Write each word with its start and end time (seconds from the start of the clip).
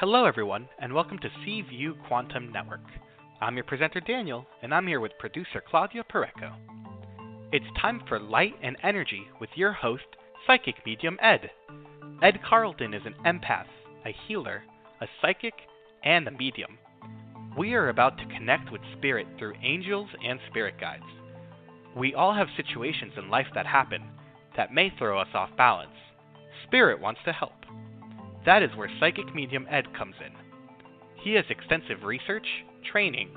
Hello, 0.00 0.26
everyone, 0.26 0.68
and 0.78 0.94
welcome 0.94 1.18
to 1.18 1.28
C 1.44 1.60
View 1.62 1.96
Quantum 2.06 2.52
Network. 2.52 2.84
I'm 3.40 3.56
your 3.56 3.64
presenter, 3.64 3.98
Daniel, 3.98 4.46
and 4.62 4.72
I'm 4.72 4.86
here 4.86 5.00
with 5.00 5.18
producer 5.18 5.60
Claudia 5.68 6.04
Pureco. 6.04 6.54
It's 7.50 7.66
time 7.82 8.02
for 8.06 8.20
Light 8.20 8.54
and 8.62 8.76
Energy 8.84 9.26
with 9.40 9.50
your 9.56 9.72
host, 9.72 10.04
Psychic 10.46 10.76
Medium 10.86 11.18
Ed. 11.20 11.50
Ed 12.22 12.38
Carlton 12.48 12.94
is 12.94 13.02
an 13.06 13.16
empath, 13.26 13.66
a 14.06 14.14
healer, 14.28 14.62
a 15.00 15.08
psychic, 15.20 15.54
and 16.04 16.28
a 16.28 16.30
medium. 16.30 16.78
We 17.58 17.74
are 17.74 17.88
about 17.88 18.18
to 18.18 18.26
connect 18.26 18.70
with 18.70 18.82
spirit 18.96 19.26
through 19.36 19.54
angels 19.64 20.10
and 20.24 20.38
spirit 20.48 20.74
guides. 20.80 21.02
We 21.96 22.14
all 22.14 22.34
have 22.34 22.46
situations 22.56 23.14
in 23.16 23.30
life 23.30 23.48
that 23.56 23.66
happen 23.66 24.04
that 24.56 24.72
may 24.72 24.92
throw 24.96 25.18
us 25.18 25.34
off 25.34 25.50
balance. 25.56 25.90
Spirit 26.68 27.00
wants 27.00 27.20
to 27.24 27.32
help. 27.32 27.57
That 28.48 28.62
is 28.62 28.70
where 28.76 28.88
Psychic 28.98 29.34
Medium 29.34 29.66
Ed 29.68 29.94
comes 29.94 30.14
in. 30.24 30.32
He 31.22 31.34
has 31.34 31.44
extensive 31.50 32.02
research, 32.02 32.46
training, 32.90 33.28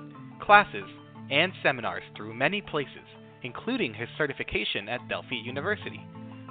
classes, 0.41 0.85
and 1.29 1.51
seminars 1.61 2.03
through 2.15 2.33
many 2.33 2.61
places, 2.61 3.03
including 3.43 3.93
his 3.93 4.07
certification 4.17 4.87
at 4.87 5.05
Delphi 5.09 5.35
University. 5.35 5.99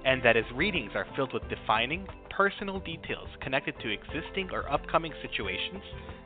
and 0.04 0.22
that 0.24 0.36
his 0.36 0.44
readings 0.54 0.92
are 0.94 1.06
filled 1.14 1.32
with 1.32 1.48
defining, 1.48 2.06
personal 2.30 2.80
details 2.80 3.28
connected 3.40 3.74
to 3.80 3.92
existing 3.92 4.50
or 4.52 4.70
upcoming 4.72 5.12
situations, 5.22 5.82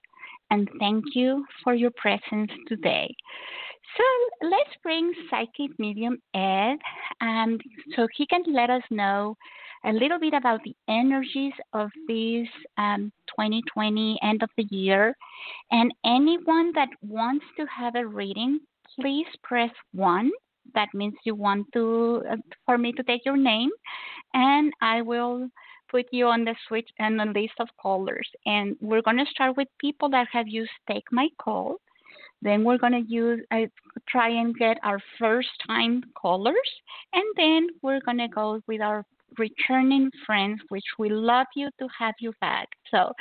And 0.51 0.69
thank 0.79 1.03
you 1.13 1.45
for 1.63 1.73
your 1.73 1.91
presence 1.91 2.51
today. 2.67 3.13
So 3.97 4.47
let's 4.47 4.69
bring 4.83 5.11
Psychic 5.29 5.77
Medium 5.79 6.17
Ed 6.33 6.77
and 7.21 7.59
so 7.95 8.07
he 8.15 8.27
can 8.27 8.43
let 8.47 8.69
us 8.69 8.83
know 8.91 9.35
a 9.85 9.91
little 9.91 10.19
bit 10.19 10.33
about 10.33 10.59
the 10.63 10.75
energies 10.87 11.53
of 11.73 11.89
this 12.07 12.47
um, 12.77 13.11
2020 13.29 14.19
end 14.21 14.43
of 14.43 14.49
the 14.57 14.67
year. 14.69 15.15
And 15.71 15.93
anyone 16.05 16.71
that 16.75 16.89
wants 17.01 17.45
to 17.57 17.65
have 17.65 17.95
a 17.95 18.05
reading, 18.05 18.59
please 18.99 19.27
press 19.43 19.71
1 19.93 20.29
that 20.73 20.89
means 20.93 21.13
you 21.23 21.35
want 21.35 21.65
to 21.73 22.23
uh, 22.29 22.35
for 22.65 22.77
me 22.77 22.91
to 22.91 23.03
take 23.03 23.25
your 23.25 23.37
name 23.37 23.69
and 24.33 24.71
i 24.81 25.01
will 25.01 25.49
put 25.89 26.05
you 26.11 26.27
on 26.27 26.45
the 26.45 26.55
switch 26.67 26.89
and 26.99 27.19
the 27.19 27.25
list 27.25 27.53
of 27.59 27.67
callers. 27.81 28.27
And 28.45 28.75
we're 28.79 29.01
going 29.01 29.17
to 29.17 29.25
start 29.31 29.57
with 29.57 29.67
people 29.79 30.09
that 30.09 30.27
have 30.31 30.47
used 30.47 30.71
take 30.89 31.05
my 31.11 31.27
call. 31.41 31.77
Then 32.41 32.63
we're 32.63 32.77
going 32.77 32.93
to 32.93 33.11
use 33.11 33.41
uh, 33.51 33.65
try 34.07 34.29
and 34.29 34.55
get 34.55 34.77
our 34.83 34.99
first 35.19 35.49
time 35.67 36.03
callers. 36.15 36.55
And 37.13 37.25
then 37.35 37.67
we're 37.81 38.01
going 38.01 38.19
to 38.19 38.27
go 38.27 38.61
with 38.67 38.81
our 38.81 39.05
returning 39.37 40.09
friends 40.25 40.59
which 40.69 40.85
we 40.97 41.09
love 41.09 41.45
you 41.55 41.69
to 41.79 41.87
have 41.97 42.15
you 42.19 42.33
back. 42.41 42.67
So 42.89 43.13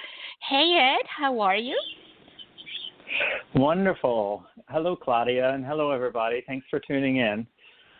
hey 0.49 0.97
ed 0.97 1.07
how 1.07 1.41
are 1.41 1.57
you 1.57 1.79
Wonderful. 3.55 4.45
Hello, 4.69 4.95
Claudia, 4.97 5.55
and 5.55 5.65
hello, 5.65 5.91
everybody. 5.91 6.43
Thanks 6.47 6.67
for 6.71 6.81
tuning 6.81 7.17
in. 7.17 7.47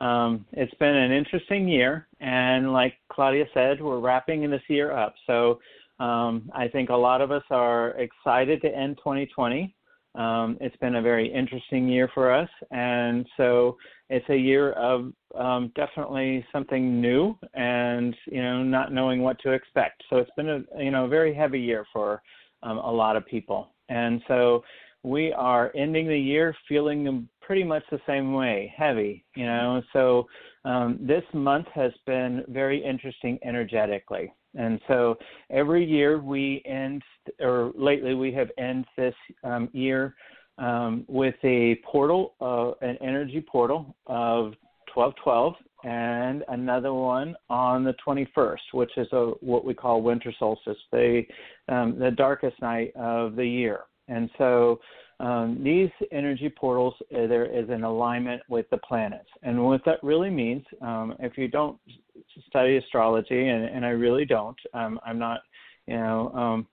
Um, 0.01 0.45
it's 0.53 0.75
been 0.75 0.95
an 0.95 1.11
interesting 1.11 1.67
year, 1.67 2.07
and 2.21 2.73
like 2.73 2.95
Claudia 3.11 3.47
said, 3.53 3.81
we're 3.81 3.99
wrapping 3.99 4.49
this 4.51 4.63
year 4.69 4.93
up. 4.93 5.15
So 5.27 5.59
um, 5.99 6.51
I 6.55 6.69
think 6.69 6.91
a 6.91 6.95
lot 6.95 7.21
of 7.21 7.33
us 7.33 7.43
are 7.51 7.91
excited 7.93 8.63
to 8.63 8.69
end 8.69 8.99
2020. 8.99 9.75
Um, 10.15 10.57
it's 10.61 10.77
been 10.77 10.97
a 10.97 11.03
very 11.03 11.33
interesting 11.33 11.89
year 11.89 12.11
for 12.15 12.33
us, 12.33 12.49
and 12.71 13.27
so 13.37 13.77
it's 14.09 14.29
a 14.31 14.37
year 14.37 14.73
of 14.73 15.13
um, 15.37 15.73
definitely 15.77 16.45
something 16.53 17.01
new, 17.01 17.37
and 17.55 18.17
you 18.27 18.43
know, 18.43 18.63
not 18.63 18.93
knowing 18.93 19.23
what 19.23 19.39
to 19.41 19.53
expect. 19.53 20.03
So 20.11 20.17
it's 20.17 20.31
been 20.37 20.49
a 20.49 20.83
you 20.83 20.91
know 20.91 21.07
very 21.07 21.35
heavy 21.35 21.61
year 21.61 21.85
for 21.93 22.23
um, 22.63 22.79
a 22.79 22.91
lot 22.91 23.17
of 23.17 23.27
people, 23.27 23.71
and 23.89 24.23
so 24.27 24.63
we 25.03 25.33
are 25.33 25.73
ending 25.75 26.09
the 26.09 26.19
year 26.19 26.55
feeling 26.69 27.29
pretty 27.41 27.65
much 27.65 27.83
the 27.91 28.01
same 28.07 28.33
way, 28.33 28.73
heavy, 28.77 29.25
you 29.35 29.47
know. 29.47 29.83
So 29.93 30.27
um, 30.65 30.99
this 31.01 31.25
month 31.33 31.67
has 31.75 31.93
been 32.07 32.45
very 32.49 32.85
interesting 32.85 33.39
energetically. 33.45 34.33
And 34.55 34.81
so 34.89 35.17
every 35.51 35.85
year 35.85 36.19
we 36.21 36.63
end, 36.67 37.03
or 37.41 37.73
lately 37.75 38.15
we 38.15 38.33
have 38.33 38.51
ended 38.59 38.87
this 38.97 39.15
um, 39.45 39.69
year 39.73 40.15
um, 40.59 41.05
with 41.07 41.37
a 41.45 41.77
portal, 41.85 42.35
uh, 42.41 42.73
an 42.87 42.97
energy 43.01 43.41
portal 43.41 43.95
of 44.07 44.55
1212, 44.95 45.55
and 45.85 46.45
another 46.49 46.93
one 46.93 47.37
on 47.49 47.85
the 47.85 47.95
21st, 48.05 48.59
which 48.73 48.91
is 48.97 49.07
a 49.13 49.33
what 49.41 49.65
we 49.65 49.73
call 49.75 50.03
winter 50.03 50.33
solstice, 50.39 50.77
the 50.91 51.23
um, 51.69 51.99
the 51.99 52.11
darkest 52.11 52.61
night 52.61 52.93
of 52.97 53.37
the 53.37 53.47
year. 53.47 53.83
And 54.09 54.31
so 54.39 54.81
um, 55.21 55.61
these 55.63 55.91
energy 56.13 56.49
portals, 56.49 56.95
uh, 57.15 57.27
there 57.27 57.47
is 57.47 57.69
an 57.71 57.85
alignment 57.85 58.43
with 58.49 58.69
the 58.71 58.79
planets. 58.79 59.29
And 59.43 59.65
what 59.65 59.85
that 59.85 60.03
really 60.03 60.31
means, 60.31 60.65
um, 60.81 61.15
if 61.19 61.37
you 61.37 61.49
don't 61.49 61.79
study 62.49 62.77
astrology, 62.77 63.49
and, 63.49 63.65
and 63.65 63.85
I 63.85 63.91
really 63.91 64.25
don't, 64.25 64.59
um, 64.75 65.01
I'm 65.05 65.19
not, 65.19 65.41
you 65.87 65.97
know, 65.97 66.33
um, 66.35 66.67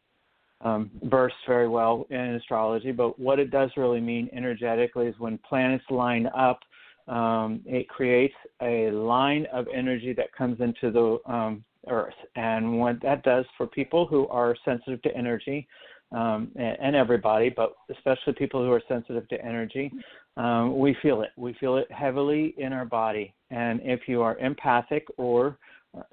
um, 0.62 0.92
versed 1.04 1.36
very 1.48 1.68
well 1.68 2.08
in 2.10 2.36
astrology, 2.36 2.92
but 2.92 3.20
what 3.20 3.40
it 3.40 3.52
does 3.52 3.70
really 3.76 4.00
mean 4.00 4.30
energetically 4.34 5.08
is 5.08 5.16
when 5.18 5.38
planets 5.40 5.84
line 5.90 6.28
up, 6.36 6.60
um, 7.08 7.62
it 7.66 7.88
creates 7.88 8.34
a 8.62 8.90
line 8.92 9.46
of 9.54 9.68
energy 9.74 10.14
that 10.14 10.34
comes 10.34 10.60
into 10.60 10.92
the 10.92 11.32
um, 11.32 11.64
Earth. 11.88 12.16
And 12.36 12.80
what 12.80 13.02
that 13.02 13.24
does 13.24 13.46
for 13.58 13.68
people 13.68 14.08
who 14.08 14.28
are 14.30 14.56
sensitive 14.66 15.02
to 15.04 15.16
energy, 15.16 15.68
um, 16.16 16.50
and, 16.56 16.96
everybody, 16.96 17.50
but 17.50 17.74
especially 17.92 18.34
people 18.34 18.64
who 18.64 18.72
are 18.72 18.82
sensitive 18.88 19.28
to 19.28 19.44
energy, 19.44 19.92
um, 20.38 20.80
we 20.80 20.96
feel 21.02 21.22
it. 21.22 21.32
We 21.36 21.54
feel 21.60 21.76
it 21.78 21.92
heavily 21.92 22.56
in 22.58 22.72
our 22.72 22.86
body. 22.86 23.34
And 23.52 23.82
if 23.84 24.02
you 24.08 24.22
are 24.22 24.38
empathic 24.38 25.06
or 25.18 25.58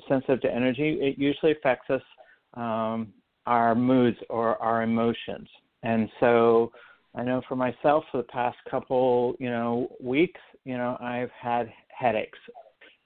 sensitive 0.09 0.41
to 0.43 0.53
energy, 0.53 0.99
it 1.01 1.19
usually 1.19 1.53
affects 1.53 1.89
us, 1.89 2.03
um, 2.55 3.13
our 3.47 3.75
moods 3.75 4.19
or 4.29 4.61
our 4.61 4.83
emotions. 4.83 5.49
And 5.85 6.09
so 6.19 6.73
I 7.15 7.23
know 7.23 7.43
for 7.49 7.57
myself, 7.57 8.05
for 8.11 8.19
the 8.19 8.25
past 8.25 8.57
couple, 8.69 9.35
you 9.39 9.51
know, 9.51 9.89
weeks, 10.01 10.41
you 10.65 10.77
know, 10.77 10.97
I've 11.01 11.31
had 11.31 11.73
headaches. 11.89 12.39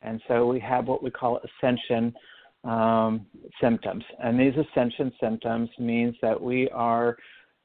And 0.02 0.20
so 0.28 0.46
we 0.46 0.60
have 0.60 0.86
what 0.86 1.02
we 1.02 1.10
call 1.10 1.40
ascension 1.46 2.14
um, 2.66 3.26
symptoms. 3.60 4.04
And 4.22 4.38
these 4.38 4.54
ascension 4.54 5.12
symptoms 5.20 5.70
means 5.78 6.14
that 6.22 6.40
we 6.40 6.68
are 6.70 7.16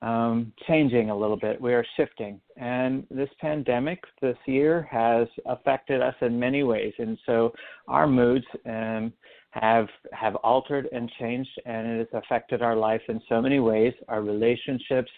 um, 0.02 0.52
changing 0.68 1.10
a 1.10 1.18
little 1.18 1.38
bit. 1.38 1.62
We 1.62 1.74
are 1.74 1.86
shifting. 1.98 2.40
And 2.58 3.06
this 3.12 3.30
pandemic 3.40 4.00
this 4.22 4.38
year 4.46 4.88
has 4.90 5.28
affected 5.46 6.02
us 6.02 6.16
in 6.22 6.40
many 6.40 6.64
ways. 6.64 6.94
And 6.98 7.18
so 7.26 7.54
our 7.88 8.08
moods 8.08 8.46
um, 8.66 9.14
have 9.52 9.88
have 10.14 10.36
altered 10.38 10.88
and 10.92 11.12
changed 11.20 11.50
and 11.66 11.88
it 11.88 12.10
has 12.12 12.24
affected 12.24 12.62
our 12.62 12.76
life 12.76 13.02
in 13.10 13.22
so 13.28 13.42
many 13.42 13.60
ways, 13.60 13.94
our 14.08 14.22
relationships, 14.22 15.12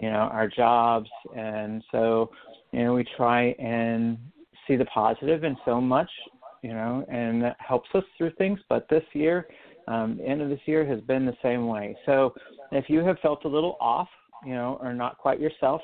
you 0.00 0.08
know, 0.08 0.28
our 0.32 0.48
jobs. 0.48 1.10
And 1.36 1.82
so, 1.90 2.30
you 2.72 2.84
know, 2.84 2.94
we 2.94 3.04
try 3.16 3.48
and 3.58 4.16
see 4.66 4.76
the 4.76 4.84
positive 4.86 5.44
in 5.44 5.56
so 5.64 5.80
much 5.80 6.10
you 6.62 6.72
know, 6.72 7.04
and 7.08 7.42
that 7.42 7.56
helps 7.58 7.88
us 7.94 8.04
through 8.16 8.32
things. 8.32 8.60
But 8.68 8.88
this 8.88 9.04
year, 9.12 9.46
um, 9.88 10.20
end 10.24 10.42
of 10.42 10.48
this 10.48 10.60
year 10.66 10.84
has 10.86 11.00
been 11.00 11.26
the 11.26 11.36
same 11.42 11.66
way. 11.66 11.96
So 12.06 12.34
if 12.72 12.88
you 12.88 13.00
have 13.00 13.18
felt 13.20 13.44
a 13.44 13.48
little 13.48 13.76
off, 13.80 14.08
you 14.44 14.54
know, 14.54 14.78
or 14.80 14.92
not 14.92 15.18
quite 15.18 15.40
yourself, 15.40 15.82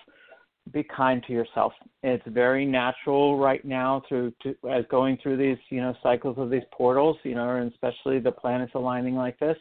be 0.73 0.83
kind 0.83 1.23
to 1.27 1.33
yourself. 1.33 1.73
It's 2.03 2.25
very 2.27 2.67
natural 2.67 3.39
right 3.39 3.65
now 3.65 4.03
through 4.09 4.33
to, 4.43 4.55
as 4.69 4.85
going 4.91 5.19
through 5.23 5.37
these, 5.37 5.59
you 5.71 5.81
know, 5.81 5.95
cycles 6.03 6.37
of 6.39 6.51
these 6.51 6.65
portals, 6.73 7.17
you 7.23 7.35
know, 7.35 7.57
and 7.57 7.71
especially 7.71 8.19
the 8.19 8.33
planets 8.33 8.73
aligning 8.75 9.15
like 9.15 9.39
this. 9.39 9.57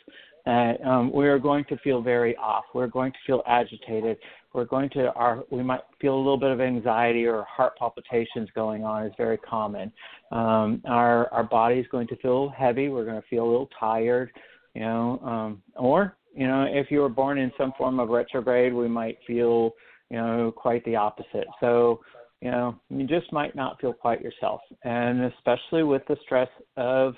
That 0.45 0.79
um, 0.85 1.11
we 1.11 1.27
are 1.27 1.39
going 1.39 1.65
to 1.69 1.77
feel 1.77 2.01
very 2.01 2.35
off. 2.37 2.65
We're 2.73 2.87
going 2.87 3.11
to 3.11 3.17
feel 3.25 3.41
agitated 3.47 4.17
we're 4.55 4.65
going 4.65 4.89
to 4.91 5.11
our 5.13 5.43
we 5.51 5.61
might 5.61 5.81
feel 5.99 6.15
a 6.15 6.17
little 6.17 6.37
bit 6.37 6.49
of 6.49 6.61
anxiety 6.61 7.25
or 7.25 7.43
heart 7.43 7.77
palpitations 7.77 8.49
going 8.55 8.83
on 8.83 9.05
is 9.05 9.11
very 9.17 9.37
common. 9.37 9.91
Um, 10.31 10.81
our 10.85 11.31
our 11.33 11.43
body 11.43 11.75
is 11.75 11.85
going 11.91 12.07
to 12.07 12.15
feel 12.17 12.49
heavy. 12.49 12.87
We're 12.87 13.05
going 13.05 13.21
to 13.21 13.27
feel 13.27 13.43
a 13.43 13.51
little 13.51 13.69
tired, 13.77 14.31
you 14.73 14.81
know, 14.81 15.19
um, 15.23 15.61
or 15.75 16.15
you 16.33 16.47
know 16.47 16.65
if 16.69 16.89
you 16.89 17.01
were 17.01 17.09
born 17.09 17.37
in 17.37 17.51
some 17.57 17.73
form 17.77 17.99
of 17.99 18.09
retrograde, 18.09 18.73
we 18.73 18.87
might 18.87 19.17
feel 19.27 19.71
you 20.09 20.17
know 20.17 20.53
quite 20.55 20.83
the 20.85 20.95
opposite. 20.95 21.47
So 21.59 21.99
you 22.41 22.49
know 22.49 22.79
you 22.89 23.05
just 23.05 23.31
might 23.33 23.55
not 23.55 23.79
feel 23.81 23.93
quite 23.93 24.21
yourself, 24.21 24.61
and 24.83 25.25
especially 25.25 25.83
with 25.83 26.03
the 26.07 26.15
stress 26.23 26.49
of 26.77 27.15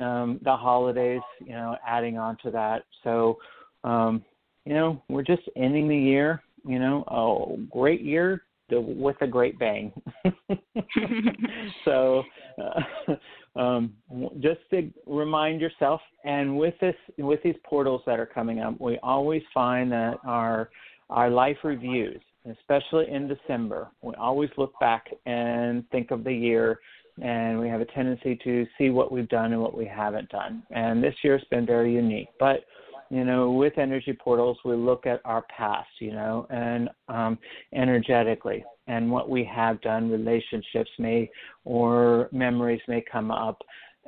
um, 0.00 0.40
the 0.42 0.56
holidays, 0.56 1.20
you 1.40 1.52
know, 1.52 1.76
adding 1.86 2.18
on 2.18 2.36
to 2.42 2.50
that. 2.50 2.84
So 3.04 3.38
um, 3.84 4.24
you 4.64 4.74
know, 4.74 5.02
we're 5.08 5.22
just 5.22 5.42
ending 5.56 5.88
the 5.88 5.96
year 5.96 6.42
you 6.64 6.78
know, 6.78 7.04
a 7.08 7.60
great 7.70 8.02
year 8.02 8.42
with 8.70 9.16
a 9.20 9.26
great 9.26 9.58
bang. 9.58 9.92
so, 11.84 12.22
uh, 12.58 13.14
um, 13.58 13.92
just 14.40 14.60
to 14.70 14.90
remind 15.06 15.60
yourself, 15.60 16.00
and 16.24 16.56
with 16.56 16.74
this, 16.80 16.94
with 17.18 17.42
these 17.42 17.56
portals 17.64 18.02
that 18.06 18.18
are 18.18 18.26
coming 18.26 18.60
up, 18.60 18.80
we 18.80 18.98
always 19.02 19.42
find 19.52 19.92
that 19.92 20.18
our 20.26 20.70
our 21.10 21.28
life 21.28 21.58
reviews, 21.62 22.20
especially 22.50 23.10
in 23.10 23.28
December, 23.28 23.88
we 24.00 24.14
always 24.14 24.48
look 24.56 24.72
back 24.80 25.06
and 25.26 25.88
think 25.90 26.10
of 26.10 26.24
the 26.24 26.32
year 26.32 26.78
and 27.20 27.60
we 27.60 27.68
have 27.68 27.82
a 27.82 27.84
tendency 27.86 28.38
to 28.42 28.66
see 28.78 28.88
what 28.88 29.12
we've 29.12 29.28
done 29.28 29.52
and 29.52 29.60
what 29.60 29.76
we 29.76 29.84
haven't 29.84 30.30
done. 30.30 30.62
And 30.70 31.04
this 31.04 31.14
year 31.22 31.36
has 31.36 31.46
been 31.50 31.66
very 31.66 31.92
unique. 31.92 32.28
But 32.40 32.64
you 33.12 33.24
know, 33.24 33.50
with 33.50 33.76
energy 33.76 34.14
portals, 34.14 34.56
we 34.64 34.74
look 34.74 35.06
at 35.06 35.20
our 35.26 35.44
past, 35.54 35.90
you 35.98 36.12
know, 36.12 36.46
and 36.48 36.88
um, 37.08 37.38
energetically, 37.74 38.64
and 38.86 39.10
what 39.10 39.28
we 39.28 39.44
have 39.44 39.78
done. 39.82 40.10
Relationships 40.10 40.88
may 40.98 41.30
or 41.66 42.30
memories 42.32 42.80
may 42.88 43.04
come 43.12 43.30
up, 43.30 43.58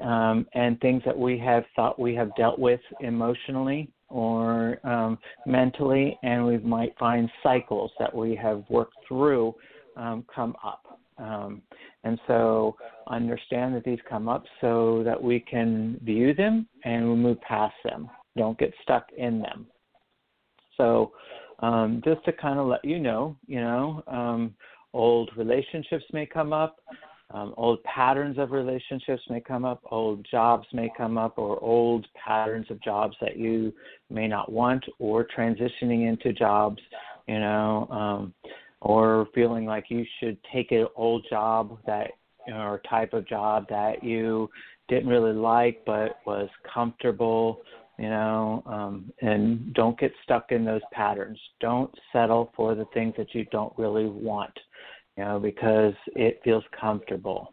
um, 0.03 0.47
and 0.55 0.81
things 0.81 1.03
that 1.05 1.17
we 1.17 1.39
have 1.39 1.65
thought 1.77 1.99
we 2.01 2.15
have 2.15 2.35
dealt 2.35 2.59
with 2.59 2.81
emotionally 3.01 3.91
or 4.09 4.79
um, 4.85 5.19
mentally, 5.45 6.19
and 6.23 6.47
we 6.47 6.57
might 6.57 6.97
find 6.99 7.29
cycles 7.43 7.91
that 7.99 8.15
we 8.15 8.35
have 8.35 8.65
worked 8.71 8.97
through 9.07 9.55
um, 9.99 10.25
come 10.35 10.57
up. 10.65 10.99
Um, 11.19 11.61
and 12.05 12.19
so 12.27 12.75
understand 13.09 13.75
that 13.75 13.85
these 13.85 14.01
come 14.09 14.31
up 14.31 14.45
so 14.63 15.03
that 15.05 15.23
we 15.23 15.41
can 15.41 16.01
view 16.03 16.33
them 16.33 16.67
and 16.85 17.07
we 17.07 17.17
move 17.17 17.41
past 17.43 17.75
them 17.85 18.09
don't 18.37 18.59
get 18.59 18.73
stuck 18.83 19.07
in 19.17 19.41
them. 19.41 19.67
So, 20.77 21.13
um, 21.61 22.03
just 22.05 22.25
to 22.25 22.33
kind 22.33 22.59
of 22.59 22.67
let 22.67 22.85
you 22.85 22.99
know, 22.99 23.37
you 23.47 23.61
know, 23.61 24.03
um, 24.07 24.55
old 24.93 25.31
relationships 25.37 26.05
may 26.13 26.27
come 26.27 26.53
up, 26.53 26.77
um, 27.31 27.55
old 27.57 27.83
patterns 27.85 28.39
of 28.39 28.51
relationships 28.51 29.23
may 29.31 29.41
come 29.41 29.65
up, 29.65 29.81
old 29.91 30.27
jobs 30.31 30.67
may 30.73 30.91
come 30.97 31.17
up, 31.17 31.39
or 31.39 31.63
old 31.63 32.07
patterns 32.15 32.67
of 32.71 32.83
jobs 32.83 33.17
that 33.21 33.37
you 33.37 33.73
may 34.11 34.29
not 34.29 34.51
want, 34.51 34.85
or 34.99 35.27
transitioning 35.37 36.09
into 36.09 36.33
jobs, 36.33 36.81
you 37.27 37.39
know, 37.39 37.89
um, 37.91 38.35
or 38.81 39.29
feeling 39.35 39.65
like 39.65 39.87
you 39.89 40.05
should 40.21 40.37
take 40.53 40.71
an 40.73 40.87
old 40.97 41.25
job 41.31 41.79
that 41.87 42.11
or 42.47 42.83
type 42.89 43.13
of 43.15 43.27
job 43.27 43.67
that 43.71 44.05
you 44.05 44.51
didn't 44.89 45.09
really 45.09 45.33
like 45.33 45.83
but 45.87 46.19
was 46.27 46.49
comfortable 46.73 47.63
you 47.99 48.09
know, 48.09 48.63
um, 48.67 49.13
and 49.23 49.73
don't 49.75 49.99
get 49.99 50.13
stuck 50.25 50.51
in 50.51 50.65
those 50.65 50.83
patterns. 50.93 51.39
Don't 51.61 51.93
settle 52.13 52.53
for 52.57 52.75
the 52.75 52.87
things 52.95 53.15
that 53.17 53.35
you 53.35 53.45
don't 53.47 53.73
really 53.79 54.07
want, 54.07 54.53
you 55.17 55.25
know, 55.25 55.39
because 55.39 55.95
it 56.17 56.41
feels 56.43 56.65
comfortable. 56.79 57.53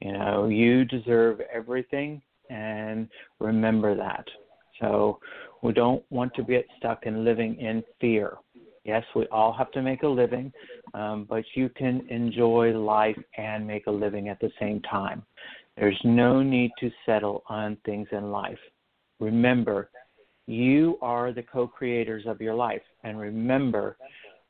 You 0.00 0.12
know, 0.12 0.46
you 0.48 0.84
deserve 0.84 1.40
everything, 1.52 2.22
and 2.50 3.08
remember 3.40 3.96
that. 3.96 4.24
So 4.80 5.20
we 5.62 5.72
don't 5.72 6.04
want 6.10 6.34
to 6.34 6.42
get 6.42 6.66
stuck 6.78 7.06
in 7.06 7.24
living 7.24 7.58
in 7.60 7.82
fear. 8.00 8.36
Yes, 8.84 9.04
we 9.14 9.26
all 9.26 9.52
have 9.52 9.70
to 9.72 9.82
make 9.82 10.02
a 10.02 10.08
living, 10.08 10.52
um, 10.92 11.24
but 11.28 11.44
you 11.54 11.68
can 11.68 12.04
enjoy 12.08 12.76
life 12.76 13.18
and 13.38 13.64
make 13.64 13.86
a 13.86 13.90
living 13.90 14.28
at 14.28 14.40
the 14.40 14.50
same 14.58 14.80
time. 14.82 15.22
There's 15.76 16.00
no 16.04 16.42
need 16.42 16.72
to 16.80 16.90
settle 17.06 17.44
on 17.48 17.76
things 17.84 18.08
in 18.10 18.32
life. 18.32 18.58
Remember, 19.22 19.88
you 20.46 20.98
are 21.00 21.32
the 21.32 21.44
co 21.44 21.66
creators 21.66 22.24
of 22.26 22.40
your 22.40 22.54
life. 22.54 22.82
And 23.04 23.18
remember, 23.18 23.96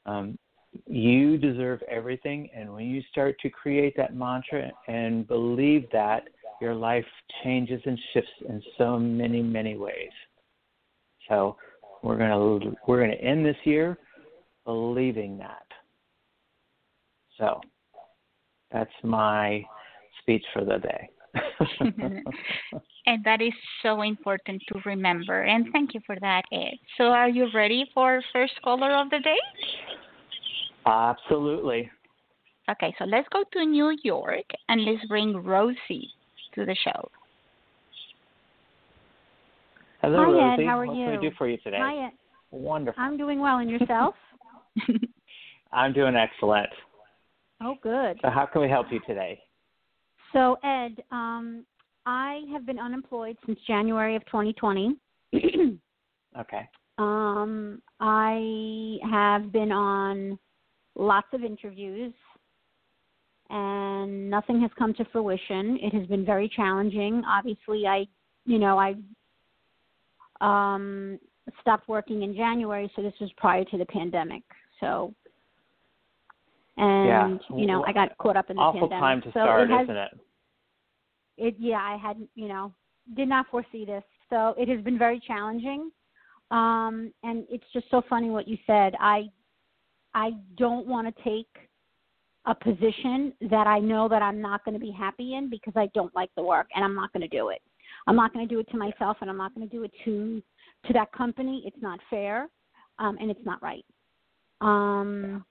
um, 0.07 0.39
you 0.87 1.37
deserve 1.37 1.83
everything. 1.91 2.49
And 2.57 2.73
when 2.73 2.87
you 2.87 3.03
start 3.11 3.37
to 3.41 3.51
create 3.51 3.95
that 3.99 4.17
mantra 4.17 4.71
and 4.89 5.29
believe 5.29 5.85
that, 5.93 6.23
your 6.63 6.75
life 6.75 7.05
changes 7.43 7.83
and 7.85 7.99
shifts 8.13 8.31
in 8.49 8.63
so 8.79 8.99
many, 8.99 9.43
many 9.43 9.77
ways. 9.77 10.13
So 11.29 11.57
we're 12.03 12.17
gonna 12.17 12.75
we're 12.87 13.01
gonna 13.01 13.15
end 13.15 13.45
this 13.45 13.57
year 13.65 13.99
believing 14.65 15.37
that. 15.39 15.67
So 17.39 17.61
that's 18.71 18.91
my 19.03 19.63
speech 20.21 20.45
for 20.55 20.65
the 20.65 20.79
day. 20.79 21.11
and 23.07 23.25
that 23.25 23.41
is 23.41 23.53
so 23.83 24.03
important 24.03 24.63
to 24.69 24.81
remember. 24.85 25.43
And 25.43 25.67
thank 25.73 25.95
you 25.95 26.01
for 26.07 26.17
that, 26.21 26.43
Ed. 26.53 26.75
So, 26.99 27.05
are 27.05 27.29
you 27.29 27.49
ready 27.55 27.91
for 27.95 28.23
first 28.33 28.55
caller 28.63 28.93
of 28.93 29.11
the 29.11 29.21
day? 29.21 29.39
Absolutely. 30.87 31.91
Okay, 32.71 32.95
so 32.99 33.05
let's 33.05 33.29
go 33.33 33.45
to 33.53 33.65
New 33.65 33.97
York 34.03 34.45
and 34.69 34.85
let's 34.85 35.05
bring 35.07 35.37
Rosie 35.37 36.09
to 36.55 36.65
the 36.65 36.77
show. 36.85 37.11
Hello, 40.01 40.19
Hi, 40.19 40.31
Rosie. 40.31 40.63
Ed. 40.63 40.67
How 40.67 40.79
are 40.79 40.87
what 40.87 40.97
you? 40.97 41.05
can 41.05 41.19
I 41.19 41.21
do 41.21 41.31
for 41.37 41.49
you 41.49 41.57
today? 41.59 41.79
Hi, 41.79 42.07
Ed. 42.07 42.13
Wonderful. 42.51 43.03
I'm 43.03 43.17
doing 43.17 43.41
well, 43.41 43.59
and 43.59 43.71
yourself? 43.71 44.15
I'm 45.73 45.93
doing 45.93 46.15
excellent. 46.15 46.69
Oh, 47.63 47.77
good. 47.83 48.19
So, 48.23 48.29
how 48.29 48.47
can 48.47 48.63
we 48.63 48.69
help 48.69 48.87
you 48.91 49.01
today? 49.07 49.41
So, 50.33 50.59
Ed, 50.65 51.03
um, 51.11 51.65
I 52.07 52.43
have 52.53 52.67
been 52.67 52.79
unemployed 52.79 53.37
since 53.47 53.59
January 53.67 54.17
of 54.17 54.25
2020. 54.27 54.97
okay. 56.39 56.69
Um, 56.99 57.83
I 58.01 58.99
have 59.11 59.53
been 59.53 59.73
on 59.73 60.39
lots 60.95 61.29
of 61.33 61.43
interviews 61.43 62.13
and 63.51 64.31
nothing 64.31 64.61
has 64.61 64.71
come 64.79 64.95
to 64.95 65.05
fruition. 65.07 65.79
It 65.83 65.95
has 65.95 66.07
been 66.07 66.25
very 66.25 66.49
challenging. 66.49 67.23
Obviously, 67.27 67.87
I, 67.87 68.07
you 68.47 68.59
know, 68.59 68.79
I 68.79 68.95
um, 70.41 71.19
stopped 71.61 71.89
working 71.89 72.23
in 72.23 72.35
January, 72.35 72.91
so 72.97 73.03
this 73.03 73.13
was 73.21 73.31
prior 73.37 73.65
to 73.67 73.79
the 73.79 73.87
pandemic. 73.87 74.43
So, 74.81 75.15
and 76.77 77.41
yeah. 77.51 77.57
you 77.57 77.67
know, 77.67 77.85
I 77.87 77.93
got 77.93 78.17
caught 78.19 78.37
up 78.37 78.51
in 78.51 78.57
the 78.57 78.63
Awful 78.63 78.89
pandemic. 78.89 79.01
time 79.01 79.21
to 79.23 79.27
so 79.29 79.31
start, 79.31 79.71
it 79.71 79.73
has, 79.73 79.85
isn't 79.85 79.97
it? 79.97 80.21
It 81.39 81.55
yeah, 81.59 81.79
I 81.79 81.97
had 81.97 82.17
you 82.35 82.49
know 82.49 82.73
did 83.17 83.29
not 83.29 83.47
foresee 83.51 83.85
this, 83.85 84.05
so 84.31 84.55
it 84.59 84.69
has 84.69 84.83
been 84.83 84.99
very 84.99 85.21
challenging. 85.27 85.91
Um, 86.51 87.13
and 87.23 87.45
it's 87.51 87.65
just 87.73 87.87
so 87.91 88.03
funny 88.09 88.31
what 88.31 88.47
you 88.47 88.59
said. 88.67 88.95
I 89.01 89.25
I 90.15 90.33
don't 90.57 90.87
want 90.87 91.15
to 91.15 91.23
take 91.23 91.49
a 92.47 92.55
position 92.55 93.33
that 93.51 93.67
I 93.67 93.79
know 93.79 94.09
that 94.09 94.21
I'm 94.21 94.41
not 94.41 94.65
going 94.65 94.75
to 94.75 94.81
be 94.81 94.91
happy 94.91 95.35
in 95.35 95.49
because 95.49 95.75
I 95.77 95.89
don't 95.95 96.15
like 96.15 96.31
the 96.37 96.43
work 96.43 96.67
and 96.75 96.85
I'm 96.85 96.95
not 96.95 97.13
going 97.13 97.21
to 97.21 97.29
do 97.29 97.51
it. 97.51 97.63
I'm 98.07 98.17
not 98.17 98.33
going 98.35 98.47
to 98.47 98.53
do 98.53 98.59
it 98.59 98.69
to 98.71 98.77
myself 98.77 99.17
and 99.21 99.31
I'm 99.31 99.37
not 99.37 99.55
going 99.55 99.69
to 99.69 99.75
do 99.75 99.85
it 99.85 99.93
to 100.05 100.43
to 100.87 100.93
that 100.93 101.13
company. 101.13 101.63
It's 101.65 101.81
not 101.81 102.01
fair, 102.11 102.49
um, 102.99 103.17
and 103.21 103.31
it's 103.31 103.45
not 103.45 103.63
right. 103.63 103.85
Um, 104.61 105.45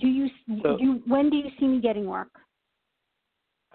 do 0.00 0.06
you 0.06 0.28
so, 0.62 0.76
do 0.76 0.84
you, 0.84 1.02
when 1.06 1.30
do 1.30 1.36
you 1.36 1.50
see 1.58 1.66
me 1.66 1.80
getting 1.80 2.06
work? 2.06 2.30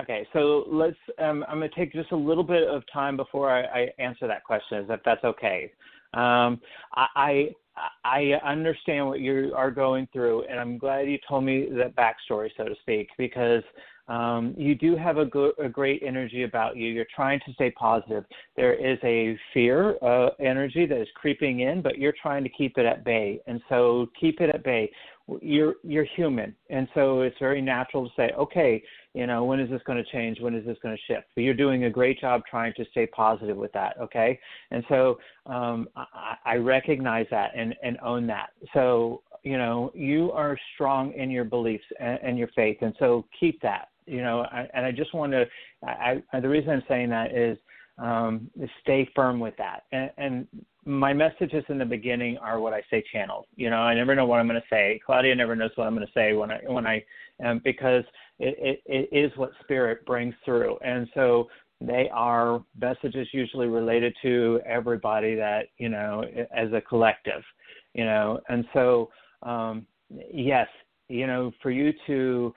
Okay, 0.01 0.27
so 0.34 0.65
let's. 0.67 0.98
Um, 1.19 1.45
I'm 1.48 1.60
going 1.60 1.69
to 1.69 1.75
take 1.75 1.93
just 1.93 2.12
a 2.12 2.15
little 2.15 2.43
bit 2.43 2.67
of 2.67 2.84
time 2.91 3.15
before 3.15 3.50
I, 3.50 3.63
I 3.63 3.88
answer 3.98 4.27
that 4.27 4.43
question, 4.43 4.86
if 4.89 5.00
that's 5.05 5.24
okay. 5.24 5.72
Um, 6.13 6.62
I, 6.93 7.50
I 8.03 8.34
understand 8.45 9.07
what 9.07 9.19
you 9.19 9.53
are 9.55 9.72
going 9.72 10.07
through, 10.13 10.43
and 10.50 10.60
I'm 10.60 10.77
glad 10.77 11.10
you 11.10 11.17
told 11.27 11.43
me 11.43 11.67
that 11.77 11.95
backstory, 11.95 12.50
so 12.55 12.65
to 12.65 12.75
speak, 12.81 13.10
because 13.17 13.63
um, 14.07 14.53
you 14.57 14.75
do 14.75 14.95
have 14.95 15.17
a, 15.17 15.25
go- 15.25 15.53
a 15.62 15.67
great 15.67 16.03
energy 16.05 16.43
about 16.43 16.77
you. 16.77 16.88
You're 16.88 17.07
trying 17.13 17.39
to 17.45 17.53
stay 17.53 17.72
positive. 17.72 18.24
There 18.55 18.74
is 18.74 18.98
a 19.03 19.38
fear 19.53 19.98
uh, 20.03 20.29
energy 20.39 20.86
that 20.86 21.01
is 21.01 21.07
creeping 21.15 21.62
in, 21.62 21.81
but 21.81 21.98
you're 21.98 22.13
trying 22.22 22.43
to 22.43 22.50
keep 22.50 22.77
it 22.77 22.86
at 22.86 23.03
bay. 23.03 23.41
And 23.48 23.62
so 23.67 24.07
keep 24.19 24.41
it 24.41 24.50
at 24.50 24.63
bay. 24.63 24.91
You're 25.41 25.75
you're 25.84 26.05
human, 26.15 26.55
and 26.70 26.88
so 26.94 27.22
it's 27.22 27.38
very 27.39 27.62
natural 27.62 28.08
to 28.08 28.13
say, 28.15 28.32
okay, 28.38 28.84
you 29.13 29.25
know, 29.25 29.44
when 29.44 29.60
is 29.60 29.70
this 29.72 29.82
going 29.88 29.98
to 29.98 30.12
change? 30.12 30.39
When 30.39 30.53
is 30.53 30.65
this 30.65 30.77
going 30.84 30.96
to 30.96 31.13
shift? 31.13 31.27
But 31.34 31.41
you're 31.41 31.55
doing 31.55 31.86
a 31.86 31.89
great 31.89 32.22
job 32.22 32.41
trying 32.50 32.74
to 32.77 32.86
stay 32.91 33.08
positive 33.08 33.58
with 33.58 33.72
that. 33.74 33.96
Okay, 34.00 34.39
and 34.70 34.84
so 34.88 35.17
um, 35.48 35.88
I, 35.96 36.36
I 36.46 36.55
recognize 36.58 37.25
that 37.32 37.51
and 37.55 37.74
and 37.82 37.98
own 38.03 38.27
that. 38.27 38.50
So 38.74 39.24
you 39.41 39.58
know, 39.58 39.91
you 39.96 40.32
are 40.32 40.58
strong 40.75 41.13
in 41.13 41.32
your 41.32 41.44
beliefs 41.44 41.86
and, 42.00 42.20
and 42.22 42.38
your 42.38 42.50
faith, 42.50 42.77
and 42.82 42.94
so 43.00 43.25
keep 43.39 43.60
that 43.62 43.89
you 44.08 44.22
know, 44.22 44.41
I, 44.51 44.67
and 44.74 44.86
I 44.86 44.91
just 44.91 45.13
want 45.13 45.32
to, 45.32 45.46
I, 45.84 46.22
I, 46.32 46.39
the 46.39 46.50
reason 46.50 46.70
I'm 46.70 46.84
saying 46.88 47.10
that 47.10 47.36
is, 47.36 47.58
um, 47.98 48.50
stay 48.82 49.10
firm 49.15 49.39
with 49.39 49.55
that. 49.58 49.84
And, 49.91 50.12
and 50.17 50.48
my 50.86 51.13
messages 51.13 51.63
in 51.70 51.80
the 51.80 51.86
beginning 51.86 52.38
are 52.38 52.60
what 52.60 52.74
I 52.74 52.82
say 52.89 53.04
channeled. 53.12 53.46
You 53.56 53.70
know, 53.70 53.77
I 53.77 53.96
never 53.96 54.15
know 54.15 54.25
what 54.25 54.39
I'm 54.39 54.48
going 54.48 54.62
to 54.62 54.68
say. 54.70 55.00
Claudia 55.06 55.36
never 55.36 55.56
knows 55.56 55.72
what 55.75 55.88
I'm 55.88 55.96
going 55.96 56.06
to 56.06 56.13
say 56.13 56.34
when 56.34 56.51
I 56.51 56.60
when 56.68 56.86
I 56.86 57.04
um, 57.44 57.60
because 57.63 58.04
it, 58.39 58.56
it, 58.86 59.10
it 59.12 59.15
is 59.15 59.32
what 59.38 59.51
spirit 59.62 60.06
brings 60.06 60.36
through, 60.46 60.77
and 60.86 61.08
so 61.13 61.48
they 61.82 62.10
are 62.13 62.63
messages 62.80 63.27
usually 63.34 63.68
related 63.68 64.15
to 64.22 64.62
everybody 64.65 65.36
that 65.36 65.68
you 65.77 65.89
know 65.89 66.24
as 66.56 66.72
a 66.72 66.82
collective. 66.82 67.42
You 67.94 68.06
know, 68.06 68.39
and 68.50 68.65
so 68.74 69.10
um, 69.42 69.88
yes, 70.32 70.68
you 71.10 71.25
know, 71.27 71.51
for 71.62 71.72
you 71.72 71.94
to 72.08 72.54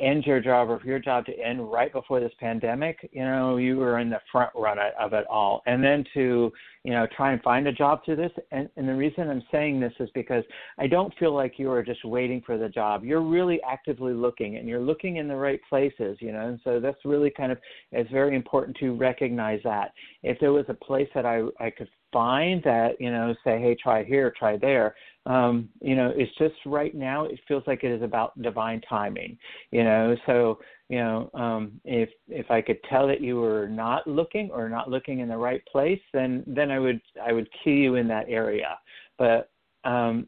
end 0.00 0.24
your 0.26 0.40
job 0.40 0.68
or 0.70 0.78
for 0.78 0.86
your 0.86 0.98
job 0.98 1.24
to 1.26 1.38
end 1.38 1.70
right 1.72 1.92
before 1.92 2.20
this 2.20 2.32
pandemic, 2.38 3.08
you 3.12 3.24
know, 3.24 3.56
you 3.56 3.76
were 3.76 3.98
in 3.98 4.10
the 4.10 4.20
front 4.30 4.50
run 4.54 4.78
of 4.98 5.12
it 5.12 5.26
all. 5.28 5.62
And 5.66 5.82
then 5.82 6.04
to, 6.14 6.52
you 6.84 6.92
know, 6.92 7.06
try 7.16 7.32
and 7.32 7.42
find 7.42 7.66
a 7.66 7.72
job 7.72 8.04
through 8.04 8.16
this. 8.16 8.32
And, 8.50 8.68
and 8.76 8.88
the 8.88 8.94
reason 8.94 9.28
I'm 9.28 9.42
saying 9.50 9.80
this 9.80 9.92
is 10.00 10.10
because 10.14 10.44
I 10.78 10.86
don't 10.86 11.12
feel 11.18 11.34
like 11.34 11.58
you 11.58 11.70
are 11.70 11.82
just 11.82 12.04
waiting 12.04 12.42
for 12.44 12.58
the 12.58 12.68
job. 12.68 13.04
You're 13.04 13.22
really 13.22 13.60
actively 13.68 14.12
looking 14.12 14.56
and 14.56 14.68
you're 14.68 14.80
looking 14.80 15.16
in 15.16 15.28
the 15.28 15.36
right 15.36 15.60
places, 15.68 16.18
you 16.20 16.32
know, 16.32 16.48
and 16.48 16.60
so 16.64 16.80
that's 16.80 17.04
really 17.04 17.30
kind 17.30 17.52
of, 17.52 17.58
it's 17.92 18.10
very 18.10 18.36
important 18.36 18.76
to 18.78 18.94
recognize 18.94 19.60
that. 19.64 19.92
If 20.22 20.38
there 20.40 20.52
was 20.52 20.66
a 20.68 20.74
place 20.74 21.08
that 21.14 21.26
I, 21.26 21.42
I 21.60 21.70
could 21.70 21.88
find 22.12 22.62
that, 22.64 23.00
you 23.00 23.10
know, 23.10 23.34
say, 23.44 23.60
hey, 23.60 23.76
try 23.82 24.04
here, 24.04 24.32
try 24.38 24.56
there, 24.56 24.94
um, 25.26 25.68
you 25.80 25.94
know, 25.94 26.12
it's 26.16 26.36
just 26.36 26.54
right 26.66 26.94
now 26.94 27.24
it 27.24 27.38
feels 27.46 27.62
like 27.66 27.84
it 27.84 27.92
is 27.92 28.02
about 28.02 28.40
divine 28.42 28.80
timing, 28.88 29.38
you 29.70 29.84
know. 29.84 30.16
So, 30.26 30.58
you 30.88 30.98
know, 30.98 31.30
um, 31.34 31.80
if 31.84 32.08
if 32.28 32.50
I 32.50 32.60
could 32.60 32.82
tell 32.90 33.06
that 33.06 33.20
you 33.20 33.36
were 33.36 33.68
not 33.68 34.06
looking 34.06 34.50
or 34.50 34.68
not 34.68 34.90
looking 34.90 35.20
in 35.20 35.28
the 35.28 35.36
right 35.36 35.64
place, 35.70 36.00
then 36.12 36.42
then 36.46 36.72
I 36.72 36.80
would 36.80 37.00
I 37.22 37.32
would 37.32 37.48
key 37.62 37.76
you 37.76 37.94
in 37.94 38.08
that 38.08 38.26
area. 38.28 38.78
But 39.16 39.50
um, 39.84 40.26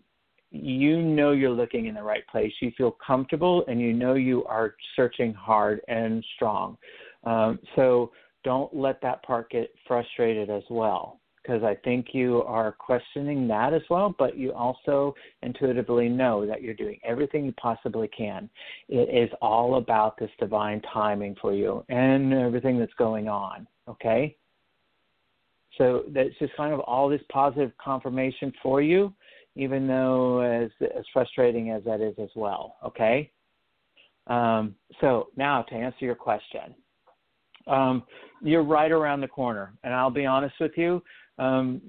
you 0.53 1.03
know 1.03 1.33
you're 1.33 1.50
looking 1.50 1.87
in 1.87 1.97
the 1.97 2.03
right 2.03 2.26
place. 2.29 2.53
You 2.61 2.71
feel 2.79 2.97
comfortable, 3.05 3.64
and 3.67 3.81
you 3.81 3.93
know 3.93 4.14
you 4.14 4.45
are 4.45 4.76
searching 4.95 5.35
hard 5.35 5.81
and 5.88 6.25
strong. 6.37 6.79
Um, 7.25 7.59
so 7.75 8.12
don't 8.45 8.73
let 8.76 9.00
that 9.00 9.25
part 9.25 9.50
get 9.50 9.75
frustrated 9.88 10.50
as 10.50 10.62
well 10.71 11.19
because 11.45 11.63
I 11.63 11.75
think 11.85 12.09
you 12.13 12.43
are 12.47 12.73
questioning 12.73 13.47
that 13.49 13.75
as 13.75 13.83
well, 13.91 14.15
but 14.19 14.37
you 14.37 14.53
also 14.53 15.15
intuitively 15.43 16.09
know 16.09 16.47
that 16.47 16.63
you're 16.63 16.75
doing 16.75 16.99
everything 17.05 17.45
you 17.45 17.53
possibly 17.53 18.09
can. 18.09 18.49
It 18.89 19.15
is 19.15 19.31
all 19.43 19.77
about 19.77 20.19
this 20.19 20.31
divine 20.39 20.81
timing 20.93 21.37
for 21.41 21.53
you 21.53 21.85
and 21.89 22.33
everything 22.33 22.79
that's 22.79 22.95
going 22.95 23.29
on, 23.29 23.67
okay? 23.89 24.37
So 25.77 26.05
that's 26.09 26.31
just 26.39 26.57
kind 26.57 26.73
of 26.73 26.81
all 26.81 27.09
this 27.09 27.21
positive 27.31 27.73
confirmation 27.83 28.53
for 28.63 28.81
you, 28.81 29.13
even 29.55 29.87
though 29.87 30.41
as 30.41 30.71
as 30.97 31.05
frustrating 31.13 31.71
as 31.71 31.85
that 31.85 32.01
is 32.01 32.15
as 32.19 32.31
well, 32.35 32.77
okay? 32.87 33.31
Um, 34.29 34.75
so 35.01 35.29
now 35.37 35.63
to 35.63 35.75
answer 35.75 36.07
your 36.07 36.15
question. 36.15 36.75
Um, 37.67 38.05
you're 38.43 38.63
right 38.63 38.93
around 38.93 39.21
the 39.21 39.29
corner, 39.29 39.73
and 39.85 39.93
I'll 39.93 40.11
be 40.11 40.27
honest 40.27 40.55
with 40.61 40.73
you 40.77 41.03
um, 41.38 41.81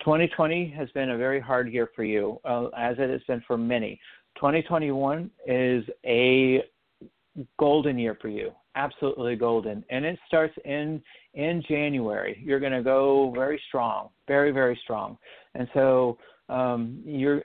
2020 0.00 0.68
has 0.76 0.90
been 0.90 1.10
a 1.10 1.16
very 1.16 1.40
hard 1.40 1.72
year 1.72 1.88
for 1.94 2.04
you, 2.04 2.40
uh, 2.44 2.66
as 2.76 2.96
it 2.98 3.10
has 3.10 3.22
been 3.28 3.42
for 3.46 3.56
many. 3.56 4.00
2021 4.36 5.30
is 5.46 5.84
a 6.04 6.62
golden 7.58 7.98
year 7.98 8.16
for 8.20 8.28
you, 8.28 8.50
absolutely 8.74 9.36
golden, 9.36 9.84
and 9.90 10.04
it 10.04 10.18
starts 10.26 10.54
in 10.64 11.02
in 11.34 11.62
January. 11.68 12.42
You're 12.44 12.60
going 12.60 12.72
to 12.72 12.82
go 12.82 13.32
very 13.34 13.60
strong, 13.68 14.08
very 14.26 14.50
very 14.50 14.78
strong, 14.82 15.16
and 15.54 15.68
so 15.72 16.18
um, 16.48 17.00
you're 17.04 17.42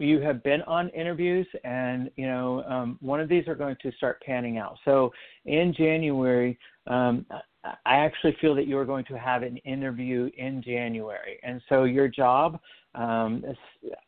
you 0.00 0.20
have 0.20 0.42
been 0.42 0.62
on 0.62 0.88
interviews 0.90 1.46
and 1.62 2.10
you 2.16 2.26
know 2.26 2.64
um, 2.64 2.98
one 3.00 3.20
of 3.20 3.28
these 3.28 3.46
are 3.46 3.54
going 3.54 3.76
to 3.82 3.92
start 3.92 4.20
panning 4.22 4.56
out 4.56 4.76
so 4.84 5.12
in 5.44 5.74
january 5.76 6.58
um, 6.86 7.26
I 7.64 7.96
actually 7.96 8.36
feel 8.40 8.54
that 8.54 8.66
you 8.66 8.78
are 8.78 8.84
going 8.84 9.04
to 9.06 9.18
have 9.18 9.42
an 9.42 9.58
interview 9.58 10.30
in 10.36 10.62
January, 10.62 11.38
and 11.42 11.60
so 11.68 11.84
your 11.84 12.08
job. 12.08 12.58
Um, 12.94 13.44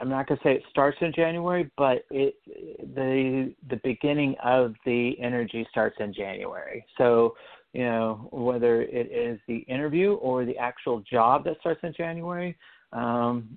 I'm 0.00 0.08
not 0.08 0.26
going 0.26 0.38
to 0.38 0.44
say 0.44 0.54
it 0.54 0.62
starts 0.70 0.98
in 1.00 1.12
January, 1.14 1.70
but 1.76 2.04
it 2.10 2.34
the 2.94 3.54
the 3.68 3.80
beginning 3.84 4.34
of 4.42 4.74
the 4.86 5.14
energy 5.20 5.66
starts 5.70 5.96
in 6.00 6.14
January. 6.14 6.84
So 6.98 7.36
you 7.74 7.84
know 7.84 8.28
whether 8.32 8.82
it 8.82 9.12
is 9.12 9.38
the 9.46 9.58
interview 9.58 10.14
or 10.14 10.44
the 10.44 10.56
actual 10.56 11.00
job 11.00 11.44
that 11.44 11.58
starts 11.60 11.80
in 11.82 11.92
January. 11.94 12.56
Um, 12.92 13.56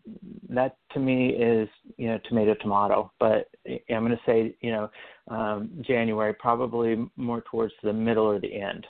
that 0.49 0.77
to 0.93 0.99
me 0.99 1.29
is 1.29 1.69
you 1.97 2.07
know 2.07 2.19
tomato 2.27 2.53
tomato, 2.55 3.11
but 3.19 3.49
I'm 3.89 4.05
going 4.05 4.11
to 4.11 4.19
say 4.25 4.55
you 4.61 4.71
know 4.71 4.89
um, 5.29 5.69
January 5.87 6.33
probably 6.33 7.09
more 7.15 7.43
towards 7.49 7.73
the 7.81 7.93
middle 7.93 8.25
or 8.25 8.39
the 8.39 8.53
end. 8.53 8.85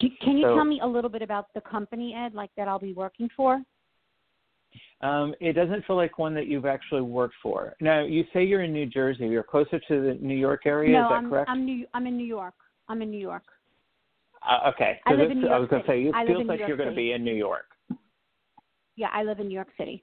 Can 0.00 0.38
you 0.38 0.46
so, 0.46 0.54
tell 0.54 0.64
me 0.64 0.80
a 0.82 0.86
little 0.86 1.10
bit 1.10 1.22
about 1.22 1.46
the 1.54 1.60
company, 1.60 2.14
Ed, 2.14 2.34
like 2.34 2.50
that 2.56 2.68
I'll 2.68 2.78
be 2.78 2.92
working 2.92 3.28
for? 3.36 3.62
Um, 5.02 5.34
it 5.40 5.54
doesn't 5.54 5.84
feel 5.86 5.96
like 5.96 6.18
one 6.18 6.34
that 6.34 6.46
you've 6.46 6.66
actually 6.66 7.00
worked 7.00 7.34
for. 7.42 7.74
Now, 7.80 8.04
you 8.04 8.24
say 8.32 8.44
you're 8.44 8.62
in 8.62 8.72
New 8.72 8.86
Jersey. 8.86 9.26
You're 9.26 9.42
closer 9.42 9.78
to 9.78 10.02
the 10.02 10.18
New 10.20 10.34
York 10.34 10.62
area. 10.66 10.92
No, 10.92 11.04
is 11.04 11.08
that 11.10 11.14
I'm, 11.14 11.30
correct? 11.30 11.50
I'm 11.50 11.64
New. 11.64 11.86
I'm 11.94 12.06
in 12.06 12.16
New 12.16 12.26
York. 12.26 12.54
I'm 12.88 13.02
in 13.02 13.10
New 13.10 13.20
York. 13.20 13.44
Uh, 14.48 14.70
okay. 14.70 15.00
I 15.06 15.12
live 15.12 15.30
in 15.30 15.40
New 15.40 15.46
York 15.46 15.54
I 15.54 15.58
was 15.58 15.68
going 15.68 15.82
to 15.82 15.88
say, 15.88 16.02
it 16.02 16.14
I 16.14 16.26
feels 16.26 16.46
like 16.46 16.60
you're 16.66 16.76
going 16.76 16.88
to 16.88 16.96
be 16.96 17.12
in 17.12 17.24
New 17.24 17.34
York. 17.34 17.66
Yeah, 18.96 19.08
I 19.12 19.22
live 19.22 19.38
in 19.40 19.48
New 19.48 19.54
York 19.54 19.68
City. 19.78 20.02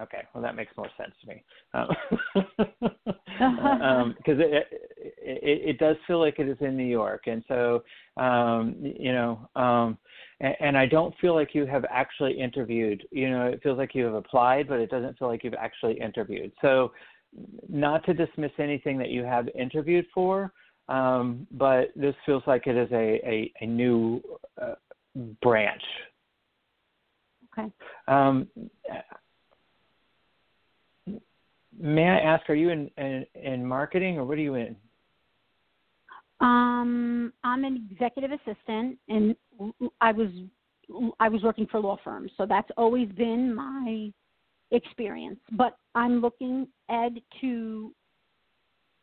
Okay, 0.00 0.22
well 0.32 0.42
that 0.42 0.56
makes 0.56 0.74
more 0.76 0.88
sense 0.96 1.12
to 1.20 1.28
me. 1.28 1.44
Because 1.72 1.96
um, 3.82 4.14
it, 4.26 4.66
it 5.18 5.68
it 5.70 5.78
does 5.78 5.96
feel 6.06 6.18
like 6.18 6.38
it 6.38 6.48
is 6.48 6.56
in 6.60 6.76
New 6.76 6.84
York, 6.86 7.24
and 7.26 7.44
so 7.46 7.82
um, 8.16 8.76
you 8.80 9.12
know, 9.12 9.48
um, 9.54 9.98
and, 10.40 10.54
and 10.60 10.78
I 10.78 10.86
don't 10.86 11.14
feel 11.20 11.34
like 11.34 11.54
you 11.54 11.66
have 11.66 11.84
actually 11.90 12.38
interviewed. 12.38 13.06
You 13.10 13.30
know, 13.30 13.46
it 13.46 13.62
feels 13.62 13.76
like 13.76 13.94
you 13.94 14.04
have 14.04 14.14
applied, 14.14 14.68
but 14.68 14.80
it 14.80 14.90
doesn't 14.90 15.18
feel 15.18 15.28
like 15.28 15.44
you've 15.44 15.54
actually 15.54 16.00
interviewed. 16.00 16.52
So, 16.62 16.92
not 17.68 18.04
to 18.06 18.14
dismiss 18.14 18.52
anything 18.58 18.96
that 18.98 19.10
you 19.10 19.24
have 19.24 19.48
interviewed 19.54 20.06
for, 20.14 20.52
um, 20.88 21.46
but 21.52 21.92
this 21.94 22.14
feels 22.24 22.42
like 22.46 22.66
it 22.66 22.76
is 22.76 22.90
a 22.92 23.20
a, 23.26 23.52
a 23.60 23.66
new 23.66 24.22
uh, 24.60 24.74
branch. 25.42 25.82
Okay. 27.58 27.70
Um, 28.08 28.48
may 31.78 32.08
I 32.08 32.18
ask, 32.18 32.48
are 32.48 32.54
you 32.54 32.70
in, 32.70 32.90
in, 32.98 33.26
in 33.34 33.66
marketing 33.66 34.18
or 34.18 34.24
what 34.24 34.38
are 34.38 34.42
you 34.42 34.54
in? 34.54 34.76
Um, 36.40 37.32
I'm 37.44 37.64
an 37.64 37.88
executive 37.90 38.30
assistant, 38.32 38.98
and 39.08 39.36
I 40.00 40.10
was 40.10 40.28
I 41.20 41.28
was 41.28 41.42
working 41.42 41.66
for 41.70 41.78
law 41.78 41.96
firms, 42.02 42.32
so 42.36 42.44
that's 42.46 42.68
always 42.76 43.08
been 43.10 43.54
my 43.54 44.10
experience. 44.72 45.38
But 45.52 45.76
I'm 45.94 46.20
looking 46.20 46.66
Ed 46.90 47.20
to, 47.40 47.94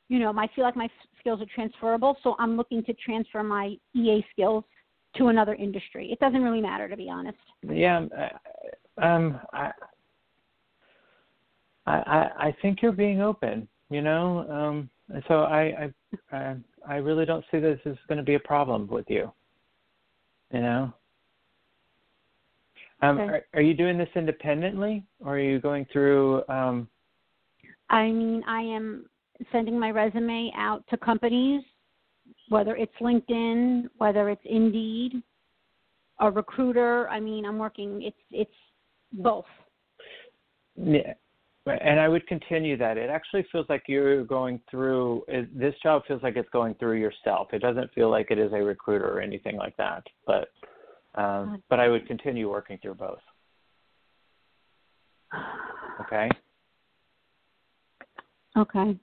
you 0.09 0.19
know, 0.19 0.33
I 0.37 0.47
feel 0.53 0.65
like 0.65 0.75
my 0.75 0.89
skills 1.19 1.41
are 1.41 1.47
transferable, 1.55 2.17
so 2.23 2.35
I'm 2.39 2.57
looking 2.57 2.83
to 2.83 2.93
transfer 2.93 3.41
my 3.41 3.77
EA 3.95 4.25
skills 4.33 4.65
to 5.15 5.29
another 5.29 5.55
industry. 5.55 6.11
It 6.11 6.19
doesn't 6.19 6.43
really 6.43 6.61
matter, 6.61 6.89
to 6.89 6.97
be 6.97 7.09
honest. 7.09 7.37
Yeah, 7.63 8.05
um, 9.01 9.39
I, 9.53 9.71
I, 11.89 12.47
I 12.47 12.55
think 12.61 12.81
you're 12.81 12.91
being 12.91 13.21
open. 13.21 13.67
You 13.89 14.01
know, 14.01 14.47
um, 14.51 14.89
so 15.27 15.41
I, 15.41 15.89
I, 16.31 16.37
I, 16.37 16.55
I 16.87 16.95
really 16.97 17.25
don't 17.25 17.43
see 17.51 17.59
this 17.59 17.79
as 17.85 17.95
going 18.07 18.19
to 18.19 18.23
be 18.23 18.35
a 18.35 18.39
problem 18.39 18.87
with 18.87 19.05
you. 19.09 19.31
You 20.53 20.61
know. 20.61 20.93
Um, 23.01 23.19
okay. 23.19 23.31
are, 23.31 23.45
are 23.55 23.61
you 23.61 23.73
doing 23.73 23.97
this 23.97 24.09
independently, 24.15 25.03
or 25.23 25.35
are 25.35 25.39
you 25.39 25.59
going 25.59 25.85
through? 25.91 26.43
Um... 26.49 26.87
I 27.89 28.11
mean, 28.11 28.43
I 28.47 28.61
am 28.61 29.05
sending 29.51 29.79
my 29.79 29.89
resume 29.89 30.51
out 30.55 30.83
to 30.89 30.97
companies, 30.97 31.63
whether 32.49 32.75
it's 32.75 32.93
LinkedIn, 33.01 33.89
whether 33.97 34.29
it's 34.29 34.41
Indeed, 34.45 35.23
a 36.19 36.29
recruiter. 36.29 37.09
I 37.09 37.19
mean, 37.19 37.45
I'm 37.45 37.57
working. 37.57 38.03
It's 38.03 38.17
it's 38.31 38.51
both. 39.13 39.45
Yeah, 40.75 41.13
and 41.69 41.99
I 41.99 42.07
would 42.07 42.25
continue 42.27 42.77
that. 42.77 42.97
It 42.97 43.09
actually 43.09 43.45
feels 43.51 43.65
like 43.69 43.83
you're 43.87 44.23
going 44.23 44.61
through 44.69 45.23
this 45.53 45.73
job 45.81 46.03
feels 46.07 46.23
like 46.23 46.35
it's 46.35 46.49
going 46.49 46.75
through 46.75 46.99
yourself. 46.99 47.47
It 47.53 47.59
doesn't 47.59 47.93
feel 47.93 48.09
like 48.09 48.31
it 48.31 48.39
is 48.39 48.51
a 48.53 48.61
recruiter 48.61 49.09
or 49.09 49.21
anything 49.21 49.57
like 49.57 49.75
that. 49.77 50.03
But 50.25 50.49
um, 51.15 51.61
but 51.69 51.79
I 51.79 51.87
would 51.87 52.07
continue 52.07 52.49
working 52.49 52.77
through 52.81 52.95
both. 52.95 53.19
Okay. 56.01 56.29
Okay. 58.57 58.97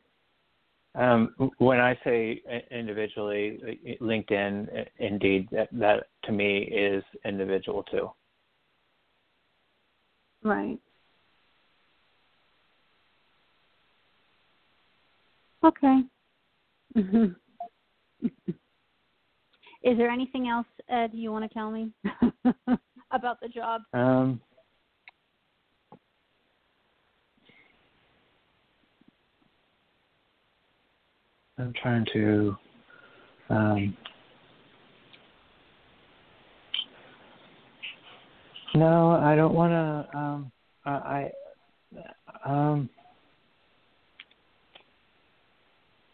Um, 0.94 1.34
when 1.58 1.78
I 1.78 1.98
say 2.04 2.42
individually, 2.70 3.98
LinkedIn, 4.00 4.86
Indeed, 4.98 5.48
that, 5.52 5.68
that 5.72 6.06
to 6.24 6.32
me 6.32 6.58
is 6.62 7.04
individual 7.24 7.82
too. 7.82 8.10
Right. 10.42 10.78
Okay. 15.64 16.02
Mm-hmm. 16.96 17.26
Is 19.82 19.96
there 19.96 20.10
anything 20.10 20.48
else, 20.48 20.66
Ed, 20.88 21.10
you 21.12 21.30
want 21.30 21.48
to 21.48 21.54
tell 21.54 21.70
me 21.70 21.92
about 23.12 23.38
the 23.40 23.48
job? 23.48 23.82
Um, 23.92 24.40
I'm 31.58 31.72
trying 31.80 32.04
to. 32.12 32.56
Um, 33.48 33.96
no, 38.74 39.12
I 39.12 39.36
don't 39.36 39.54
want 39.54 39.72
to. 39.72 40.18
Um, 40.18 40.52
I. 40.84 41.30
Um, 42.44 42.90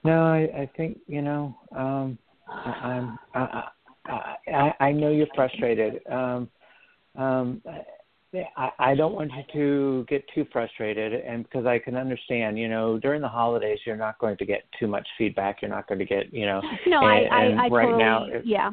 no, 0.04 0.24
I, 0.24 0.62
I 0.62 0.70
think 0.76 0.98
you 1.06 1.22
know. 1.22 1.56
Um, 1.76 2.18
I, 2.48 2.70
I'm. 2.70 3.18
I, 3.34 3.62
I, 4.48 4.72
I 4.80 4.92
know 4.92 5.10
you're 5.10 5.28
frustrated. 5.34 6.00
Um, 6.10 6.48
um, 7.16 7.62
I, 8.56 8.70
I 8.78 8.94
don't 8.94 9.14
want 9.14 9.30
you 9.36 9.42
to 9.52 10.06
get 10.08 10.24
too 10.34 10.46
frustrated, 10.52 11.12
and 11.12 11.44
because 11.44 11.66
I 11.66 11.78
can 11.78 11.96
understand, 11.96 12.58
you 12.58 12.68
know, 12.68 12.98
during 12.98 13.20
the 13.20 13.28
holidays, 13.28 13.78
you're 13.84 13.96
not 13.96 14.18
going 14.18 14.36
to 14.38 14.46
get 14.46 14.62
too 14.80 14.86
much 14.86 15.06
feedback. 15.18 15.60
You're 15.60 15.70
not 15.70 15.86
going 15.86 15.98
to 15.98 16.04
get, 16.06 16.32
you 16.32 16.46
know. 16.46 16.60
No, 16.86 17.00
and, 17.00 17.28
I, 17.32 17.36
I, 17.36 17.44
and 17.44 17.60
I 17.60 17.68
right 17.68 17.84
totally, 17.84 18.02
now, 18.02 18.24
it, 18.24 18.42
yeah. 18.44 18.70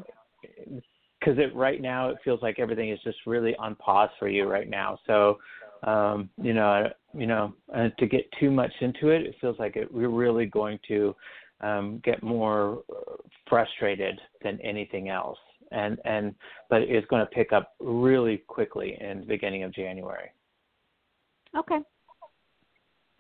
Because 1.20 1.38
it 1.38 1.54
right 1.54 1.82
now, 1.82 2.10
it 2.10 2.18
feels 2.24 2.42
like 2.42 2.60
everything 2.60 2.90
is 2.90 3.00
just 3.04 3.18
really 3.26 3.56
on 3.58 3.76
pause 3.76 4.10
for 4.18 4.30
you 4.30 4.46
right 4.46 4.70
now. 4.70 4.98
So, 5.06 5.38
um, 5.84 6.30
you 6.42 6.54
know, 6.54 6.90
you 7.14 7.28
know, 7.28 7.54
uh, 7.76 7.90
to 7.98 8.08
get 8.08 8.26
too 8.40 8.52
much 8.52 8.72
into 8.82 9.10
it, 9.10 9.24
it 9.24 9.36
feels 9.42 9.58
like 9.60 9.76
it, 9.76 9.92
we're 9.94 10.10
really 10.10 10.46
going 10.46 10.80
to 10.88 11.16
um, 11.62 12.02
get 12.04 12.22
more 12.24 12.84
frustrated 13.48 14.20
than 14.44 14.60
anything 14.62 15.10
else 15.10 15.38
and 15.72 16.00
and 16.06 16.36
but 16.70 16.82
it's 16.82 17.08
going 17.08 17.22
to 17.22 17.32
pick 17.32 17.52
up 17.54 17.74
really 17.80 18.38
quickly 18.48 18.98
in 19.00 19.22
the 19.22 19.26
beginning 19.26 19.64
of 19.64 19.74
January. 19.74 20.32
Okay. 21.58 21.80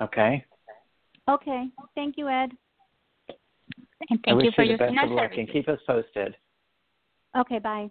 Okay. 0.02 0.45
Okay. 1.30 1.67
Thank 1.95 2.15
you, 2.17 2.30
Ed. 2.30 2.52
And 4.10 4.19
thank 4.23 4.43
you 4.43 4.52
for 4.56 4.63
you 4.63 4.69
your 4.69 4.78
best 4.78 4.95
of 5.04 5.12
luck 5.12 5.32
and 5.38 5.52
keep 5.52 5.67
us 5.67 5.80
posted. 5.86 6.36
Okay, 7.38 7.60
bye. 7.60 7.89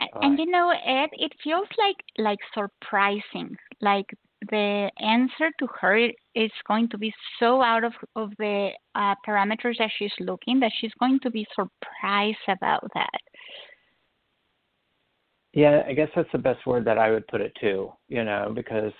And, 0.00 0.10
and 0.22 0.38
you 0.38 0.46
know, 0.46 0.70
Ed, 0.70 1.08
it 1.12 1.32
feels 1.42 1.66
like 1.78 1.96
like 2.18 2.38
surprising. 2.54 3.56
Like 3.80 4.06
the 4.50 4.90
answer 5.00 5.50
to 5.58 5.66
her 5.80 6.08
is 6.34 6.50
going 6.66 6.88
to 6.90 6.98
be 6.98 7.12
so 7.38 7.62
out 7.62 7.84
of, 7.84 7.92
of 8.16 8.30
the 8.38 8.70
uh, 8.94 9.14
parameters 9.26 9.78
that 9.78 9.90
she's 9.98 10.12
looking 10.20 10.60
that 10.60 10.72
she's 10.80 10.92
going 11.00 11.18
to 11.20 11.30
be 11.30 11.46
surprised 11.54 12.36
about 12.48 12.86
that. 12.94 13.20
Yeah, 15.52 15.82
I 15.88 15.92
guess 15.92 16.08
that's 16.14 16.30
the 16.32 16.38
best 16.38 16.66
word 16.66 16.84
that 16.84 16.98
I 16.98 17.10
would 17.10 17.26
put 17.26 17.40
it 17.40 17.52
to, 17.62 17.92
you 18.08 18.24
know, 18.24 18.52
because 18.54 18.92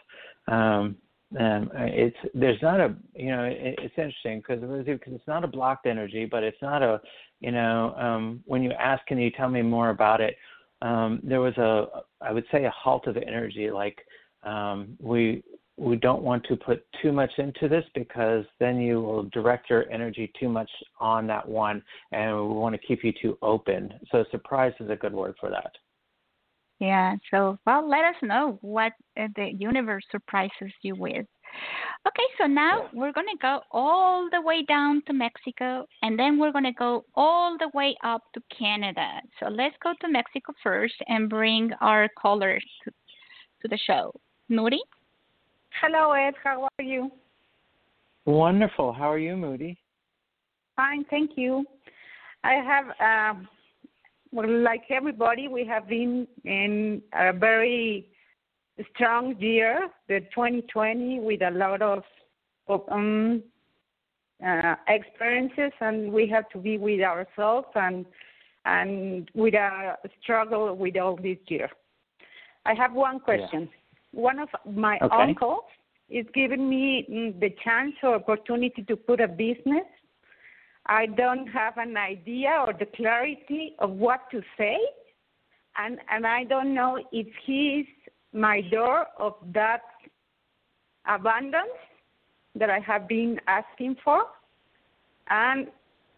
um, 0.48 0.96
um, 1.38 1.70
it's 1.74 2.16
there's 2.34 2.60
not 2.62 2.80
a 2.80 2.94
you 3.14 3.28
know 3.28 3.44
it, 3.44 3.78
it's 3.82 3.94
interesting 3.98 4.38
because 4.38 4.60
because 4.86 5.12
it's 5.12 5.26
not 5.26 5.44
a 5.44 5.48
blocked 5.48 5.86
energy, 5.86 6.24
but 6.24 6.42
it's 6.42 6.60
not 6.62 6.82
a 6.82 7.00
you 7.40 7.52
know 7.52 7.94
um, 7.96 8.40
when 8.46 8.62
you 8.62 8.72
ask, 8.72 9.06
can 9.06 9.18
you 9.18 9.30
tell 9.30 9.48
me 9.48 9.60
more 9.60 9.90
about 9.90 10.20
it? 10.20 10.36
Um, 10.80 11.20
there 11.22 11.40
was 11.40 11.56
a 11.58 11.86
I 12.22 12.32
would 12.32 12.46
say 12.50 12.64
a 12.64 12.70
halt 12.70 13.06
of 13.06 13.16
energy, 13.18 13.70
like 13.70 13.98
um, 14.42 14.96
we 15.00 15.42
we 15.76 15.94
don't 15.94 16.22
want 16.22 16.44
to 16.44 16.56
put 16.56 16.84
too 17.00 17.12
much 17.12 17.30
into 17.38 17.68
this 17.68 17.84
because 17.94 18.44
then 18.58 18.80
you 18.80 19.00
will 19.00 19.22
direct 19.24 19.70
your 19.70 19.88
energy 19.92 20.32
too 20.38 20.48
much 20.48 20.70
on 20.98 21.26
that 21.28 21.48
one, 21.48 21.82
and 22.10 22.34
we 22.34 22.54
want 22.54 22.74
to 22.74 22.86
keep 22.86 23.04
you 23.04 23.12
too 23.22 23.38
open. 23.42 23.92
So 24.10 24.24
surprise 24.32 24.72
is 24.80 24.90
a 24.90 24.96
good 24.96 25.12
word 25.12 25.36
for 25.38 25.50
that. 25.50 25.70
Yeah. 26.80 27.16
So 27.30 27.58
well, 27.66 27.88
let 27.88 28.04
us 28.04 28.14
know 28.22 28.58
what 28.60 28.92
the 29.16 29.52
universe 29.56 30.04
surprises 30.10 30.72
you 30.82 30.94
with. 30.94 31.26
Okay, 32.06 32.22
so 32.38 32.46
now 32.46 32.88
we're 32.92 33.12
going 33.12 33.26
to 33.26 33.38
go 33.40 33.60
all 33.70 34.28
the 34.30 34.40
way 34.40 34.64
down 34.64 35.02
to 35.06 35.12
Mexico 35.12 35.86
and 36.02 36.18
then 36.18 36.38
we're 36.38 36.52
going 36.52 36.64
to 36.64 36.72
go 36.72 37.04
all 37.14 37.56
the 37.58 37.70
way 37.74 37.96
up 38.04 38.22
to 38.34 38.40
Canada. 38.56 39.20
So 39.40 39.48
let's 39.48 39.74
go 39.82 39.92
to 40.00 40.08
Mexico 40.08 40.52
first 40.62 40.94
and 41.08 41.28
bring 41.28 41.70
our 41.80 42.08
callers 42.18 42.64
to, 42.84 42.90
to 43.62 43.68
the 43.68 43.78
show. 43.86 44.12
Moody? 44.48 44.80
Hello, 45.80 46.12
Ed. 46.12 46.34
How 46.42 46.68
are 46.78 46.84
you? 46.84 47.10
Wonderful. 48.24 48.92
How 48.92 49.10
are 49.12 49.18
you, 49.18 49.36
Moody? 49.36 49.78
Fine, 50.76 51.04
thank 51.10 51.32
you. 51.36 51.64
I 52.44 52.54
have, 52.54 53.36
um, 53.36 53.48
well, 54.32 54.48
like 54.48 54.82
everybody, 54.90 55.48
we 55.48 55.66
have 55.66 55.88
been 55.88 56.26
in 56.44 57.02
a 57.12 57.32
very 57.32 58.06
strong 58.94 59.36
year, 59.38 59.88
the 60.08 60.20
2020, 60.34 61.20
with 61.20 61.42
a 61.42 61.50
lot 61.50 61.82
of, 61.82 62.02
of 62.68 62.82
um, 62.90 63.42
uh, 64.46 64.76
experiences, 64.86 65.72
and 65.80 66.12
we 66.12 66.28
have 66.28 66.48
to 66.50 66.58
be 66.58 66.78
with 66.78 67.00
ourselves 67.00 67.68
and 67.74 68.06
and 68.64 69.30
with 69.34 69.54
a 69.54 69.96
struggle 70.22 70.74
with 70.76 70.96
all 70.96 71.16
this 71.16 71.38
year. 71.46 71.70
I 72.66 72.74
have 72.74 72.92
one 72.92 73.18
question. 73.18 73.68
One 74.12 74.38
of 74.38 74.48
my 74.64 74.98
Okay. 75.02 75.16
uncles 75.16 75.64
is 76.08 76.26
giving 76.34 76.68
me 76.68 77.06
mm, 77.08 77.40
the 77.40 77.50
chance 77.62 77.94
or 78.02 78.14
opportunity 78.14 78.82
to 78.82 78.96
put 78.96 79.20
a 79.20 79.28
business. 79.28 79.86
I 80.86 81.06
don't 81.06 81.46
have 81.48 81.76
an 81.76 81.96
idea 81.96 82.64
or 82.66 82.72
the 82.72 82.86
clarity 82.86 83.74
of 83.78 83.90
what 83.90 84.30
to 84.30 84.42
say, 84.56 84.78
and 85.76 86.00
and 86.10 86.26
I 86.26 86.44
don't 86.44 86.72
know 86.74 86.98
if 87.12 87.28
he 87.44 87.80
is 87.80 87.86
my 88.32 88.62
door 88.62 89.06
of 89.18 89.34
that 89.52 89.82
abundance 91.06 91.78
that 92.54 92.70
I 92.70 92.80
have 92.80 93.06
been 93.06 93.38
asking 93.46 93.96
for, 94.02 94.24
and 95.28 95.68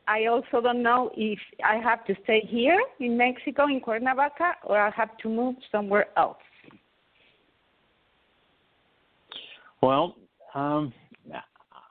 I 0.07 0.27
also 0.27 0.61
don't 0.61 0.83
know 0.83 1.11
if 1.17 1.39
I 1.65 1.77
have 1.77 2.05
to 2.07 2.15
stay 2.25 2.41
here 2.41 2.81
in 2.99 3.17
Mexico 3.17 3.67
in 3.67 3.81
Cuernavaca 3.81 4.55
or 4.65 4.79
I 4.79 4.91
have 4.91 5.17
to 5.19 5.29
move 5.29 5.57
somewhere 5.71 6.07
else. 6.17 6.43
Well, 9.83 10.17
um, 10.55 10.93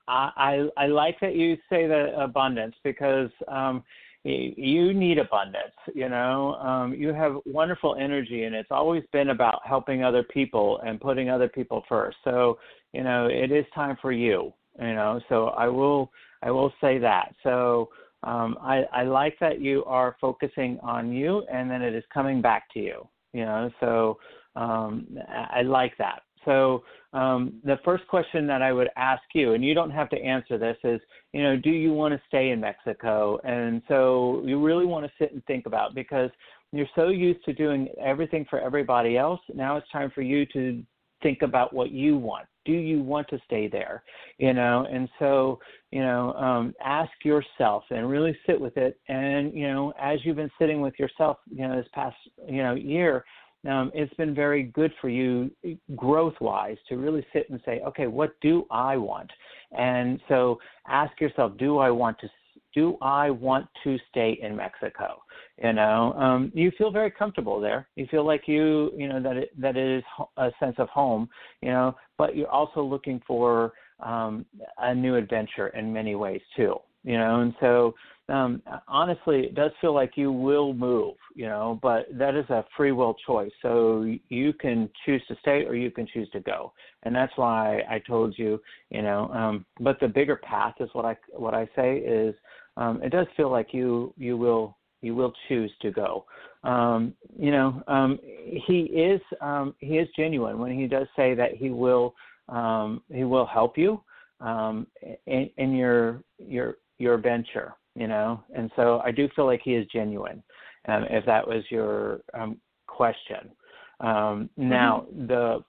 I, 0.07 0.31
I 0.77 0.83
I 0.83 0.87
like 0.87 1.19
that 1.21 1.35
you 1.35 1.55
say 1.69 1.87
the 1.87 2.13
abundance 2.19 2.75
because 2.83 3.29
um, 3.47 3.83
you 4.23 4.93
need 4.93 5.17
abundance. 5.17 5.73
You 5.93 6.09
know, 6.09 6.55
um, 6.55 6.93
you 6.93 7.13
have 7.13 7.37
wonderful 7.45 7.95
energy, 7.99 8.43
and 8.43 8.55
it's 8.55 8.71
always 8.71 9.03
been 9.11 9.29
about 9.29 9.61
helping 9.65 10.03
other 10.03 10.23
people 10.23 10.79
and 10.85 10.99
putting 10.99 11.29
other 11.29 11.47
people 11.47 11.83
first. 11.87 12.17
So, 12.23 12.59
you 12.93 13.03
know, 13.03 13.27
it 13.27 13.51
is 13.51 13.65
time 13.73 13.97
for 14.01 14.11
you. 14.11 14.53
You 14.79 14.93
know, 14.93 15.19
so 15.29 15.47
I 15.49 15.67
will 15.67 16.11
I 16.43 16.51
will 16.51 16.73
say 16.81 16.97
that. 16.99 17.33
So. 17.43 17.89
Um, 18.21 18.57
I, 18.61 18.83
I 18.91 19.03
like 19.03 19.37
that 19.39 19.61
you 19.61 19.85
are 19.85 20.17
focusing 20.19 20.77
on 20.83 21.13
you 21.13 21.45
and 21.49 21.71
then 21.71 21.81
it 21.81 21.95
is 21.95 22.03
coming 22.13 22.41
back 22.41 22.63
to 22.73 22.79
you. 22.81 23.07
You 23.31 23.45
know, 23.45 23.71
so 23.79 24.17
um, 24.57 25.07
I 25.29 25.61
like 25.61 25.93
that. 25.99 26.23
So 26.45 26.83
um, 27.13 27.53
the 27.63 27.77
first 27.83 28.07
question 28.07 28.45
that 28.47 28.61
I 28.61 28.71
would 28.71 28.89
ask 28.95 29.23
you, 29.33 29.53
and 29.53 29.63
you 29.63 29.73
don't 29.73 29.91
have 29.91 30.09
to 30.09 30.17
answer 30.17 30.57
this, 30.57 30.77
is 30.83 31.01
you 31.33 31.43
know, 31.43 31.57
do 31.57 31.69
you 31.69 31.93
want 31.93 32.13
to 32.13 32.21
stay 32.27 32.49
in 32.49 32.59
Mexico? 32.59 33.39
And 33.43 33.81
so 33.87 34.41
you 34.45 34.63
really 34.63 34.85
want 34.85 35.05
to 35.05 35.11
sit 35.19 35.33
and 35.33 35.43
think 35.45 35.65
about 35.65 35.95
because 35.95 36.29
you're 36.71 36.87
so 36.95 37.09
used 37.09 37.43
to 37.45 37.53
doing 37.53 37.89
everything 38.03 38.45
for 38.49 38.59
everybody 38.59 39.17
else. 39.17 39.41
Now 39.53 39.77
it's 39.77 39.89
time 39.91 40.11
for 40.13 40.21
you 40.21 40.45
to 40.47 40.83
think 41.21 41.41
about 41.41 41.73
what 41.73 41.91
you 41.91 42.17
want. 42.17 42.45
Do 42.65 42.73
you 42.73 43.01
want 43.01 43.27
to 43.29 43.39
stay 43.45 43.67
there? 43.67 44.03
You 44.37 44.53
know, 44.53 44.85
and 44.91 45.09
so 45.17 45.59
you 45.91 46.01
know, 46.01 46.33
um, 46.33 46.75
ask 46.83 47.11
yourself 47.23 47.83
and 47.89 48.07
really 48.07 48.37
sit 48.45 48.59
with 48.59 48.77
it. 48.77 48.99
And 49.07 49.53
you 49.53 49.67
know, 49.67 49.93
as 49.99 50.19
you've 50.23 50.35
been 50.35 50.51
sitting 50.59 50.81
with 50.81 50.93
yourself, 50.99 51.37
you 51.49 51.67
know, 51.67 51.75
this 51.75 51.87
past 51.93 52.15
you 52.47 52.61
know 52.61 52.75
year, 52.75 53.25
um, 53.67 53.91
it's 53.93 54.13
been 54.13 54.33
very 54.33 54.63
good 54.63 54.91
for 55.01 55.09
you 55.09 55.51
growth 55.95 56.35
wise 56.39 56.77
to 56.87 56.97
really 56.97 57.25
sit 57.33 57.49
and 57.49 57.59
say, 57.65 57.81
okay, 57.85 58.07
what 58.07 58.39
do 58.41 58.65
I 58.71 58.95
want? 58.95 59.29
And 59.77 60.19
so 60.27 60.59
ask 60.87 61.19
yourself, 61.19 61.57
do 61.57 61.77
I 61.77 61.89
want 61.89 62.17
to 62.19 62.29
do 62.73 62.97
I 63.01 63.31
want 63.31 63.67
to 63.83 63.97
stay 64.09 64.37
in 64.41 64.55
Mexico? 64.55 65.21
You 65.61 65.73
know, 65.73 66.13
um, 66.13 66.51
you 66.53 66.71
feel 66.77 66.91
very 66.91 67.09
comfortable 67.09 67.59
there. 67.59 67.87
You 67.95 68.05
feel 68.11 68.25
like 68.25 68.43
you, 68.47 68.91
you 68.95 69.07
know, 69.09 69.21
that 69.21 69.37
it, 69.37 69.61
that 69.61 69.75
it 69.75 69.97
is 69.97 70.03
a 70.37 70.51
sense 70.59 70.75
of 70.77 70.87
home. 70.89 71.29
You 71.61 71.71
know, 71.71 71.95
but 72.17 72.35
you're 72.35 72.49
also 72.49 72.83
looking 72.83 73.21
for 73.25 73.73
um, 73.99 74.45
a 74.77 74.93
new 74.93 75.15
adventure 75.15 75.69
in 75.69 75.91
many 75.91 76.15
ways 76.15 76.41
too. 76.55 76.75
You 77.03 77.17
know, 77.17 77.41
and 77.41 77.53
so 77.59 77.95
um, 78.29 78.61
honestly, 78.87 79.41
it 79.41 79.55
does 79.55 79.71
feel 79.81 79.93
like 79.93 80.11
you 80.15 80.31
will 80.31 80.73
move. 80.73 81.15
You 81.35 81.47
know, 81.47 81.79
but 81.81 82.07
that 82.13 82.35
is 82.35 82.49
a 82.49 82.65
free 82.75 82.91
will 82.91 83.15
choice. 83.25 83.51
So 83.61 84.11
you 84.29 84.53
can 84.53 84.89
choose 85.05 85.21
to 85.27 85.35
stay 85.41 85.65
or 85.65 85.75
you 85.75 85.91
can 85.91 86.07
choose 86.07 86.29
to 86.31 86.39
go, 86.39 86.73
and 87.03 87.15
that's 87.15 87.33
why 87.35 87.81
I 87.89 87.99
told 87.99 88.37
you. 88.37 88.61
You 88.89 89.01
know, 89.01 89.29
um, 89.29 89.65
but 89.79 89.99
the 89.99 90.07
bigger 90.07 90.35
path 90.35 90.75
is 90.79 90.89
what 90.93 91.05
I 91.05 91.17
what 91.31 91.53
I 91.53 91.69
say 91.75 91.97
is 91.97 92.35
um, 92.77 93.01
it 93.03 93.09
does 93.09 93.27
feel 93.35 93.51
like 93.51 93.73
you 93.73 94.13
you 94.17 94.37
will 94.37 94.77
you 95.01 95.15
will 95.15 95.33
choose 95.47 95.71
to 95.81 95.91
go. 95.91 96.25
Um, 96.63 97.13
you 97.37 97.51
know, 97.51 97.81
um, 97.87 98.19
he 98.67 98.81
is 98.81 99.21
um, 99.41 99.75
he 99.79 99.97
is 99.97 100.07
genuine 100.15 100.59
when 100.59 100.77
he 100.77 100.87
does 100.87 101.07
say 101.15 101.33
that 101.35 101.55
he 101.55 101.69
will 101.69 102.13
um, 102.49 103.01
he 103.13 103.23
will 103.23 103.45
help 103.45 103.77
you 103.77 104.01
um, 104.41 104.87
in, 105.25 105.49
in 105.57 105.73
your 105.73 106.21
your 106.37 106.75
your 106.97 107.17
venture. 107.17 107.75
You 107.95 108.07
know, 108.07 108.43
and 108.55 108.71
so 108.75 109.01
I 109.03 109.11
do 109.11 109.27
feel 109.35 109.45
like 109.45 109.61
he 109.63 109.75
is 109.75 109.85
genuine. 109.87 110.41
Um, 110.87 111.05
if 111.09 111.25
that 111.25 111.45
was 111.45 111.63
your 111.69 112.21
um, 112.33 112.57
question. 112.87 113.51
Um, 113.99 114.49
now 114.55 115.05
the, 115.27 115.63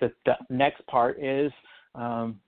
the 0.00 0.12
the 0.26 0.34
next 0.48 0.84
part 0.86 1.22
is 1.22 1.52
um, 1.94 2.40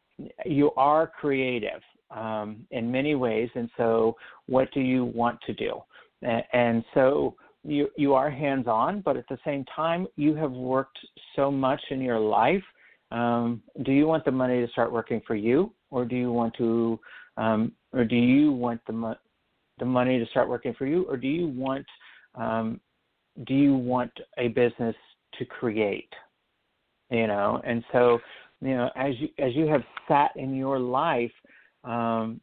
you 0.45 0.73
are 0.77 1.07
creative 1.07 1.81
um, 2.11 2.67
in 2.71 2.91
many 2.91 3.15
ways, 3.15 3.49
and 3.55 3.71
so 3.77 4.17
what 4.47 4.73
do 4.73 4.81
you 4.81 5.05
want 5.05 5.39
to 5.47 5.55
do? 5.55 5.81
And, 6.23 6.43
and 6.53 6.85
so 6.95 7.37
you 7.65 7.89
you 7.97 8.15
are 8.15 8.31
hands 8.31 8.67
on, 8.67 9.01
but 9.01 9.17
at 9.17 9.29
the 9.29 9.39
same 9.45 9.65
time, 9.75 10.07
you 10.17 10.35
have 10.35 10.53
worked 10.53 10.99
so 11.37 11.51
much 11.51 11.81
in 11.91 12.01
your 12.01 12.19
life. 12.19 12.63
Um, 13.13 13.63
do 13.85 13.93
you 13.93 14.07
want 14.07 14.25
the 14.25 14.33
money 14.33 14.65
to 14.65 14.73
start 14.73 14.93
working 14.93 15.21
for 15.27 15.35
you, 15.35 15.73
or 15.91 16.05
do 16.05 16.17
you 16.17 16.33
want 16.33 16.55
to, 16.57 16.99
um, 17.37 17.73
or 17.93 18.05
do 18.05 18.17
you 18.17 18.53
want 18.53 18.81
the 18.87 18.93
mo- 18.93 19.17
the 19.79 19.85
money 19.85 20.19
to 20.19 20.27
start 20.27 20.49
working 20.49 20.75
for 20.75 20.87
you, 20.87 21.05
or 21.09 21.17
do 21.17 21.29
you 21.29 21.49
want 21.49 21.87
um, 22.35 22.81
do 23.47 23.55
you 23.55 23.75
want 23.75 24.13
a 24.39 24.49
business 24.49 24.97
to 25.39 25.45
create? 25.45 26.13
You 27.11 27.27
know, 27.27 27.61
and 27.65 27.85
so 27.93 28.19
you 28.61 28.77
know 28.77 28.91
as 28.97 29.15
you 29.19 29.29
as 29.39 29.55
you 29.55 29.67
have 29.67 29.83
sat 30.09 30.31
in 30.37 30.55
your 30.55 30.79
life 30.79 31.33
um, 31.85 32.41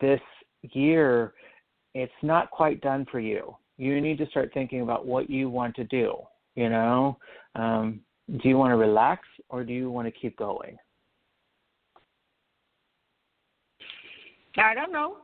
this 0.00 0.20
year, 0.62 1.34
it's 1.94 2.12
not 2.22 2.50
quite 2.50 2.80
done 2.80 3.06
for 3.10 3.20
you. 3.20 3.56
You 3.78 4.00
need 4.00 4.18
to 4.18 4.26
start 4.26 4.50
thinking 4.54 4.82
about 4.82 5.06
what 5.06 5.30
you 5.30 5.48
want 5.50 5.74
to 5.76 5.84
do. 5.84 6.14
You 6.54 6.68
know, 6.68 7.18
um, 7.54 8.00
do 8.28 8.48
you 8.48 8.56
want 8.56 8.70
to 8.72 8.76
relax 8.76 9.26
or 9.48 9.64
do 9.64 9.72
you 9.72 9.90
want 9.90 10.06
to 10.06 10.12
keep 10.12 10.36
going? 10.36 10.76
I 14.56 14.74
don't 14.74 14.92
know. 14.92 15.16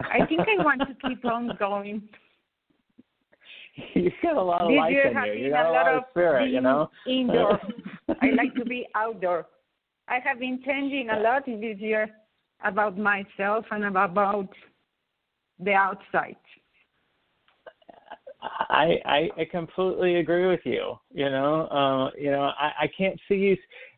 I 0.00 0.24
think 0.26 0.40
I 0.40 0.62
want 0.64 0.80
to 0.80 1.08
keep 1.08 1.24
on 1.24 1.50
going. 1.58 2.02
You've 3.94 4.12
got 4.22 4.36
a 4.36 4.42
lot 4.42 4.62
of 4.62 4.68
This 4.68 4.78
life 4.78 4.90
year 4.90 5.06
in 5.08 5.38
you. 5.38 5.44
You 5.44 5.50
got 5.50 5.66
a 5.66 5.72
lot 5.72 5.86
lot 5.86 5.94
of 5.94 5.98
of 5.98 6.04
spirit. 6.10 6.50
You 6.50 6.60
know. 6.60 6.90
indoor. 7.06 7.60
I 8.22 8.30
like 8.36 8.54
to 8.56 8.64
be 8.64 8.86
outdoor. 8.94 9.46
I 10.08 10.18
have 10.24 10.40
been 10.40 10.60
changing 10.64 11.10
a 11.10 11.20
lot 11.20 11.46
this 11.46 11.78
year 11.78 12.08
about 12.64 12.98
myself 12.98 13.64
and 13.70 13.84
about 13.84 14.48
the 15.58 15.72
outside. 15.72 16.36
I, 18.80 18.98
I 19.04 19.40
I 19.42 19.44
completely 19.44 20.16
agree 20.16 20.46
with 20.46 20.60
you. 20.64 20.94
You 21.12 21.30
know, 21.30 21.66
uh, 21.66 22.10
you 22.18 22.30
know, 22.30 22.50
I, 22.58 22.72
I 22.82 22.90
can't 22.96 23.20
see 23.28 23.34
you. 23.34 23.56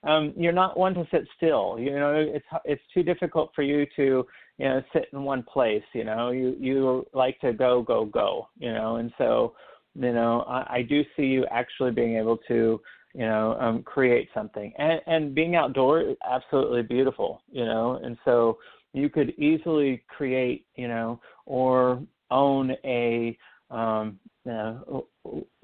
Um, 0.09 0.33
you're 0.37 0.53
not 0.53 0.77
one 0.79 0.95
to 0.95 1.07
sit 1.11 1.27
still. 1.37 1.77
You 1.79 1.93
know, 1.93 2.15
it's 2.17 2.45
it's 2.65 2.83
too 2.93 3.03
difficult 3.03 3.53
for 3.55 3.63
you 3.63 3.87
to 3.97 4.27
you 4.59 4.65
know 4.65 4.83
sit 4.93 5.07
in 5.13 5.23
one 5.23 5.45
place. 5.45 5.85
You 5.95 6.05
know, 6.05 6.31
you 6.31 6.57
you 6.59 7.07
like 7.13 7.39
to 7.41 7.53
go 7.53 7.83
go 7.83 8.07
go. 8.07 8.49
You 8.59 8.73
know, 8.73 8.97
and 8.97 9.13
so 9.19 9.55
you 9.95 10.13
know 10.13 10.45
I, 10.49 10.79
I 10.79 10.83
do 10.83 11.03
see 11.17 11.25
you 11.25 11.47
actually 11.51 11.93
being 11.93 12.17
able 12.17 12.39
to 12.49 12.81
you 13.15 13.27
know 13.27 13.57
um, 13.61 13.83
create 13.85 14.29
something 14.35 14.73
and 14.79 15.01
and 15.07 15.35
being 15.35 15.55
outdoor 15.55 16.01
is 16.01 16.17
absolutely 16.29 16.83
beautiful. 16.83 17.43
You 17.53 17.67
know, 17.67 18.01
and 18.03 18.17
so 18.25 18.59
you 18.95 19.09
could 19.09 19.31
easily 19.39 20.03
create 20.09 20.67
you 20.75 20.89
know 20.89 21.21
or 21.47 22.03
own 22.33 22.73
a 22.85 23.37
um, 23.73 24.19
uh, 24.51 24.75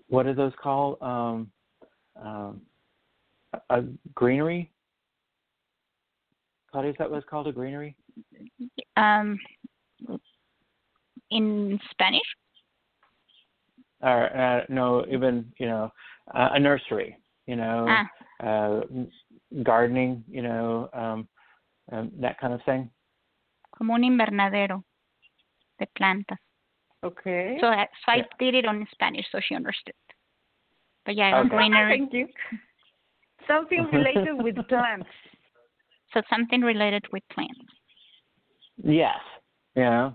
what 0.09 0.27
are 0.27 0.35
those 0.35 0.53
called? 0.61 0.99
Um, 1.01 1.51
um, 2.21 2.61
a 3.71 3.83
greenery. 4.15 4.71
Claudia, 6.71 6.91
is 6.91 6.97
that 6.99 7.11
what's 7.11 7.27
called 7.29 7.47
a 7.47 7.53
greenery? 7.53 7.95
Um, 8.97 9.39
in 11.31 11.79
Spanish? 11.91 12.21
Or 14.03 14.37
uh, 14.37 14.65
no, 14.69 15.05
even 15.11 15.51
you 15.59 15.67
know, 15.67 15.93
uh, 16.35 16.51
a 16.53 16.61
nursery. 16.61 17.17
You 17.47 17.57
know, 17.57 17.87
Ah. 17.89 18.11
uh, 18.45 18.81
gardening. 19.63 20.25
You 20.29 20.43
know, 20.43 20.89
um, 20.93 21.29
um, 21.93 22.11
that 22.21 22.39
kind 22.41 22.53
of 22.53 22.61
thing. 22.65 22.91
como 23.71 23.95
un 23.95 24.03
invernadero 24.03 24.83
de 25.79 25.87
plantas. 25.87 26.39
Okay. 27.05 27.59
So, 27.61 27.69
I- 27.69 27.89
so 28.05 28.13
I 28.13 28.17
Yeah. 28.17 28.25
did 28.39 28.55
it 28.55 28.67
on 28.67 28.87
Spanish 28.93 29.27
so 29.31 29.41
she 29.41 29.55
understood. 29.55 29.95
But 31.05 31.15
yeah, 31.15 31.39
Okay. 31.39 31.49
greenery. 31.49 31.99
Thank 31.99 32.13
you. 32.13 32.29
Something 33.47 33.85
related 33.87 34.35
with 34.43 34.57
plants. 34.69 35.09
So 36.13 36.23
something 36.29 36.61
related 36.63 37.05
with 37.13 37.23
plants. 37.29 37.61
Yes. 38.83 39.19
Yeah. 39.75 40.13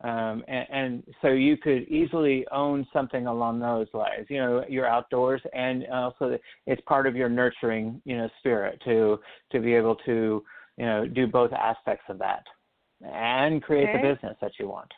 um, 0.00 0.44
and, 0.48 0.66
and 0.70 1.14
so 1.22 1.28
you 1.28 1.56
could 1.56 1.88
easily 1.88 2.46
own 2.52 2.86
something 2.92 3.26
along 3.26 3.58
those 3.60 3.86
lines. 3.94 4.26
You 4.28 4.38
know, 4.38 4.64
you're 4.68 4.86
outdoors, 4.86 5.40
and 5.54 5.86
also 5.86 6.38
it's 6.66 6.82
part 6.82 7.06
of 7.06 7.16
your 7.16 7.30
nurturing, 7.30 8.02
you 8.04 8.18
know, 8.18 8.28
spirit 8.40 8.82
to 8.84 9.18
to 9.52 9.60
be 9.60 9.72
able 9.72 9.94
to, 10.04 10.44
you 10.76 10.84
know, 10.84 11.06
do 11.06 11.26
both 11.26 11.52
aspects 11.52 12.04
of 12.10 12.18
that, 12.18 12.44
and 13.02 13.62
create 13.62 13.88
Okay. 13.88 14.02
the 14.02 14.14
business 14.14 14.36
that 14.42 14.52
you 14.58 14.68
want. 14.68 14.92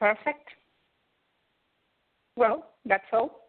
Perfect. 0.00 0.48
Well, 2.36 2.66
that's 2.84 3.04
all. 3.12 3.46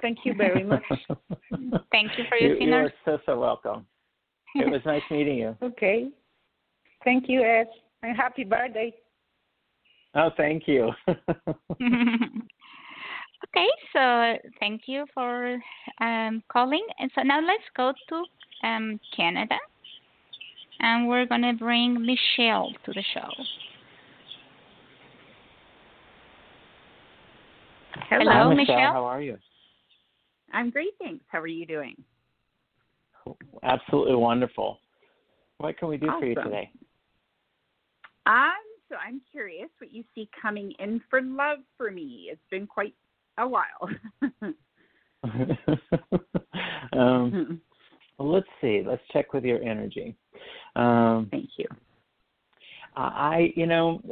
Thank 0.00 0.18
you 0.24 0.34
very 0.34 0.64
much. 0.64 0.82
Thank 1.92 2.12
you 2.16 2.24
for 2.28 2.36
you, 2.38 2.50
using 2.50 2.68
you 2.68 2.74
are 2.74 2.92
so 3.04 3.18
so 3.26 3.38
welcome. 3.38 3.86
It 4.54 4.70
was 4.70 4.80
nice 4.84 5.02
meeting 5.10 5.38
you. 5.38 5.56
okay. 5.62 6.08
Thank 7.04 7.28
you, 7.28 7.42
Ed. 7.42 7.66
And 8.02 8.16
happy 8.16 8.44
birthday. 8.44 8.94
Oh, 10.14 10.30
thank 10.36 10.66
you. 10.66 10.90
okay, 11.08 11.18
so 13.92 14.36
thank 14.58 14.82
you 14.86 15.06
for 15.14 15.58
um, 16.00 16.42
calling. 16.50 16.84
And 16.98 17.10
so 17.14 17.22
now 17.22 17.40
let's 17.40 17.62
go 17.76 17.92
to 18.08 18.24
um, 18.66 18.98
Canada. 19.16 19.56
And 20.80 21.06
we're 21.08 21.26
going 21.26 21.42
to 21.42 21.52
bring 21.52 22.04
Michelle 22.04 22.72
to 22.86 22.92
the 22.92 23.04
show. 23.14 23.28
Hello, 28.10 28.32
Hi, 28.32 28.54
Michelle. 28.54 28.92
How 28.92 29.04
are 29.04 29.22
you? 29.22 29.38
I'm 30.52 30.70
great, 30.70 30.90
thanks. 31.00 31.24
How 31.28 31.40
are 31.40 31.46
you 31.46 31.64
doing? 31.64 31.94
Absolutely 33.62 34.16
wonderful. 34.16 34.80
What 35.58 35.78
can 35.78 35.86
we 35.88 35.96
do 35.96 36.10
for 36.18 36.26
you 36.26 36.34
today? 36.34 36.72
Um, 38.26 38.50
so 38.88 38.96
I'm 38.96 39.20
curious 39.30 39.68
what 39.78 39.92
you 39.92 40.02
see 40.12 40.28
coming 40.42 40.72
in 40.80 41.00
for 41.08 41.22
love 41.22 41.58
for 41.76 41.92
me. 41.92 42.28
It's 42.32 42.40
been 42.50 42.66
quite 42.66 42.94
a 43.38 43.46
while. 43.46 43.88
um, 46.92 47.60
well, 48.18 48.32
let's 48.32 48.48
see. 48.60 48.82
Let's 48.84 49.02
check 49.12 49.32
with 49.32 49.44
your 49.44 49.62
energy. 49.62 50.16
Um, 50.74 51.28
Thank 51.30 51.50
you. 51.58 51.66
I, 52.96 53.52
you 53.54 53.66
know, 53.66 54.02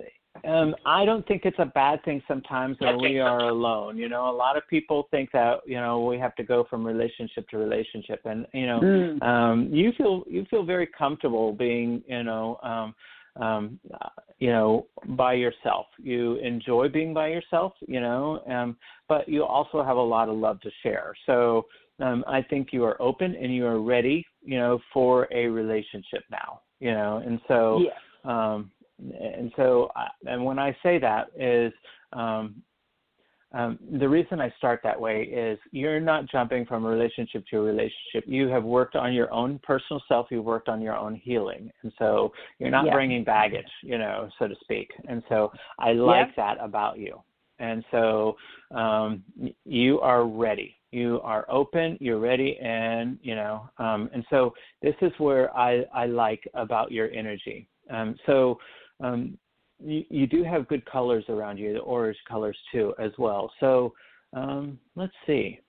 um, 0.45 0.75
I 0.87 1.05
don't 1.05 1.27
think 1.27 1.43
it's 1.45 1.59
a 1.59 1.67
bad 1.67 2.05
thing 2.05 2.23
sometimes 2.29 2.77
when 2.81 3.01
we 3.01 3.19
are 3.19 3.49
alone. 3.49 3.97
You 3.97 4.09
know, 4.09 4.31
a 4.31 4.37
lot 4.37 4.57
of 4.57 4.67
people 4.69 5.09
think 5.11 5.31
that 5.33 5.61
you 5.67 5.77
know 5.77 6.05
we 6.05 6.19
have 6.19 6.35
to 6.37 6.43
go 6.43 6.65
from 6.69 6.87
relationship 6.87 7.49
to 7.51 7.59
relationship, 7.59 8.21
and 8.25 8.47
you 8.53 8.67
know, 8.67 8.81
Mm. 8.81 9.23
um, 9.23 9.69
you 9.73 9.93
feel 9.93 10.25
you 10.29 10.45
feel 10.51 10.63
very 10.63 10.87
comfortable 10.87 11.53
being, 11.53 12.03
you 12.07 12.23
know, 12.23 12.59
um, 12.63 12.95
um, 13.43 13.79
you 14.39 14.51
know, 14.51 14.87
by 15.17 15.35
yourself. 15.35 15.87
You 15.99 16.37
enjoy 16.37 16.89
being 16.89 17.15
by 17.15 17.29
yourself, 17.29 17.73
you 17.87 18.01
know, 18.01 18.41
um, 18.49 18.77
but 19.09 19.29
you 19.29 19.45
also 19.45 19.83
have 19.83 19.97
a 19.97 20.01
lot 20.01 20.29
of 20.29 20.37
love 20.37 20.61
to 20.63 20.71
share. 20.83 21.15
So 21.27 21.67
um, 22.01 22.25
I 22.27 22.43
think 22.43 22.73
you 22.73 22.85
are 22.85 23.01
open 23.01 23.35
and 23.35 23.55
you 23.55 23.67
are 23.67 23.81
ready, 23.81 24.25
you 24.43 24.59
know, 24.59 24.79
for 24.93 25.29
a 25.33 25.47
relationship 25.47 26.25
now, 26.31 26.61
you 26.81 26.93
know, 26.93 27.23
and 27.25 27.41
so 27.49 27.83
yeah. 27.85 27.91
um, 28.25 28.71
and 28.99 29.53
so 29.57 29.91
I- 29.97 30.11
and 30.27 30.45
when 30.45 30.59
I 30.59 30.77
say 30.83 30.99
that 30.99 31.31
is 31.37 31.73
um, 32.13 32.63
um, 33.53 33.79
the 33.99 34.09
reason 34.09 34.41
I 34.41 34.51
start 34.59 34.81
that 34.85 35.01
way 35.01 35.23
is 35.23 35.59
you're 35.71 36.01
not 36.01 36.27
jumping 36.27 36.67
from 36.67 36.85
a 36.85 36.89
relationship 36.89 37.45
to 37.51 37.59
a 37.59 37.63
relationship. 37.63 38.25
You 38.27 38.49
have 38.49 38.65
worked 38.65 38.95
on 38.95 39.15
your 39.15 39.33
own 39.33 39.59
personal 39.63 40.03
self. 40.07 40.27
You've 40.31 40.45
worked 40.45 40.69
on 40.69 40.83
your 40.83 40.95
own 40.95 41.15
healing, 41.15 41.71
and 41.83 41.93
so 41.99 42.33
you're 42.59 42.71
not 42.71 42.85
Yeah. 42.85 42.93
bringing 42.93 43.25
baggage, 43.25 43.71
you 43.83 43.97
know, 43.97 44.29
so 44.39 44.49
to 44.49 44.55
speak. 44.57 44.93
And 45.09 45.23
so 45.31 45.51
I 45.79 45.93
like 45.93 46.35
that 46.37 46.59
about 46.61 46.99
you. 46.99 47.23
And 47.59 47.85
so 47.91 48.37
um, 48.71 49.25
you 49.65 50.01
are 50.01 50.25
ready. 50.27 50.77
You 50.93 51.21
are 51.23 51.45
open. 51.49 51.97
You're 52.01 52.19
ready, 52.19 52.59
and 52.59 53.19
you 53.23 53.35
know. 53.35 53.69
Um, 53.79 54.11
and 54.13 54.25
so 54.31 54.55
this 54.83 54.95
is 55.01 55.13
where 55.19 55.55
I 55.57 55.85
I 55.95 56.07
like 56.07 56.47
about 56.55 56.93
your 56.93 57.11
energy. 57.13 57.67
Um, 57.91 58.15
so 58.27 58.59
um, 59.01 59.39
you, 59.81 60.05
you 60.11 60.27
do 60.27 60.43
have 60.43 60.69
good 60.69 60.85
colors 60.87 61.25
around 61.29 61.59
you, 61.59 61.73
the 61.73 61.81
orange 61.81 62.19
colors 62.29 62.59
too, 62.73 62.95
as 62.99 63.13
well. 63.19 63.53
So 63.61 63.93
um, 64.33 64.79
let's 64.97 65.13
see. 65.27 65.61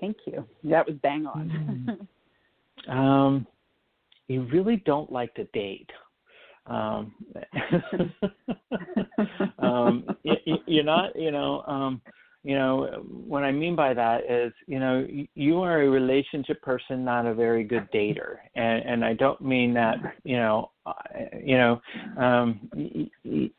Thank 0.00 0.16
you. 0.26 0.44
That 0.64 0.86
was 0.86 0.96
bang 1.02 1.26
on. 1.26 1.98
Um, 2.88 3.46
you 4.28 4.46
really 4.52 4.76
don't 4.86 5.12
like 5.12 5.34
to 5.34 5.44
date. 5.52 5.90
Um, 6.66 7.12
um, 9.58 10.04
y- 10.24 10.40
y- 10.46 10.62
you're 10.66 10.84
not, 10.84 11.14
you 11.16 11.30
know, 11.30 11.62
um, 11.66 12.00
you 12.42 12.54
know, 12.54 13.04
what 13.26 13.44
I 13.44 13.52
mean 13.52 13.76
by 13.76 13.92
that 13.92 14.30
is, 14.30 14.52
you 14.66 14.78
know, 14.78 15.06
you 15.34 15.60
are 15.60 15.82
a 15.82 15.90
relationship 15.90 16.62
person, 16.62 17.04
not 17.04 17.26
a 17.26 17.34
very 17.34 17.64
good 17.64 17.86
dater, 17.92 18.38
and 18.54 18.82
and 18.84 19.04
I 19.04 19.12
don't 19.12 19.40
mean 19.42 19.74
that, 19.74 19.96
you 20.24 20.36
know, 20.36 20.70
you 21.44 21.58
know, 21.58 21.80
um, 22.16 22.70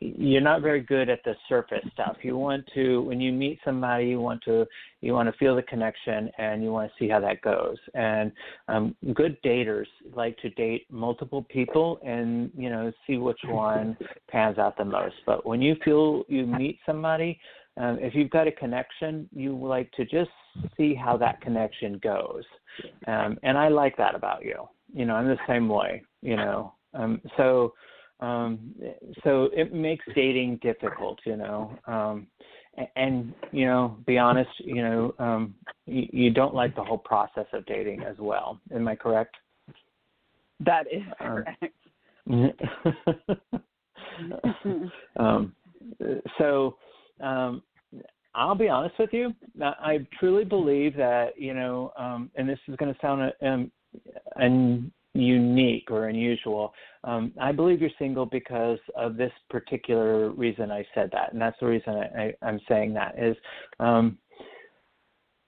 you're 0.00 0.40
not 0.40 0.62
very 0.62 0.80
good 0.80 1.08
at 1.08 1.22
the 1.24 1.34
surface 1.48 1.84
stuff. 1.92 2.16
You 2.22 2.36
want 2.36 2.64
to, 2.74 3.02
when 3.02 3.20
you 3.20 3.32
meet 3.32 3.60
somebody, 3.64 4.06
you 4.06 4.20
want 4.20 4.42
to, 4.44 4.66
you 5.00 5.12
want 5.12 5.30
to 5.30 5.38
feel 5.38 5.54
the 5.54 5.62
connection, 5.62 6.30
and 6.38 6.62
you 6.62 6.72
want 6.72 6.90
to 6.90 6.94
see 6.98 7.08
how 7.08 7.20
that 7.20 7.40
goes. 7.42 7.76
And 7.94 8.32
um, 8.66 8.96
good 9.14 9.40
daters 9.42 9.86
like 10.14 10.36
to 10.38 10.50
date 10.50 10.86
multiple 10.90 11.46
people, 11.48 12.00
and 12.04 12.50
you 12.56 12.68
know, 12.68 12.92
see 13.06 13.18
which 13.18 13.40
one 13.46 13.96
pans 14.28 14.58
out 14.58 14.76
the 14.76 14.84
most. 14.84 15.14
But 15.24 15.46
when 15.46 15.62
you 15.62 15.76
feel 15.84 16.24
you 16.28 16.46
meet 16.46 16.78
somebody, 16.84 17.38
um, 17.78 17.98
if 18.00 18.14
you've 18.14 18.30
got 18.30 18.46
a 18.46 18.52
connection, 18.52 19.28
you 19.34 19.56
like 19.56 19.90
to 19.92 20.04
just 20.04 20.30
see 20.76 20.94
how 20.94 21.16
that 21.16 21.40
connection 21.40 21.98
goes. 22.02 22.44
Um, 23.06 23.38
and 23.42 23.56
I 23.56 23.68
like 23.68 23.96
that 23.96 24.14
about 24.14 24.44
you. 24.44 24.68
You 24.92 25.06
know, 25.06 25.14
I'm 25.14 25.26
the 25.26 25.38
same 25.46 25.68
way. 25.68 26.02
You 26.20 26.36
know, 26.36 26.74
um, 26.94 27.20
so 27.36 27.72
um, 28.20 28.74
so 29.24 29.48
it 29.54 29.72
makes 29.72 30.04
dating 30.14 30.60
difficult. 30.62 31.18
You 31.24 31.36
know, 31.36 31.78
um, 31.86 32.26
and, 32.76 32.88
and 32.96 33.34
you 33.52 33.66
know, 33.66 33.96
be 34.06 34.18
honest. 34.18 34.50
You 34.58 34.82
know, 34.82 35.14
um, 35.18 35.54
you, 35.86 36.06
you 36.12 36.30
don't 36.30 36.54
like 36.54 36.76
the 36.76 36.84
whole 36.84 36.98
process 36.98 37.46
of 37.52 37.64
dating 37.66 38.02
as 38.02 38.16
well. 38.18 38.60
Am 38.74 38.86
I 38.86 38.96
correct? 38.96 39.36
that 40.60 40.86
is 40.92 41.02
Um, 41.20 41.44
correct. 41.44 41.74
um, 45.18 45.54
so 46.38 46.76
um, 47.22 47.62
I'll 48.34 48.54
be 48.54 48.68
honest 48.68 48.98
with 48.98 49.10
you. 49.12 49.34
I 49.60 50.06
truly 50.18 50.44
believe 50.44 50.96
that 50.96 51.38
you 51.38 51.54
know, 51.54 51.92
um, 51.96 52.30
and 52.34 52.48
this 52.48 52.58
is 52.68 52.76
going 52.76 52.92
to 52.92 53.00
sound 53.00 53.32
um, 53.42 53.70
un- 54.40 54.92
unique 55.14 55.90
or 55.90 56.08
unusual. 56.08 56.72
Um, 57.04 57.32
I 57.40 57.52
believe 57.52 57.80
you're 57.80 57.90
single 57.98 58.24
because 58.24 58.78
of 58.96 59.16
this 59.16 59.32
particular 59.50 60.30
reason 60.30 60.70
I 60.70 60.84
said 60.94 61.10
that, 61.12 61.32
and 61.32 61.40
that's 61.40 61.58
the 61.60 61.66
reason 61.66 61.94
I, 61.94 62.22
I, 62.22 62.34
I'm 62.42 62.60
saying 62.68 62.94
that 62.94 63.18
is 63.18 63.36
um, 63.80 64.16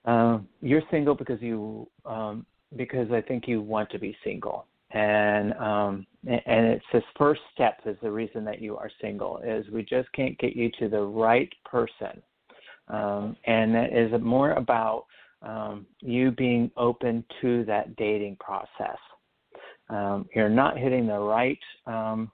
uh, 0.04 0.38
you're 0.60 0.82
single 0.90 1.14
because 1.14 1.40
you 1.40 1.88
um, 2.04 2.44
because 2.76 3.10
I 3.12 3.22
think 3.22 3.48
you 3.48 3.62
want 3.62 3.90
to 3.90 3.98
be 3.98 4.16
single 4.24 4.66
and 4.94 5.52
um 5.54 6.06
and 6.26 6.66
it's 6.66 6.84
this 6.92 7.02
first 7.18 7.42
step 7.52 7.80
is 7.84 7.96
the 8.02 8.10
reason 8.10 8.44
that 8.44 8.62
you 8.62 8.76
are 8.78 8.90
single 9.00 9.38
is 9.44 9.68
we 9.68 9.82
just 9.82 10.10
can't 10.12 10.38
get 10.38 10.56
you 10.56 10.70
to 10.78 10.88
the 10.88 11.00
right 11.00 11.52
person. 11.64 12.22
Um 12.88 13.36
and 13.46 13.74
that 13.74 13.92
is 13.92 14.12
more 14.22 14.52
about 14.52 15.04
um 15.42 15.84
you 16.00 16.30
being 16.30 16.70
open 16.76 17.24
to 17.42 17.64
that 17.64 17.94
dating 17.96 18.36
process. 18.36 18.98
Um 19.90 20.26
you're 20.34 20.48
not 20.48 20.78
hitting 20.78 21.06
the 21.06 21.18
right 21.18 21.58
um 21.86 22.30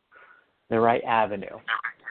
the 0.69 0.79
right 0.79 1.03
avenue. 1.05 1.59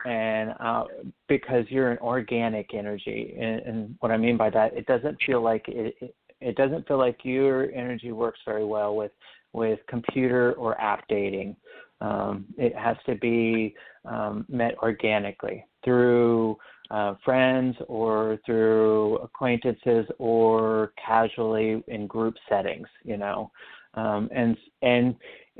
And 0.06 0.56
uh 0.60 0.86
because 1.28 1.66
you're 1.70 1.92
an 1.92 2.00
organic 2.00 2.74
energy 2.74 3.38
and, 3.40 3.62
and 3.62 3.96
what 4.00 4.12
i 4.12 4.18
mean 4.18 4.38
by 4.38 4.50
that 4.50 4.74
it 4.74 4.88
doesn't 4.88 5.18
feel 5.26 5.42
like 5.42 5.66
it, 5.68 5.96
it 6.02 6.16
it 6.42 6.56
doesn't 6.56 6.88
feel 6.88 6.98
like 6.98 7.20
your 7.24 7.70
energy 7.72 8.12
works 8.12 8.40
very 8.46 8.64
well 8.64 8.96
with 8.96 9.12
with 9.54 9.80
computer 9.88 10.54
or 10.54 10.80
app 10.80 11.08
dating. 11.08 11.56
Um, 12.02 12.46
it 12.58 12.76
has 12.76 12.98
to 13.06 13.16
be 13.16 13.76
um, 14.06 14.46
met 14.50 14.76
organically 14.82 15.66
through 15.84 16.58
uh, 16.92 17.16
friends 17.24 17.76
or 17.88 18.40
through 18.46 19.18
acquaintances 19.18 20.06
or 20.18 20.94
casually 21.04 21.84
in 21.88 22.08
group 22.08 22.36
settings. 22.48 22.88
You 23.04 23.18
know, 23.18 23.52
um, 23.96 24.30
and 24.34 24.58
and 24.82 25.16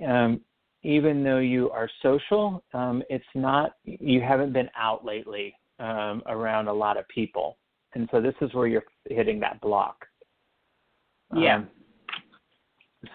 um, 0.08 0.42
even 0.84 1.24
though 1.24 1.40
you 1.40 1.70
are 1.72 1.90
social, 2.02 2.64
um, 2.74 3.04
it's 3.10 3.24
not 3.36 3.74
you 3.84 4.22
haven't 4.22 4.54
been 4.54 4.70
out 4.78 5.04
lately 5.04 5.54
um, 5.80 6.24
around 6.28 6.68
a 6.68 6.74
lot 6.74 6.98
of 6.98 7.08
people, 7.10 7.58
and 7.96 8.08
so 8.12 8.22
this 8.22 8.36
is 8.42 8.54
where 8.54 8.68
you're 8.68 8.86
hitting 9.10 9.40
that 9.42 9.60
block. 9.62 10.06
Yeah. 11.36 11.58
Um, 11.58 11.68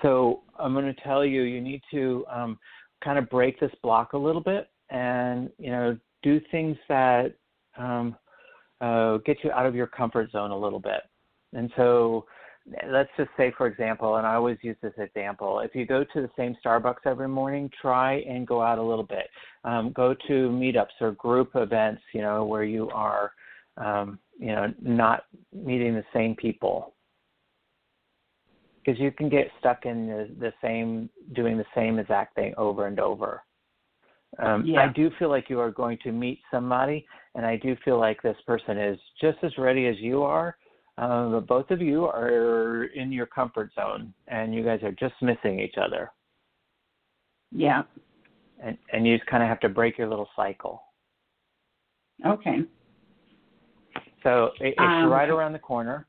so 0.03 0.43
I'm 0.59 0.73
going 0.73 0.87
to 0.87 1.01
tell 1.03 1.25
you, 1.25 1.43
you 1.43 1.61
need 1.61 1.83
to 1.91 2.25
um, 2.31 2.59
kind 3.03 3.19
of 3.19 3.29
break 3.29 3.61
this 3.61 3.73
block 3.83 4.13
a 4.13 4.19
little 4.19 4.41
bit 4.41 4.69
and 4.91 5.51
you 5.59 5.71
know 5.71 5.97
do 6.23 6.41
things 6.51 6.77
that 6.89 7.35
um, 7.77 8.17
uh, 8.81 9.19
get 9.19 9.39
you 9.43 9.51
out 9.51 9.67
of 9.67 9.75
your 9.75 9.87
comfort 9.87 10.31
zone 10.31 10.51
a 10.51 10.59
little 10.59 10.81
bit. 10.81 11.03
And 11.53 11.71
so 11.77 12.27
let's 12.89 13.11
just 13.17 13.31
say, 13.37 13.53
for 13.57 13.67
example, 13.67 14.17
and 14.17 14.27
I 14.27 14.35
always 14.35 14.59
use 14.63 14.77
this 14.83 14.95
example, 14.97 15.61
if 15.61 15.75
you 15.75 15.87
go 15.87 16.03
to 16.03 16.23
the 16.23 16.31
same 16.37 16.57
Starbucks 16.65 17.07
every 17.07 17.29
morning, 17.29 17.71
try 17.81 18.21
and 18.21 18.47
go 18.47 18.63
out 18.63 18.79
a 18.79 18.83
little 18.83 19.05
bit. 19.05 19.29
Um, 19.65 19.93
go 19.93 20.15
to 20.27 20.33
meetups 20.51 21.01
or 21.01 21.13
group 21.13 21.51
events, 21.55 22.03
you 22.13 22.23
know, 22.23 22.45
where 22.45 22.65
you 22.65 22.89
are, 22.91 23.33
um, 23.77 24.19
you 24.39 24.49
know, 24.49 24.73
not 24.81 25.25
meeting 25.53 25.95
the 25.95 26.05
same 26.13 26.35
people. 26.35 26.94
Because 28.85 29.01
you 29.01 29.11
can 29.11 29.29
get 29.29 29.51
stuck 29.59 29.87
in 29.87 30.07
the, 30.07 30.29
the 30.39 30.53
same, 30.61 31.09
doing 31.35 31.57
the 31.57 31.65
same 31.75 31.99
exact 31.99 32.35
thing 32.35 32.55
over 32.59 32.87
and 32.87 33.01
over. 33.01 33.43
Um, 34.39 34.65
Yeah. 34.67 34.81
I 34.83 34.93
do 34.93 35.11
feel 35.19 35.31
like 35.31 35.49
you 35.49 35.61
are 35.61 35.71
going 35.71 35.99
to 36.03 36.13
meet 36.13 36.41
somebody, 36.51 37.07
and 37.35 37.47
I 37.47 37.57
do 37.57 37.77
feel 37.85 37.99
like 37.99 38.21
this 38.21 38.37
person 38.47 38.77
is 38.79 38.99
just 39.21 39.39
as 39.43 39.57
ready 39.59 39.87
as 39.87 39.97
you 39.99 40.23
are. 40.23 40.57
Um, 40.99 41.33
but 41.33 41.47
both 41.47 41.71
of 41.71 41.81
you 41.81 42.05
are 42.05 42.85
in 42.95 43.11
your 43.11 43.27
comfort 43.27 43.73
zone, 43.75 44.13
and 44.29 44.55
you 44.55 44.63
guys 44.63 44.81
are 44.83 44.93
just 44.93 45.15
missing 45.23 45.59
each 45.59 45.75
other, 45.77 46.13
Yeah. 47.51 47.83
and 48.61 48.79
and 48.93 49.05
you 49.05 49.17
just 49.17 49.29
kind 49.29 49.43
of 49.43 49.49
have 49.49 49.59
to 49.61 49.69
break 49.69 49.99
your 49.99 50.09
little 50.09 50.29
cycle. 50.37 50.85
Okay. 52.25 52.59
So 54.23 54.53
it, 54.61 54.75
it's 54.79 54.79
Um, 54.79 55.11
right 55.11 55.29
around 55.29 55.53
the 55.53 55.59
corner. 55.59 56.07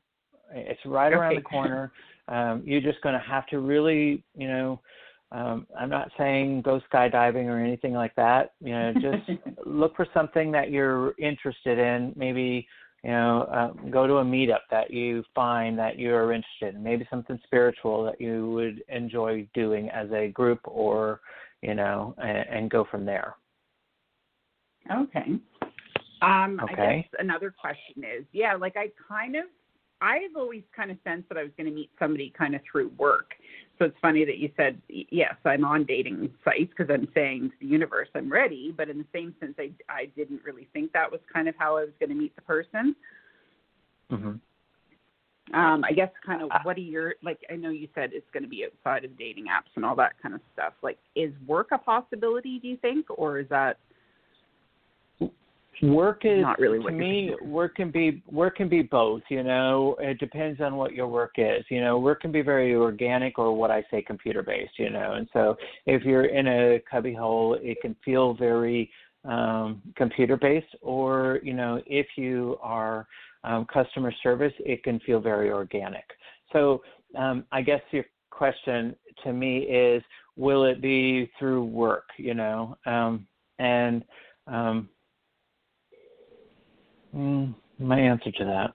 It's 0.52 0.84
right 0.86 1.12
around 1.12 1.34
the 1.34 1.42
corner. 1.42 1.92
Um, 2.28 2.62
you're 2.64 2.80
just 2.80 3.00
going 3.02 3.14
to 3.14 3.20
have 3.20 3.46
to 3.48 3.60
really, 3.60 4.24
you 4.36 4.48
know, 4.48 4.80
um, 5.32 5.66
I'm 5.78 5.90
not 5.90 6.10
saying 6.16 6.62
go 6.62 6.80
skydiving 6.92 7.46
or 7.46 7.58
anything 7.58 7.92
like 7.92 8.14
that. 8.16 8.52
You 8.60 8.72
know, 8.72 8.94
just 8.94 9.38
look 9.66 9.96
for 9.96 10.06
something 10.14 10.52
that 10.52 10.70
you're 10.70 11.14
interested 11.18 11.78
in. 11.78 12.12
Maybe, 12.16 12.66
you 13.02 13.10
know, 13.10 13.42
uh, 13.42 13.88
go 13.90 14.06
to 14.06 14.18
a 14.18 14.24
meetup 14.24 14.60
that 14.70 14.90
you 14.90 15.24
find 15.34 15.78
that 15.78 15.98
you're 15.98 16.32
interested 16.32 16.74
in. 16.74 16.82
Maybe 16.82 17.06
something 17.10 17.38
spiritual 17.44 18.04
that 18.04 18.20
you 18.20 18.50
would 18.50 18.82
enjoy 18.88 19.48
doing 19.54 19.90
as 19.90 20.10
a 20.12 20.28
group, 20.28 20.60
or 20.64 21.20
you 21.62 21.74
know, 21.74 22.14
and, 22.18 22.48
and 22.48 22.70
go 22.70 22.86
from 22.90 23.04
there. 23.04 23.34
Okay. 24.90 25.38
Um, 26.22 26.60
I 26.60 26.72
Okay. 26.72 27.02
guess 27.02 27.20
another 27.20 27.50
question 27.50 28.04
is, 28.04 28.24
yeah, 28.32 28.54
like 28.54 28.76
I 28.76 28.90
kind 29.08 29.36
of, 29.36 29.44
I've 30.00 30.36
always 30.36 30.62
kind 30.74 30.90
of 30.90 30.98
sensed 31.04 31.28
that 31.28 31.38
I 31.38 31.42
was 31.42 31.52
going 31.56 31.68
to 31.68 31.74
meet 31.74 31.90
somebody 31.98 32.32
kind 32.36 32.54
of 32.54 32.60
through 32.70 32.90
work. 32.98 33.32
So 33.78 33.84
it's 33.84 33.96
funny 34.00 34.24
that 34.24 34.38
you 34.38 34.50
said, 34.56 34.80
yes, 34.88 35.34
I'm 35.44 35.64
on 35.64 35.84
dating 35.84 36.30
sites 36.44 36.72
because 36.76 36.92
I'm 36.92 37.08
saying 37.14 37.50
to 37.50 37.56
the 37.60 37.66
universe 37.66 38.08
I'm 38.14 38.30
ready. 38.30 38.74
But 38.76 38.88
in 38.88 38.98
the 38.98 39.06
same 39.12 39.34
sense, 39.40 39.54
I, 39.58 39.70
I 39.88 40.06
didn't 40.16 40.42
really 40.44 40.68
think 40.72 40.92
that 40.92 41.10
was 41.10 41.20
kind 41.32 41.48
of 41.48 41.54
how 41.58 41.76
I 41.76 41.82
was 41.82 41.92
going 41.98 42.10
to 42.10 42.16
meet 42.16 42.34
the 42.36 42.42
person. 42.42 42.94
hmm 44.10 44.34
Um, 45.54 45.84
I 45.84 45.92
guess 45.92 46.10
kind 46.24 46.42
of 46.42 46.50
Uh, 46.50 46.58
what 46.64 46.76
are 46.76 46.80
your 46.80 47.14
like? 47.22 47.38
I 47.50 47.56
know 47.56 47.70
you 47.70 47.88
said 47.94 48.10
it's 48.12 48.30
going 48.32 48.42
to 48.42 48.48
be 48.48 48.64
outside 48.64 49.04
of 49.04 49.16
dating 49.16 49.44
apps 49.44 49.70
and 49.76 49.84
all 49.84 49.96
that 49.96 50.20
kind 50.22 50.34
of 50.34 50.40
stuff. 50.52 50.72
Like, 50.82 50.98
is 51.14 51.32
work 51.46 51.68
a 51.72 51.78
possibility? 51.78 52.58
Do 52.58 52.68
you 52.68 52.76
think, 52.78 53.06
or 53.08 53.38
is 53.38 53.48
that 53.50 53.78
Work 55.82 56.22
is 56.24 56.42
Not 56.42 56.58
really 56.58 56.82
to 56.82 56.90
me. 56.90 57.34
Work 57.42 57.76
can 57.76 57.90
be 57.90 58.22
work 58.26 58.56
can 58.56 58.68
be 58.68 58.82
both. 58.82 59.22
You 59.28 59.42
know, 59.42 59.96
it 60.00 60.18
depends 60.18 60.60
on 60.60 60.76
what 60.76 60.92
your 60.92 61.06
work 61.06 61.32
is. 61.36 61.64
You 61.70 61.80
know, 61.80 61.98
work 61.98 62.22
can 62.22 62.32
be 62.32 62.40
very 62.40 62.74
organic 62.74 63.38
or 63.38 63.54
what 63.54 63.70
I 63.70 63.84
say 63.90 64.00
computer 64.00 64.42
based. 64.42 64.78
You 64.78 64.90
know, 64.90 65.12
and 65.14 65.28
so 65.32 65.56
if 65.84 66.02
you're 66.04 66.26
in 66.26 66.46
a 66.46 66.80
cubbyhole, 66.90 67.58
it 67.60 67.78
can 67.82 67.94
feel 68.04 68.32
very 68.34 68.90
um, 69.24 69.82
computer 69.96 70.36
based. 70.36 70.74
Or 70.80 71.40
you 71.42 71.52
know, 71.52 71.82
if 71.86 72.06
you 72.16 72.58
are 72.62 73.06
um, 73.44 73.66
customer 73.72 74.12
service, 74.22 74.54
it 74.60 74.82
can 74.82 74.98
feel 75.00 75.20
very 75.20 75.50
organic. 75.50 76.04
So 76.52 76.82
um, 77.16 77.44
I 77.52 77.60
guess 77.60 77.80
your 77.90 78.04
question 78.30 78.96
to 79.24 79.32
me 79.32 79.58
is, 79.58 80.02
will 80.36 80.64
it 80.64 80.80
be 80.80 81.30
through 81.38 81.64
work? 81.64 82.08
You 82.16 82.32
know, 82.32 82.78
um, 82.86 83.26
and 83.58 84.04
um, 84.46 84.88
Mm, 87.14 87.54
my 87.78 87.98
answer 87.98 88.30
to 88.32 88.44
that. 88.44 88.72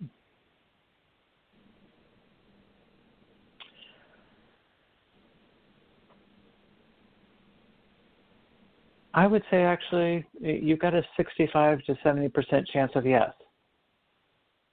I 9.14 9.28
would 9.28 9.44
say 9.52 9.64
actually 9.64 10.26
you've 10.40 10.80
got 10.80 10.94
a 10.94 11.04
65 11.18 11.84
to 11.86 11.98
70 12.02 12.30
percent 12.30 12.68
chance 12.68 12.92
of 12.96 13.06
yes. 13.06 13.32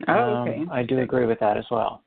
oh, 0.09 0.12
Um. 0.14 0.68
I 0.71 0.83
do 0.83 1.01
agree 1.01 1.27
with 1.27 1.40
that 1.40 1.57
as 1.57 1.64
well. 1.71 2.03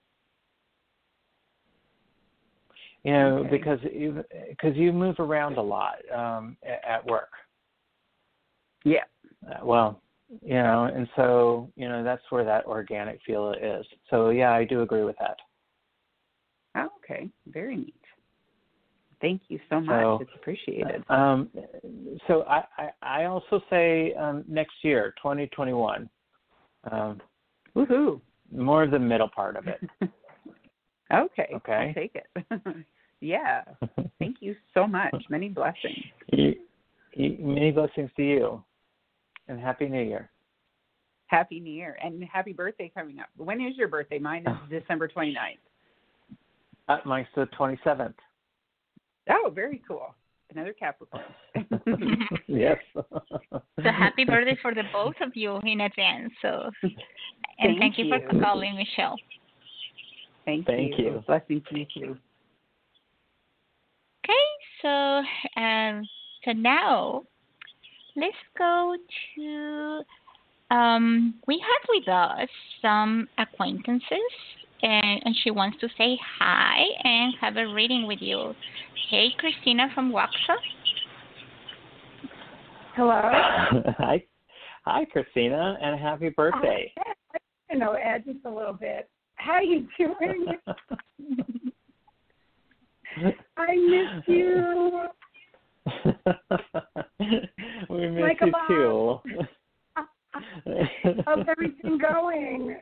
You 3.04 3.14
know, 3.14 3.38
Okay. 3.40 3.50
because 3.50 3.80
you 3.92 4.24
because 4.50 4.76
you 4.78 4.94
move 4.94 5.20
around 5.20 5.58
a 5.58 5.62
lot 5.62 5.96
um, 6.14 6.56
a- 6.64 6.88
at 6.90 7.06
work. 7.06 7.32
Yeah. 8.86 9.04
Uh, 9.50 9.66
well, 9.66 10.02
you 10.42 10.54
know, 10.54 10.90
and 10.94 11.08
so 11.16 11.70
you 11.76 11.88
know 11.90 12.04
that's 12.04 12.24
where 12.30 12.44
that 12.46 12.66
organic 12.66 13.20
feel 13.26 13.54
is. 13.54 13.86
So 14.10 14.30
yeah, 14.30 14.52
I 14.52 14.64
do 14.64 14.82
agree 14.82 15.04
with 15.04 15.18
that. 15.20 15.38
Oh, 16.76 16.88
okay. 17.04 17.30
Very 17.48 17.76
neat. 17.76 17.96
Thank 19.20 19.44
you 19.50 19.60
so 19.70 19.80
much. 19.80 20.02
So, 20.02 20.18
it's 20.22 20.32
appreciated. 20.36 21.04
Um, 21.10 21.50
so 22.28 22.44
I, 22.44 22.64
I 22.78 22.90
I 23.02 23.26
also 23.26 23.62
say 23.70 24.14
um, 24.14 24.44
next 24.48 24.74
year, 24.82 25.14
2021, 25.22 26.10
um, 26.92 27.22
Woohoo. 27.76 28.20
more 28.52 28.84
of 28.84 28.92
the 28.92 29.00
middle 29.00 29.30
part 29.30 29.56
of 29.56 29.68
it. 29.68 29.82
Okay. 31.14 31.50
Okay. 31.54 31.74
I'll 31.74 31.94
take 31.94 32.16
it. 32.16 32.62
yeah. 33.22 33.64
Thank 34.20 34.38
you 34.40 34.56
so 34.74 34.88
much. 34.88 35.14
Many 35.30 35.50
blessings. 35.50 36.06
Many 37.18 37.72
blessings 37.72 38.10
to 38.16 38.24
you, 38.24 38.64
and 39.48 39.60
happy 39.60 39.88
New 39.88 40.04
Year. 40.04 40.30
Happy 41.28 41.60
New 41.60 41.74
Year 41.74 41.98
and 42.04 42.24
happy 42.24 42.54
birthday 42.54 42.92
coming 42.94 43.20
up. 43.20 43.28
When 43.38 43.62
is 43.62 43.78
your 43.78 43.88
birthday? 43.88 44.20
Mine 44.20 44.46
is 44.48 44.56
December 44.82 45.08
29th. 45.08 45.36
Uh, 46.90 46.98
mine's 47.06 47.28
the 47.36 47.48
27th. 47.58 48.14
Oh, 49.30 49.52
very 49.54 49.82
cool. 49.88 50.14
Another 50.50 50.74
Capricorn. 50.74 51.24
yes. 52.48 52.78
So 52.94 53.04
happy 53.84 54.26
birthday 54.26 54.58
for 54.62 54.74
the 54.74 54.84
both 54.92 55.16
of 55.22 55.32
you 55.36 55.60
in 55.64 55.82
advance. 55.82 56.34
So, 56.42 56.70
and 56.84 56.92
Thank 57.60 57.80
thank, 57.80 57.98
you. 57.98 58.06
you. 58.06 58.20
for 58.30 58.40
calling, 58.42 58.76
Michelle. 58.76 59.16
Thank, 60.46 60.66
Thank 60.66 60.98
you. 60.98 61.24
Blessings 61.28 61.62
to 61.70 61.74
meet 61.74 61.88
you 61.96 62.08
too. 62.08 62.18
Okay, 64.26 64.34
so 64.82 65.62
um, 65.62 66.04
so 66.44 66.52
now 66.52 67.24
let's 68.16 68.36
go 68.58 68.96
to. 69.36 70.02
Um, 70.74 71.36
we 71.48 71.60
have 71.60 71.90
with 71.90 72.08
us 72.08 72.50
some 72.82 73.28
acquaintances, 73.38 74.32
and, 74.82 75.22
and 75.26 75.36
she 75.44 75.52
wants 75.52 75.78
to 75.82 75.88
say 75.98 76.18
hi 76.40 76.84
and 77.04 77.34
have 77.42 77.58
a 77.58 77.68
reading 77.74 78.08
with 78.08 78.20
you. 78.22 78.54
Hey, 79.10 79.28
Christina 79.38 79.90
from 79.94 80.12
Waxa. 80.12 80.56
Hello. 82.96 83.22
hi, 83.98 84.24
hi, 84.86 85.06
Christina, 85.06 85.78
and 85.82 86.00
happy 86.00 86.30
birthday. 86.30 86.94
I 87.72 87.76
know 87.76 87.94
Ed 87.94 88.24
just 88.26 88.40
a 88.46 88.50
little 88.50 88.74
bit. 88.74 89.10
How 89.36 89.54
are 89.54 89.64
you 89.64 89.88
doing? 89.98 90.46
I 93.58 93.76
miss 93.76 94.24
you. 94.28 95.08
we 97.90 98.10
miss 98.10 98.22
Like 98.22 98.38
you 98.42 98.54
too. 98.68 99.20
How's 101.26 101.46
everything 101.48 101.98
going? 101.98 102.78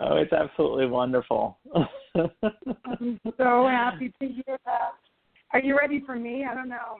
Oh, 0.00 0.16
it's 0.16 0.32
absolutely 0.32 0.86
wonderful. 0.86 1.58
I'm 2.14 3.20
so 3.36 3.68
happy 3.68 4.12
to 4.20 4.26
hear 4.26 4.58
that. 4.64 4.94
Are 5.52 5.60
you 5.60 5.78
ready 5.78 6.02
for 6.04 6.16
me? 6.16 6.44
I 6.50 6.54
don't 6.54 6.68
know. 6.68 6.98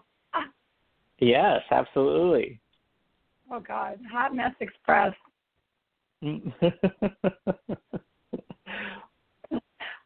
Yes, 1.18 1.62
absolutely. 1.70 2.60
Oh 3.50 3.60
God, 3.60 3.98
Hot 4.10 4.34
Mess 4.34 4.54
Express. 4.60 5.14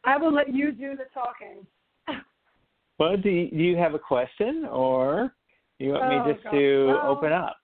I 0.05 0.16
will 0.16 0.33
let 0.33 0.55
you 0.55 0.73
do 0.73 0.97
the 0.97 1.05
talking. 1.14 1.66
Well, 2.99 3.17
do 3.17 3.29
you, 3.31 3.51
do 3.51 3.57
you 3.57 3.77
have 3.77 3.95
a 3.95 3.99
question, 3.99 4.65
or 4.71 5.33
you 5.79 5.93
want 5.93 6.05
Oh, 6.05 6.25
me 6.27 6.33
just 6.33 6.45
God. 6.45 6.51
to 6.53 6.87
Well- 6.89 7.07
open 7.09 7.33
up? 7.33 7.57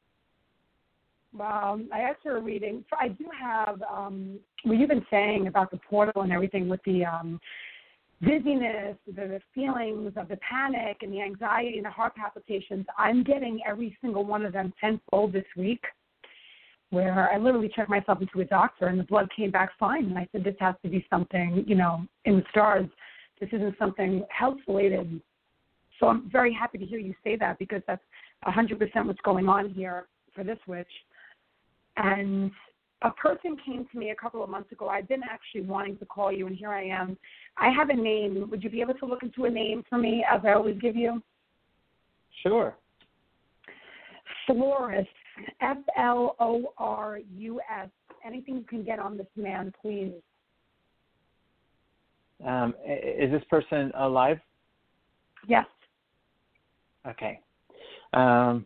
Well, 1.36 1.80
I 1.92 2.00
asked 2.00 2.22
for 2.22 2.36
a 2.36 2.40
reading. 2.40 2.84
So 2.88 2.96
I 2.98 3.08
do 3.08 3.24
have. 3.36 3.82
Um, 3.82 4.38
well, 4.64 4.74
you've 4.74 4.88
been 4.88 5.04
saying 5.10 5.48
about 5.48 5.70
the 5.72 5.78
portal 5.78 6.22
and 6.22 6.32
everything 6.32 6.68
with 6.68 6.80
the 6.84 7.04
um, 7.04 7.40
dizziness, 8.22 8.96
the, 9.06 9.12
the 9.12 9.40
feelings 9.52 10.12
of 10.16 10.28
the 10.28 10.36
panic 10.36 10.98
and 11.02 11.12
the 11.12 11.20
anxiety 11.20 11.76
and 11.76 11.86
the 11.86 11.90
heart 11.90 12.14
palpitations, 12.14 12.86
I'm 12.96 13.24
getting 13.24 13.60
every 13.66 13.96
single 14.00 14.24
one 14.24 14.44
of 14.46 14.52
them 14.52 14.72
tenfold 14.80 15.32
this 15.32 15.44
week. 15.56 15.82
Where 16.90 17.28
I 17.32 17.38
literally 17.38 17.70
checked 17.74 17.90
myself 17.90 18.20
into 18.20 18.40
a 18.40 18.44
doctor 18.44 18.86
and 18.86 19.00
the 19.00 19.04
blood 19.04 19.28
came 19.36 19.50
back 19.50 19.70
fine. 19.80 20.04
And 20.04 20.16
I 20.16 20.28
said, 20.30 20.44
This 20.44 20.54
has 20.60 20.76
to 20.84 20.88
be 20.88 21.04
something, 21.10 21.64
you 21.66 21.74
know, 21.74 22.06
in 22.26 22.36
the 22.36 22.44
stars. 22.50 22.86
This 23.40 23.48
isn't 23.52 23.76
something 23.78 24.24
health 24.30 24.58
related. 24.66 25.20
So 26.00 26.08
I'm 26.08 26.30
very 26.30 26.52
happy 26.52 26.78
to 26.78 26.84
hear 26.84 26.98
you 26.98 27.14
say 27.22 27.36
that 27.36 27.58
because 27.58 27.82
that's 27.86 28.02
100% 28.46 28.78
what's 29.06 29.20
going 29.20 29.48
on 29.48 29.70
here 29.70 30.06
for 30.34 30.44
this 30.44 30.58
witch. 30.66 30.86
And 31.96 32.50
a 33.02 33.10
person 33.10 33.56
came 33.64 33.86
to 33.92 33.98
me 33.98 34.10
a 34.10 34.14
couple 34.14 34.42
of 34.42 34.50
months 34.50 34.72
ago. 34.72 34.88
I've 34.88 35.08
been 35.08 35.22
actually 35.22 35.62
wanting 35.62 35.96
to 35.98 36.06
call 36.06 36.32
you, 36.32 36.46
and 36.46 36.56
here 36.56 36.70
I 36.70 36.84
am. 36.84 37.16
I 37.56 37.70
have 37.70 37.90
a 37.90 37.94
name. 37.94 38.48
Would 38.50 38.64
you 38.64 38.70
be 38.70 38.80
able 38.80 38.94
to 38.94 39.06
look 39.06 39.22
into 39.22 39.44
a 39.44 39.50
name 39.50 39.84
for 39.88 39.98
me, 39.98 40.24
as 40.28 40.40
I 40.44 40.52
always 40.52 40.78
give 40.80 40.96
you? 40.96 41.22
Sure. 42.42 42.74
Florus, 44.48 45.06
F 45.60 45.78
L 45.98 46.34
O 46.40 46.72
R 46.78 47.18
U 47.36 47.60
S. 47.70 47.88
Anything 48.24 48.56
you 48.56 48.64
can 48.64 48.84
get 48.84 48.98
on 48.98 49.16
this 49.16 49.26
man, 49.36 49.72
please. 49.80 50.12
Um, 52.46 52.74
is 52.86 53.30
this 53.30 53.42
person 53.48 53.90
alive? 53.96 54.38
Yes. 55.46 55.66
Okay. 57.06 57.40
Um, 58.12 58.64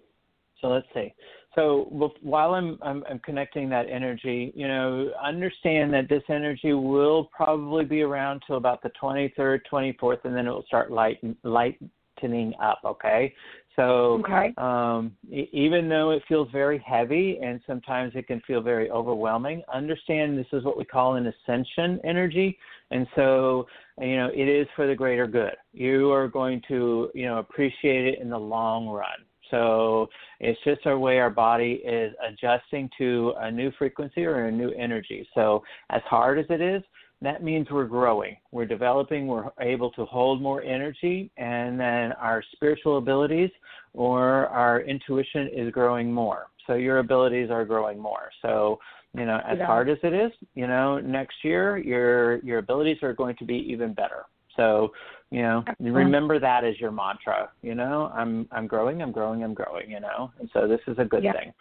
so 0.61 0.68
let's 0.68 0.87
see. 0.95 1.12
So 1.55 2.12
while 2.22 2.55
I'm, 2.55 2.79
I'm, 2.83 3.03
I'm 3.11 3.18
connecting 3.20 3.68
that 3.70 3.87
energy, 3.89 4.53
you 4.55 4.68
know, 4.68 5.11
understand 5.22 5.93
that 5.95 6.09
this 6.09 6.22
energy 6.29 6.72
will 6.72 7.29
probably 7.35 7.85
be 7.85 8.03
around 8.03 8.43
till 8.47 8.57
about 8.57 8.83
the 8.83 8.91
23rd, 9.03 9.61
24th, 9.70 10.24
and 10.24 10.37
then 10.37 10.47
it 10.47 10.51
will 10.51 10.64
start 10.66 10.93
light, 10.93 11.18
lightening 11.43 12.53
up. 12.62 12.81
Okay. 12.85 13.35
So 13.79 14.20
okay. 14.24 14.53
Um, 14.59 15.12
even 15.31 15.89
though 15.89 16.11
it 16.11 16.24
feels 16.26 16.49
very 16.51 16.83
heavy 16.85 17.39
and 17.41 17.61
sometimes 17.64 18.12
it 18.16 18.26
can 18.26 18.41
feel 18.41 18.61
very 18.61 18.91
overwhelming, 18.91 19.62
understand 19.72 20.37
this 20.37 20.49
is 20.53 20.64
what 20.64 20.76
we 20.76 20.85
call 20.85 21.14
an 21.14 21.29
ascension 21.29 22.01
energy, 22.03 22.59
and 22.91 23.07
so 23.14 23.68
you 24.01 24.16
know 24.16 24.31
it 24.35 24.49
is 24.49 24.66
for 24.74 24.89
the 24.89 24.97
greater 24.97 25.29
good. 25.29 25.55
You 25.72 26.11
are 26.11 26.26
going 26.26 26.61
to 26.66 27.11
you 27.14 27.26
know 27.26 27.39
appreciate 27.39 28.05
it 28.05 28.18
in 28.20 28.29
the 28.31 28.39
long 28.39 28.89
run. 28.89 29.24
So 29.53 30.09
it's 30.41 30.59
just 30.64 30.85
our 30.85 30.99
way 30.99 31.20
our 31.20 31.31
body 31.31 31.81
is 31.85 32.12
adjusting 32.26 32.91
to 32.99 33.33
a 33.39 33.51
new 33.51 33.70
frequency 33.79 34.24
or 34.24 34.47
a 34.47 34.53
new 34.53 34.72
energy. 34.72 35.26
So 35.37 35.62
as 35.91 36.03
hard 36.05 36.41
as 36.41 36.47
it 36.51 36.61
is, 36.61 36.83
that 37.21 37.43
means 37.43 37.66
we're 37.71 37.87
growing, 37.87 38.37
we're 38.53 38.66
developing, 38.66 39.27
we're 39.27 39.51
able 39.61 39.91
to 39.93 40.05
hold 40.05 40.41
more 40.41 40.62
energy, 40.62 41.31
and 41.37 41.79
then 41.79 42.12
our 42.12 42.43
spiritual 42.53 42.99
abilities 42.99 43.51
or 43.93 44.47
our 44.47 44.83
intuition 44.83 45.49
is 45.53 45.73
growing 45.73 46.12
more. 46.12 46.47
So 46.66 46.75
your 46.75 46.99
abilities 46.99 47.51
are 47.51 47.64
growing 47.64 47.99
more. 47.99 48.31
So 48.43 48.79
you 49.14 49.25
know, 49.25 49.41
as 49.49 49.59
yeah. 49.59 49.66
hard 49.66 49.89
as 49.89 49.99
it 50.03 50.12
is, 50.12 50.31
you 50.55 50.66
know, 50.66 50.99
next 51.01 51.37
year 51.43 51.79
your 51.79 52.39
your 52.39 52.59
abilities 52.59 52.99
are 53.03 53.14
going 53.14 53.37
to 53.37 53.45
be 53.45 53.57
even 53.69 53.95
better. 53.95 54.27
So 54.57 54.93
you 55.31 55.43
know, 55.43 55.64
remember 55.81 56.39
that 56.39 56.64
as 56.64 56.79
your 56.79 56.91
mantra. 56.91 57.51
You 57.62 57.75
know, 57.75 58.12
I'm 58.14 58.47
I'm 58.53 58.66
growing, 58.66 59.03
I'm 59.03 59.12
growing, 59.12 59.43
I'm 59.43 59.55
growing. 59.55 59.91
You 59.91 60.01
know, 60.01 60.31
and 60.39 60.49
so 60.53 60.69
this 60.69 60.81
is 60.87 60.97
a 60.99 61.05
good 61.05 61.25
yeah. 61.25 61.33
thing. 61.33 61.53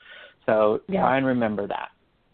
So 0.45 0.81
yeah. 0.89 1.01
try 1.01 1.17
and 1.17 1.25
remember 1.25 1.67
that. 1.67 1.89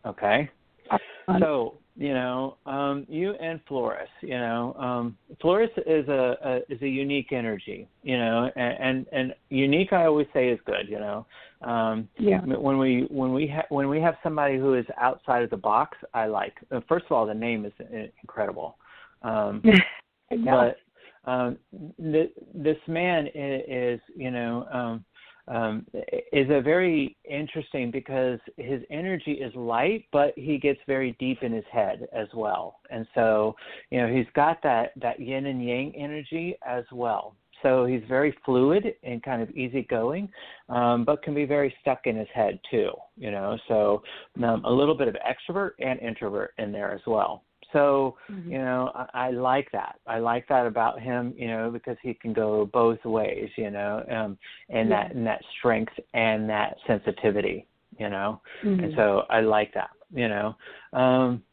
Okay. 0.06 0.50
Um, 0.92 1.38
so 1.40 1.78
you 1.96 2.14
know, 2.14 2.58
um, 2.66 3.06
you 3.08 3.34
and 3.34 3.64
Florus, 3.66 4.08
you 4.22 4.38
know, 4.38 4.76
um, 4.80 5.18
Florus 5.44 5.70
is 5.86 6.08
a, 6.08 6.36
a 6.44 6.74
is 6.74 6.82
a 6.82 6.88
unique 6.88 7.32
energy, 7.32 7.88
you 8.02 8.18
know, 8.18 8.50
and, 8.56 8.78
and 8.80 9.06
and 9.12 9.36
unique 9.50 9.94
I 9.94 10.06
always 10.06 10.28
say 10.34 10.50
is 10.50 10.60
good, 10.66 10.90
you 10.90 11.00
know. 11.00 11.26
Um, 11.62 12.10
yeah. 12.18 12.42
When 12.42 12.78
we 12.80 13.08
when 13.10 13.32
we 13.32 13.48
ha- 13.48 13.68
when 13.70 13.90
we 13.90 14.02
have 14.02 14.16
somebody 14.24 14.58
who 14.58 14.74
is 14.74 14.86
outside 15.00 15.44
of 15.44 15.50
the 15.50 15.58
box, 15.58 15.98
I 16.14 16.26
like. 16.26 16.56
Uh, 16.72 16.82
first 16.90 17.06
of 17.06 17.12
all, 17.12 17.28
the 17.28 17.34
name 17.34 17.66
is 17.66 17.74
incredible. 18.22 18.78
Um, 19.22 19.64
but 20.46 20.78
um, 21.26 21.58
th- 22.02 22.34
this 22.54 22.78
man 22.88 23.28
is, 23.28 23.62
is, 23.68 24.00
you 24.16 24.32
know, 24.32 24.68
um, 24.72 25.06
um, 25.48 25.86
is 26.32 26.50
a 26.50 26.62
very 26.62 27.18
interesting 27.30 27.92
because 27.92 28.40
his 28.58 28.82
energy 28.90 29.34
is 29.34 29.54
light, 29.56 30.06
but 30.12 30.34
he 30.36 30.58
gets 30.58 30.80
very 30.88 31.16
deep 31.20 31.44
in 31.44 31.52
his 31.52 31.66
head 31.72 32.08
as 32.14 32.28
well. 32.34 32.80
And 32.90 33.06
so, 33.14 33.56
you 33.90 34.02
know, 34.02 34.08
he's 34.14 34.28
got 34.36 34.62
that 34.64 34.92
that 35.02 35.20
yin 35.20 35.48
and 35.48 35.66
yang 35.66 35.94
energy 35.96 36.56
as 36.66 36.84
well. 36.92 37.36
So 37.62 37.86
he's 37.86 38.02
very 38.10 38.36
fluid 38.46 38.94
and 39.04 39.24
kind 39.24 39.42
of 39.42 39.50
easygoing, 39.52 40.30
um, 40.68 41.06
but 41.06 41.24
can 41.24 41.34
be 41.34 41.46
very 41.46 41.74
stuck 41.82 42.02
in 42.06 42.18
his 42.18 42.28
head 42.34 42.60
too. 42.70 42.92
You 43.18 43.32
know, 43.32 43.58
so 43.68 44.04
um, 44.44 44.64
a 44.66 44.72
little 44.72 44.96
bit 44.96 45.08
of 45.08 45.16
extrovert 45.16 45.72
and 45.80 46.00
introvert 46.00 46.54
in 46.58 46.72
there 46.72 46.94
as 46.94 47.02
well. 47.08 47.44
So, 47.74 48.16
mm-hmm. 48.32 48.52
you 48.52 48.58
know, 48.60 48.92
I, 48.96 49.28
I 49.28 49.32
like 49.32 49.70
that. 49.74 50.00
I 50.08 50.20
like 50.20 50.48
that 50.48 50.66
about 50.66 51.02
him, 51.02 51.34
you 51.36 51.48
know, 51.48 51.70
because 51.72 51.98
he 52.02 52.14
can 52.14 52.32
go 52.32 52.70
both 52.72 53.04
ways, 53.04 53.50
you 53.58 53.72
know, 53.72 54.04
um, 54.10 54.38
and 54.70 54.90
yeah. 54.90 55.04
that 55.08 55.16
and 55.16 55.26
that 55.26 55.42
strength 55.58 55.94
and 56.14 56.50
that 56.50 56.78
sensitivity, 56.88 57.68
you 57.98 58.10
know, 58.10 58.42
mm-hmm. 58.64 58.84
and 58.84 58.94
so 58.96 59.24
I 59.30 59.42
like 59.42 59.74
that, 59.74 59.90
you 60.14 60.30
know. 60.30 60.56
Um, 60.94 61.44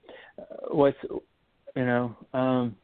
what's, 0.71 0.99
you 1.75 1.85
know, 1.85 2.16
um, 2.35 2.77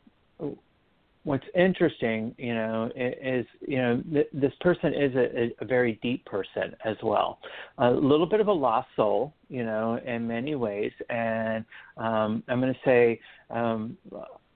what's 1.27 1.45
interesting, 1.57 2.33
you 2.39 2.55
know, 2.55 2.89
is 2.95 3.45
you 3.61 3.79
know 3.79 4.03
th- 4.13 4.29
this 4.33 4.53
person 4.61 4.95
is 4.95 5.13
a, 5.17 5.53
a 5.61 5.65
very 5.65 5.99
deep 6.01 6.25
person 6.25 6.75
as 6.85 6.97
well, 7.03 7.41
a 7.79 7.91
little 7.91 8.27
bit 8.27 8.39
of 8.39 8.47
a 8.47 8.53
lost 8.53 8.87
soul, 8.95 9.35
you 9.49 9.65
know, 9.65 9.99
in 10.07 10.27
many 10.27 10.55
ways, 10.55 10.93
and 11.11 11.65
um, 11.99 12.43
I'm 12.49 12.61
going 12.61 12.73
to 12.73 12.81
say. 12.85 13.21
Um, 13.51 13.99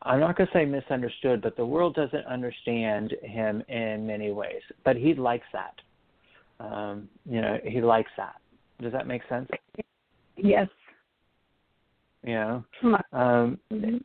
I'm 0.03 0.19
not 0.19 0.35
going 0.35 0.47
to 0.47 0.53
say 0.55 0.65
misunderstood, 0.65 1.43
but 1.43 1.59
the 1.59 1.67
world 1.67 1.95
doesn't 1.95 2.25
understand 2.25 3.15
him 3.23 3.63
in 3.69 4.07
many 4.07 4.31
ways. 4.31 4.63
But 4.83 4.97
he 4.97 5.13
likes 5.13 5.45
that. 5.53 5.75
Um, 6.59 7.07
you 7.29 7.43
know, 7.43 7.59
he 7.63 7.83
likes 7.83 8.11
that. 8.17 8.37
Does 8.81 8.93
that 8.93 9.07
make 9.07 9.21
sense? 9.29 9.47
Yes. 10.39 10.69
You 12.25 12.35
know, 12.35 12.65
um, 13.13 13.59
mm-hmm. 13.71 13.97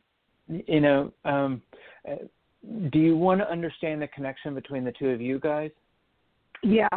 you 0.66 0.80
know, 0.82 1.14
um, 1.24 1.62
do 2.92 2.98
you 2.98 3.16
want 3.16 3.40
to 3.40 3.50
understand 3.50 4.02
the 4.02 4.08
connection 4.08 4.54
between 4.54 4.84
the 4.84 4.92
two 4.92 5.08
of 5.08 5.20
you 5.20 5.38
guys? 5.38 5.70
Yeah, 6.62 6.88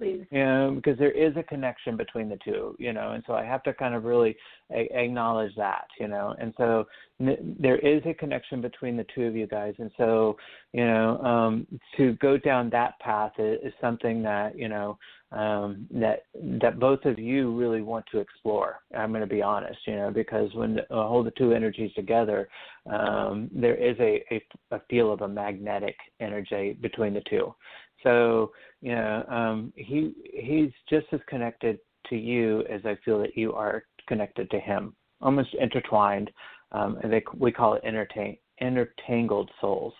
please. 0.00 0.24
Yeah, 0.30 0.70
because 0.74 0.98
there 0.98 1.10
is 1.10 1.36
a 1.36 1.42
connection 1.42 1.96
between 1.96 2.28
the 2.28 2.38
two, 2.42 2.74
you 2.78 2.92
know, 2.92 3.12
and 3.12 3.22
so 3.26 3.34
I 3.34 3.44
have 3.44 3.62
to 3.64 3.74
kind 3.74 3.94
of 3.94 4.04
really 4.04 4.34
a- 4.72 4.88
acknowledge 4.98 5.54
that, 5.56 5.86
you 5.98 6.08
know, 6.08 6.34
and 6.40 6.54
so 6.56 6.86
n- 7.20 7.56
there 7.60 7.78
is 7.78 8.02
a 8.06 8.14
connection 8.14 8.62
between 8.62 8.96
the 8.96 9.04
two 9.14 9.24
of 9.24 9.36
you 9.36 9.46
guys, 9.46 9.74
and 9.78 9.90
so 9.98 10.36
you 10.72 10.86
know, 10.86 11.18
um, 11.18 11.66
to 11.96 12.14
go 12.14 12.38
down 12.38 12.70
that 12.70 12.98
path 13.00 13.32
is, 13.38 13.58
is 13.62 13.72
something 13.80 14.22
that 14.22 14.56
you 14.56 14.68
know 14.68 14.98
um, 15.32 15.86
that 15.92 16.24
that 16.60 16.80
both 16.80 17.04
of 17.04 17.18
you 17.18 17.56
really 17.56 17.82
want 17.82 18.04
to 18.10 18.18
explore. 18.18 18.80
I'm 18.96 19.10
going 19.10 19.20
to 19.20 19.26
be 19.26 19.42
honest, 19.42 19.78
you 19.86 19.96
know, 19.96 20.10
because 20.10 20.52
when 20.54 20.78
uh, 20.78 21.06
hold 21.06 21.26
the 21.26 21.32
two 21.32 21.52
energies 21.52 21.92
together, 21.94 22.48
um, 22.90 23.48
there 23.52 23.76
is 23.76 23.96
a, 24.00 24.24
a, 24.32 24.42
a 24.72 24.80
feel 24.88 25.12
of 25.12 25.20
a 25.20 25.28
magnetic 25.28 25.96
energy 26.20 26.76
between 26.80 27.14
the 27.14 27.22
two. 27.28 27.54
So 28.02 28.52
you 28.80 28.94
know, 28.94 29.24
um, 29.28 29.72
he 29.76 30.14
he's 30.32 30.70
just 30.88 31.06
as 31.12 31.20
connected 31.28 31.78
to 32.08 32.16
you 32.16 32.64
as 32.70 32.80
I 32.84 32.96
feel 33.04 33.18
that 33.20 33.36
you 33.36 33.52
are 33.52 33.84
connected 34.06 34.50
to 34.50 34.60
him, 34.60 34.94
almost 35.20 35.54
intertwined. 35.54 36.30
Um, 36.72 36.98
and 37.02 37.12
they 37.12 37.22
we 37.36 37.52
call 37.52 37.74
it 37.74 37.84
intertain, 37.84 38.36
intertangled 38.60 39.50
souls. 39.60 39.94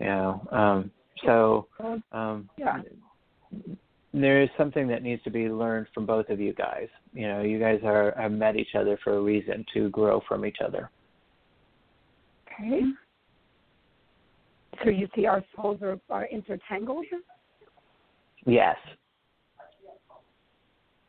You 0.00 0.06
know, 0.06 0.48
um, 0.50 0.90
so 1.24 1.68
um, 2.12 2.48
yeah 2.56 2.78
there 4.14 4.42
is 4.42 4.48
something 4.58 4.86
that 4.88 5.02
needs 5.02 5.22
to 5.22 5.30
be 5.30 5.48
learned 5.48 5.86
from 5.94 6.04
both 6.04 6.28
of 6.28 6.40
you 6.40 6.52
guys. 6.52 6.88
You 7.14 7.28
know, 7.28 7.42
you 7.42 7.58
guys 7.58 7.80
are 7.84 8.14
have 8.18 8.32
met 8.32 8.56
each 8.56 8.74
other 8.74 8.98
for 9.02 9.16
a 9.16 9.20
reason 9.20 9.64
to 9.74 9.88
grow 9.90 10.20
from 10.28 10.44
each 10.44 10.58
other. 10.64 10.90
Okay. 12.46 12.82
So 14.82 14.90
you 14.90 15.08
see 15.14 15.26
our 15.26 15.44
souls 15.54 15.80
are, 15.82 15.98
are 16.10 16.26
intertangled? 16.26 17.04
Yes. 18.46 18.76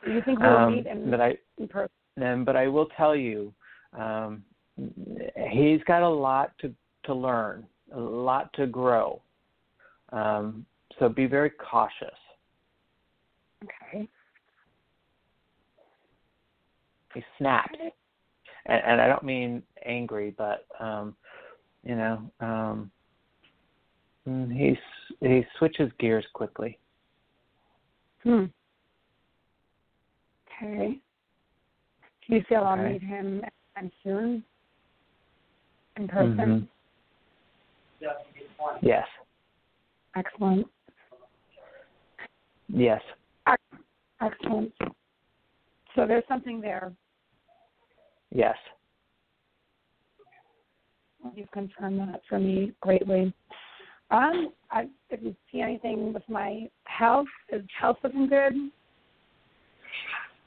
Do 0.06 0.12
you 0.12 0.22
think 0.22 0.40
we'll 0.40 0.58
um, 0.58 0.76
meet 0.76 0.86
in, 0.86 1.10
but 1.10 1.22
I, 1.22 1.38
in 1.58 1.68
person? 1.68 1.90
Um, 2.22 2.46
but 2.46 2.56
I 2.56 2.68
will 2.68 2.88
tell 2.98 3.16
you, 3.16 3.54
um, 3.98 4.44
he's 5.50 5.82
got 5.86 6.04
a 6.04 6.10
lot 6.10 6.52
to 6.60 6.74
to 7.06 7.14
learn, 7.14 7.66
a 7.94 8.00
lot 8.00 8.52
to 8.54 8.68
grow. 8.68 9.22
Um, 10.12 10.66
so 11.00 11.10
be 11.10 11.26
very 11.26 11.50
cautious. 11.50 12.18
Okay. 13.64 14.08
He 17.14 17.24
snaps, 17.38 17.78
and, 18.66 18.82
and 18.86 19.02
I 19.02 19.08
don't 19.08 19.24
mean 19.24 19.64
angry, 19.86 20.34
but 20.38 20.66
um, 20.80 21.16
you 21.84 21.96
know, 21.96 22.32
um, 22.40 22.92
he 24.26 24.78
he 25.20 25.46
switches 25.58 25.92
gears 26.00 26.26
quickly. 26.34 26.78
Hmm. 28.24 28.46
Okay. 30.48 31.00
Do 32.28 32.36
you 32.36 32.44
feel 32.48 32.60
okay. 32.60 32.68
I'll 32.68 32.90
meet 32.90 33.04
him 33.04 33.42
anytime 33.76 33.92
soon? 34.04 34.44
In 35.98 36.08
person? 36.08 36.70
Mm-hmm. 38.02 38.08
Yes. 38.82 39.06
Excellent. 40.16 40.68
Yes. 42.70 43.02
Excellent. 44.22 44.72
So 45.96 46.08
there's 46.08 46.24
something 46.28 46.62
there. 46.62 46.94
Yes. 48.32 48.56
You've 51.36 51.52
confirmed 51.52 52.00
that 52.00 52.22
for 52.28 52.40
me 52.40 52.74
greatly. 52.82 53.34
Um, 54.14 54.54
I 54.70 54.88
didn't 55.10 55.36
see 55.52 55.62
anything 55.62 56.14
with 56.14 56.24
my 56.30 56.70
health. 56.84 57.28
Is 57.52 57.64
health 57.80 57.98
looking 58.04 58.28
good? 58.28 58.54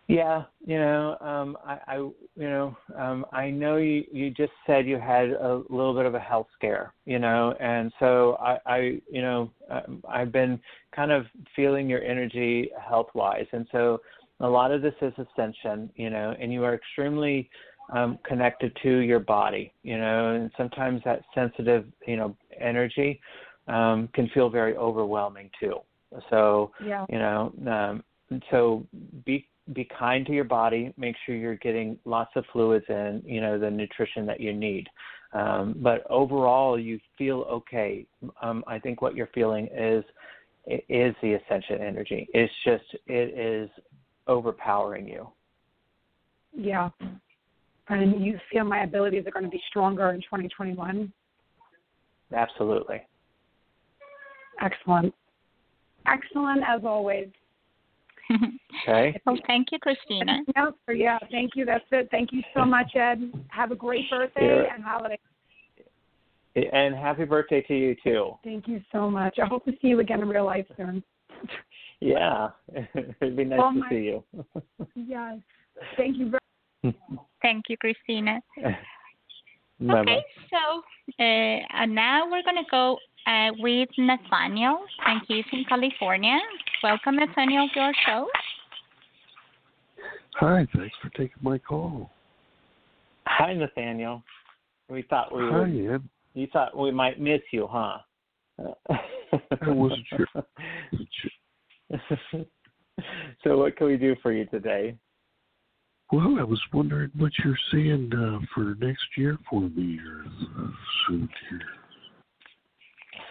Yeah, 0.09 0.45
you 0.65 0.79
know, 0.79 1.17
um, 1.21 1.59
I, 1.67 1.79
I, 1.89 1.97
you 1.97 2.15
know, 2.37 2.77
um, 2.97 3.27
I 3.33 3.51
know 3.51 3.77
you. 3.77 4.05
You 4.13 4.31
just 4.31 4.53
said 4.65 4.87
you 4.87 5.01
had 5.01 5.31
a 5.31 5.63
little 5.69 5.95
bit 5.95 6.07
of 6.07 6.15
a 6.15 6.21
health 6.21 6.47
scare, 6.57 6.95
you 7.07 7.19
know, 7.19 7.55
and 7.59 7.93
so 7.99 8.37
I, 8.41 8.59
I, 8.67 8.79
you 9.11 9.21
know, 9.21 9.51
um, 9.69 10.01
I've 10.09 10.31
been 10.31 10.61
kind 10.95 11.11
of 11.11 11.27
feeling 11.57 11.91
your 11.91 12.05
energy 12.05 12.71
health-wise, 12.81 13.47
and 13.51 13.67
so 13.73 14.01
a 14.39 14.49
lot 14.49 14.71
of 14.71 14.81
this 14.81 14.95
is 15.03 15.13
ascension, 15.19 15.91
you 15.97 16.11
know, 16.11 16.37
and 16.41 16.53
you 16.53 16.63
are 16.63 16.75
extremely 16.77 17.51
um, 17.93 18.19
connected 18.25 18.77
to 18.85 18.99
your 18.99 19.21
body, 19.21 19.73
you 19.83 19.99
know, 19.99 20.35
and 20.37 20.53
sometimes 20.57 21.01
that 21.05 21.23
sensitive, 21.35 21.85
you 22.07 22.17
know, 22.17 22.37
energy 22.61 23.21
um, 23.69 24.09
can 24.15 24.29
feel 24.31 24.49
very 24.49 24.77
overwhelming 24.77 25.51
too. 25.59 25.77
So, 26.31 26.71
yeah. 26.85 27.05
you 27.09 27.19
know, 27.19 27.53
um, 27.67 28.41
so 28.51 28.87
be 29.25 29.47
be 29.73 29.89
kind 29.99 30.25
to 30.27 30.33
your 30.33 30.45
body. 30.45 30.93
Make 30.97 31.17
sure 31.25 31.35
you're 31.35 31.57
getting 31.57 31.99
lots 32.05 32.31
of 32.37 32.45
fluids 32.53 32.85
and 32.89 33.23
you 33.25 33.41
know 33.41 33.59
the 33.59 33.71
nutrition 33.71 34.25
that 34.27 34.41
you 34.41 34.53
need. 34.53 34.89
Um, 35.33 35.75
but 35.79 36.05
overall, 36.09 36.79
you 36.79 37.01
feel 37.19 37.41
okay. 37.51 38.07
Um, 38.41 38.63
I 38.67 38.79
think 38.79 39.03
what 39.03 39.17
you're 39.17 39.29
feeling 39.35 39.69
is 39.77 40.05
is 40.67 41.15
the 41.23 41.35
ascension 41.35 41.81
energy. 41.81 42.29
It's 42.33 42.53
just 42.65 42.85
it 43.07 43.39
is 43.39 43.69
overpowering 44.29 45.07
you. 45.07 45.29
Yeah. 46.57 46.91
And 47.89 48.25
you 48.25 48.39
feel 48.51 48.65
my 48.65 48.83
abilities 48.83 49.25
are 49.27 49.31
going 49.31 49.45
to 49.45 49.51
be 49.51 49.63
stronger 49.69 50.11
in 50.11 50.21
2021? 50.23 51.13
Absolutely. 52.35 53.03
Excellent. 54.63 55.15
Excellent 56.07 56.63
as 56.67 56.83
always. 56.85 57.29
Okay. 58.89 59.19
well, 59.25 59.39
thank 59.47 59.69
you, 59.73 59.79
Christina. 59.79 60.39
No, 60.57 60.73
yeah, 60.93 61.19
thank 61.31 61.53
you. 61.55 61.65
That's 61.65 61.85
it. 61.93 62.09
Thank 62.11 62.33
you 62.33 62.43
so 62.55 62.65
much, 62.65 62.91
Ed. 62.95 63.33
Have 63.49 63.71
a 63.71 63.75
great 63.77 64.09
birthday 64.11 64.65
Yeah. 64.65 64.75
and 64.75 64.85
holiday. 64.85 65.19
And 66.73 66.95
happy 66.95 67.25
birthday 67.25 67.63
to 67.63 67.75
you 67.75 67.97
too. 68.03 68.33
Thank 68.45 68.67
you 68.69 68.81
so 68.93 69.11
much. 69.11 69.39
I 69.43 69.47
hope 69.47 69.65
to 69.65 69.73
see 69.81 69.89
you 69.89 70.01
again 70.01 70.21
in 70.23 70.29
real 70.29 70.45
life 70.45 70.67
soon. 70.77 71.03
Yeah, 72.01 72.49
it'd 72.75 73.37
be 73.37 73.45
nice 73.45 73.59
Well, 73.59 73.73
to 73.73 73.79
my- 73.79 73.89
see 73.89 73.97
you. 73.97 74.25
Yes. 74.95 75.39
Thank 75.97 76.19
you 76.19 76.31
very 76.83 76.95
Thank 77.41 77.65
you, 77.71 77.77
Christina. 77.79 78.41
Bye-bye. 79.81 80.01
Okay, 80.01 80.25
so 80.51 80.83
uh, 81.21 81.83
and 81.83 81.95
now 81.95 82.31
we're 82.31 82.43
going 82.43 82.57
to 82.57 82.71
go 82.71 82.99
uh, 83.27 83.51
with 83.59 83.89
Nathaniel, 83.99 84.79
and 85.07 85.21
he's 85.29 85.45
in 85.53 85.65
California. 85.69 86.39
Welcome, 86.83 87.17
Nathaniel, 87.17 87.69
to 87.75 87.81
our 87.81 87.95
show. 88.07 88.27
Hi, 90.37 90.67
thanks 90.75 90.95
for 91.03 91.11
taking 91.11 91.43
my 91.43 91.59
call. 91.59 92.11
Hi, 93.27 93.55
Nathaniel. 93.55 94.23
We 94.89 95.03
thought 95.03 95.35
we 95.35 95.43
Hi, 95.43 95.61
would, 95.61 95.95
Ed. 95.95 96.03
you 96.35 96.47
thought 96.53 96.77
we 96.77 96.91
might 96.91 97.21
miss 97.21 97.41
you, 97.53 97.67
huh? 97.71 97.99
I 98.91 99.69
wasn't 99.69 100.07
sure. 100.09 100.27
Wasn't 100.93 101.09
sure. 102.31 102.45
so, 103.45 103.59
what 103.59 103.77
can 103.77 103.87
we 103.87 103.97
do 103.97 104.15
for 104.23 104.33
you 104.33 104.47
today? 104.47 104.97
Well, 106.13 106.37
I 106.39 106.45
was 106.45 106.61
wondering 106.73 107.11
what 107.17 107.33
you're 107.45 107.59
seeing 107.73 108.13
uh, 108.15 108.39
for 108.55 108.77
next 108.79 109.05
year 109.17 109.39
for 109.51 109.63
me 109.63 109.99
or 109.99 110.25
uh, 110.63 110.69
soon 111.07 111.29
here. 111.51 111.61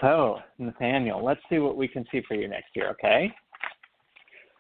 So, 0.02 0.40
Nathaniel, 0.58 1.24
let's 1.24 1.40
see 1.50 1.60
what 1.60 1.78
we 1.78 1.88
can 1.88 2.06
see 2.12 2.22
for 2.28 2.36
you 2.36 2.50
next 2.50 2.76
year, 2.76 2.90
okay? 2.90 3.32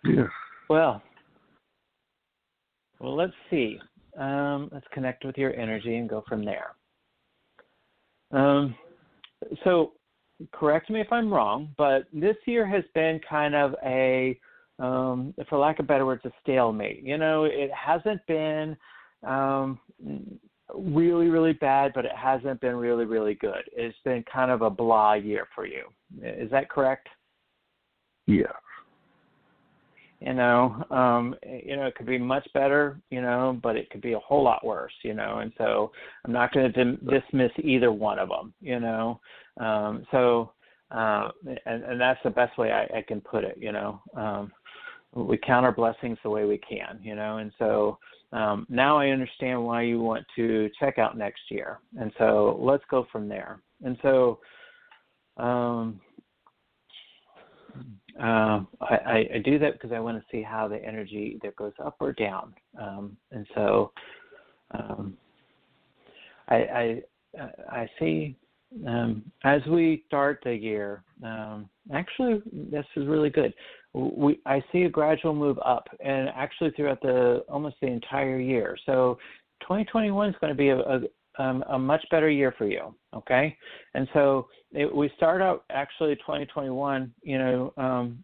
Yeah. 0.05 0.28
Well, 0.70 1.01
well, 2.99 3.16
let's 3.16 3.34
see. 3.49 3.80
Um, 4.18 4.70
let's 4.72 4.86
connect 4.93 5.26
with 5.26 5.38
your 5.38 5.53
energy 5.53 5.97
and 5.97 6.09
go 6.09 6.24
from 6.28 6.45
there. 6.45 6.76
Um, 8.32 8.76
so, 9.63 9.91
correct 10.53 10.89
me 10.89 11.01
if 11.01 11.11
I'm 11.11 11.34
wrong, 11.34 11.70
but 11.78 12.05
this 12.13 12.38
year 12.45 12.66
has 12.66 12.84
been 12.93 13.20
kind 13.30 13.55
of 13.55 13.76
a, 13.86 14.39
um, 14.80 15.34
for 15.49 15.57
lack 15.57 15.80
of 15.80 15.88
better 15.88 16.05
words, 16.05 16.23
a 16.26 16.32
stalemate. 16.41 17.03
You 17.03 17.17
know, 17.17 17.45
it 17.45 17.71
hasn't 17.71 18.26
been 18.28 18.76
um, 19.23 19.80
really, 20.73 21.28
really 21.28 21.53
bad, 21.53 21.91
but 21.93 22.05
it 22.05 22.15
hasn't 22.15 22.59
been 22.61 22.76
really, 22.76 23.05
really 23.05 23.36
good. 23.36 23.63
It's 23.71 23.97
been 24.03 24.23
kind 24.32 24.51
of 24.51 24.61
a 24.61 24.69
blah 24.69 25.13
year 25.13 25.47
for 25.53 25.65
you. 25.65 25.86
Is 26.21 26.51
that 26.51 26.69
correct? 26.69 27.07
Yeah. 28.28 28.53
you 30.19 30.34
know 30.34 30.84
um 30.89 31.36
you 31.45 31.76
know 31.76 31.86
it 31.86 31.95
could 31.95 32.05
be 32.05 32.17
much 32.17 32.47
better 32.53 32.99
you 33.11 33.21
know 33.21 33.59
but 33.61 33.76
it 33.76 33.89
could 33.89 34.01
be 34.01 34.13
a 34.13 34.19
whole 34.19 34.43
lot 34.43 34.65
worse 34.65 34.93
you 35.03 35.13
know 35.13 35.39
and 35.39 35.51
so 35.57 35.91
i'm 36.26 36.32
not 36.32 36.51
going 36.51 36.65
to 36.65 36.71
dim- 36.71 37.07
dismiss 37.09 37.51
either 37.63 37.91
one 37.91 38.17
of 38.17 38.30
them 38.30 38.53
you 38.61 38.80
know 38.80 39.19
um 39.59 40.05
so 40.11 40.51
uh 40.91 41.30
and 41.65 41.84
and 41.84 42.01
that's 42.01 42.19
the 42.23 42.30
best 42.30 42.57
way 42.57 42.71
i 42.71 42.84
i 42.97 43.03
can 43.07 43.21
put 43.21 43.43
it 43.43 43.57
you 43.59 43.71
know 43.71 44.01
um 44.15 44.51
we 45.16 45.38
count 45.38 45.66
our 45.66 45.72
blessings 45.72 46.18
the 46.24 46.30
way 46.30 46.45
we 46.45 46.57
can 46.57 46.99
you 47.01 47.16
know 47.16 47.38
and 47.38 47.51
so 47.57 47.97
um 48.34 48.66
now 48.70 48.97
i 48.97 49.07
understand 49.07 49.63
why 49.63 49.82
you 49.82 49.99
want 49.99 50.26
to 50.36 50.70
check 50.80 50.97
out 50.97 51.18
next 51.18 51.41
year 51.49 51.80
and 51.99 52.11
so 52.18 52.57
let's 52.61 52.84
go 52.91 53.07
from 53.11 53.28
there 53.28 53.59
and 53.84 53.97
so 54.01 54.39
um 55.38 55.99
um, 58.20 58.70
I, 58.80 59.28
I, 59.36 59.41
do 59.43 59.59
that 59.59 59.74
because 59.74 59.91
I 59.91 59.99
want 59.99 60.18
to 60.18 60.24
see 60.32 60.41
how 60.41 60.70
the 60.70 60.82
energy 60.82 61.36
either 61.36 61.53
goes 61.57 61.74
up 61.84 61.97
or 61.99 62.13
down. 62.13 62.53
Um, 62.80 63.18
and 63.32 63.45
so 63.53 63.91
um, 64.72 65.18
I, 66.47 66.55
I, 66.55 67.03
I 67.70 67.89
see 67.99 68.38
um, 68.88 69.24
as 69.43 69.61
we 69.68 70.03
start 70.07 70.39
the 70.43 70.55
year, 70.55 71.03
actually, 71.93 72.41
this 72.51 72.86
is 72.95 73.07
really 73.07 73.30
good. 73.30 73.53
We, 73.96 74.39
I 74.46 74.62
see 74.72 74.84
a 74.84 74.89
gradual 74.89 75.34
move 75.34 75.58
up, 75.64 75.88
and 76.04 76.30
actually 76.36 76.72
throughout 76.72 77.02
the 77.02 77.46
almost 77.48 77.78
the 77.82 77.88
entire 77.88 78.39
year. 78.39 78.78
So 78.86 79.18
2021 79.62 80.30
is 80.30 80.36
going 80.41 80.52
to 80.52 80.58
be 80.58 80.70
a, 80.70 80.80
a 80.80 81.00
um, 81.38 81.64
a 81.70 81.78
much 81.78 82.06
better 82.12 82.30
year 82.30 82.54
for 82.58 82.66
you. 82.66 82.96
Okay, 83.14 83.56
and 83.93 84.08
so 84.14 84.48
it, 84.72 84.93
we 84.93 85.10
start 85.16 85.41
out 85.41 85.64
actually 85.70 86.16
2021. 86.18 87.14
You 87.24 87.38
know, 87.38 87.74
um, 87.78 88.24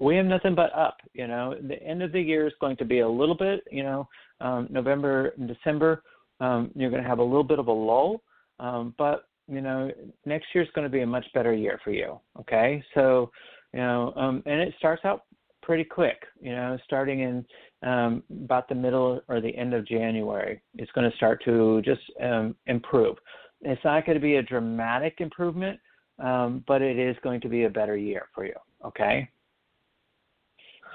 we 0.00 0.16
have 0.16 0.26
nothing 0.26 0.54
but 0.54 0.72
up. 0.74 0.98
You 1.12 1.26
know, 1.26 1.54
the 1.60 1.82
end 1.82 2.02
of 2.02 2.12
the 2.12 2.20
year 2.20 2.46
is 2.46 2.52
going 2.60 2.76
to 2.76 2.84
be 2.84 3.00
a 3.00 3.08
little 3.08 3.36
bit. 3.36 3.64
You 3.70 3.82
know, 3.82 4.08
um, 4.40 4.68
November 4.70 5.32
and 5.38 5.48
December, 5.48 6.02
um, 6.40 6.70
you're 6.74 6.90
going 6.90 7.02
to 7.02 7.08
have 7.08 7.18
a 7.18 7.24
little 7.24 7.44
bit 7.44 7.58
of 7.58 7.66
a 7.68 7.72
lull, 7.72 8.22
um, 8.60 8.94
but 8.98 9.24
you 9.48 9.60
know, 9.60 9.90
next 10.24 10.46
year 10.54 10.64
is 10.64 10.70
going 10.74 10.86
to 10.86 10.92
be 10.92 11.02
a 11.02 11.06
much 11.06 11.26
better 11.34 11.52
year 11.52 11.78
for 11.84 11.90
you. 11.90 12.18
Okay, 12.40 12.82
so 12.94 13.30
you 13.74 13.80
know, 13.80 14.12
um, 14.14 14.40
and 14.46 14.60
it 14.60 14.72
starts 14.78 15.04
out 15.04 15.24
pretty 15.60 15.82
quick. 15.82 16.22
You 16.40 16.52
know, 16.52 16.78
starting 16.84 17.20
in 17.20 17.44
um, 17.88 18.22
about 18.44 18.68
the 18.68 18.74
middle 18.76 19.20
or 19.26 19.40
the 19.40 19.54
end 19.56 19.74
of 19.74 19.84
January, 19.84 20.62
it's 20.78 20.92
going 20.92 21.10
to 21.10 21.16
start 21.16 21.42
to 21.44 21.82
just 21.82 22.02
um, 22.22 22.54
improve. 22.66 23.16
It's 23.62 23.82
not 23.84 24.06
going 24.06 24.14
to 24.14 24.22
be 24.22 24.36
a 24.36 24.42
dramatic 24.42 25.16
improvement, 25.18 25.80
um, 26.22 26.62
but 26.68 26.82
it 26.82 26.98
is 27.00 27.16
going 27.24 27.40
to 27.40 27.48
be 27.48 27.64
a 27.64 27.68
better 27.68 27.96
year 27.96 28.28
for 28.32 28.46
you. 28.46 28.54
Okay. 28.86 29.28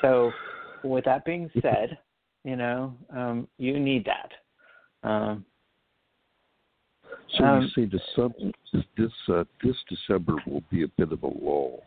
So, 0.01 0.32
with 0.86 1.03
that 1.03 1.25
being 1.25 1.51
said, 1.61 1.97
you 2.45 2.55
know, 2.55 2.95
um, 3.13 3.49
you 3.57 3.77
need 3.77 4.05
that. 4.05 5.09
Um, 5.09 5.45
So 7.38 7.43
Um, 7.43 7.61
you 7.63 7.67
say 7.69 7.86
December, 7.86 8.51
this 8.95 9.11
uh, 9.27 9.43
this 9.61 9.75
December 9.89 10.36
will 10.47 10.63
be 10.71 10.84
a 10.84 10.88
bit 10.88 11.11
of 11.11 11.23
a 11.23 11.27
lull. 11.27 11.84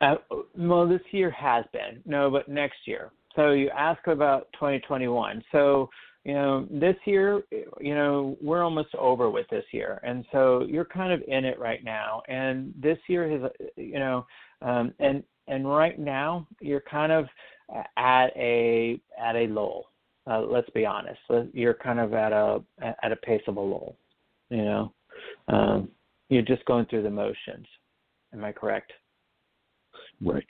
Uh, 0.00 0.16
well, 0.56 0.88
this 0.88 1.00
year 1.10 1.30
has 1.30 1.64
been 1.72 2.02
no, 2.04 2.30
but 2.30 2.48
next 2.48 2.86
year. 2.86 3.10
So 3.36 3.52
you 3.52 3.70
ask 3.70 4.06
about 4.06 4.48
2021. 4.54 5.42
So 5.52 5.88
you 6.24 6.32
know, 6.32 6.66
this 6.70 6.96
year, 7.04 7.42
you 7.80 7.94
know, 7.94 8.36
we're 8.40 8.62
almost 8.62 8.94
over 8.94 9.30
with 9.30 9.46
this 9.50 9.64
year, 9.72 10.00
and 10.02 10.24
so 10.32 10.64
you're 10.66 10.86
kind 10.86 11.12
of 11.12 11.22
in 11.28 11.44
it 11.44 11.58
right 11.58 11.84
now. 11.84 12.22
And 12.28 12.72
this 12.80 12.96
year 13.08 13.28
has, 13.28 13.50
you 13.76 13.98
know, 13.98 14.26
um, 14.62 14.94
and 15.00 15.22
and 15.48 15.68
right 15.68 15.98
now 15.98 16.46
you're 16.60 16.80
kind 16.80 17.12
of 17.12 17.26
at 17.98 18.28
a 18.36 18.98
at 19.20 19.36
a 19.36 19.46
lull. 19.48 19.90
Uh, 20.26 20.40
let's 20.40 20.70
be 20.70 20.86
honest. 20.86 21.20
You're 21.52 21.74
kind 21.74 22.00
of 22.00 22.14
at 22.14 22.32
a 22.32 22.62
at 22.80 23.12
a 23.12 23.16
pace 23.16 23.42
of 23.46 23.58
a 23.58 23.60
lull. 23.60 23.94
You 24.48 24.64
know, 24.64 24.92
um, 25.48 25.88
you're 26.30 26.42
just 26.42 26.64
going 26.64 26.86
through 26.86 27.02
the 27.02 27.10
motions. 27.10 27.66
Am 28.32 28.42
I 28.44 28.52
correct? 28.52 28.92
Right. 30.24 30.44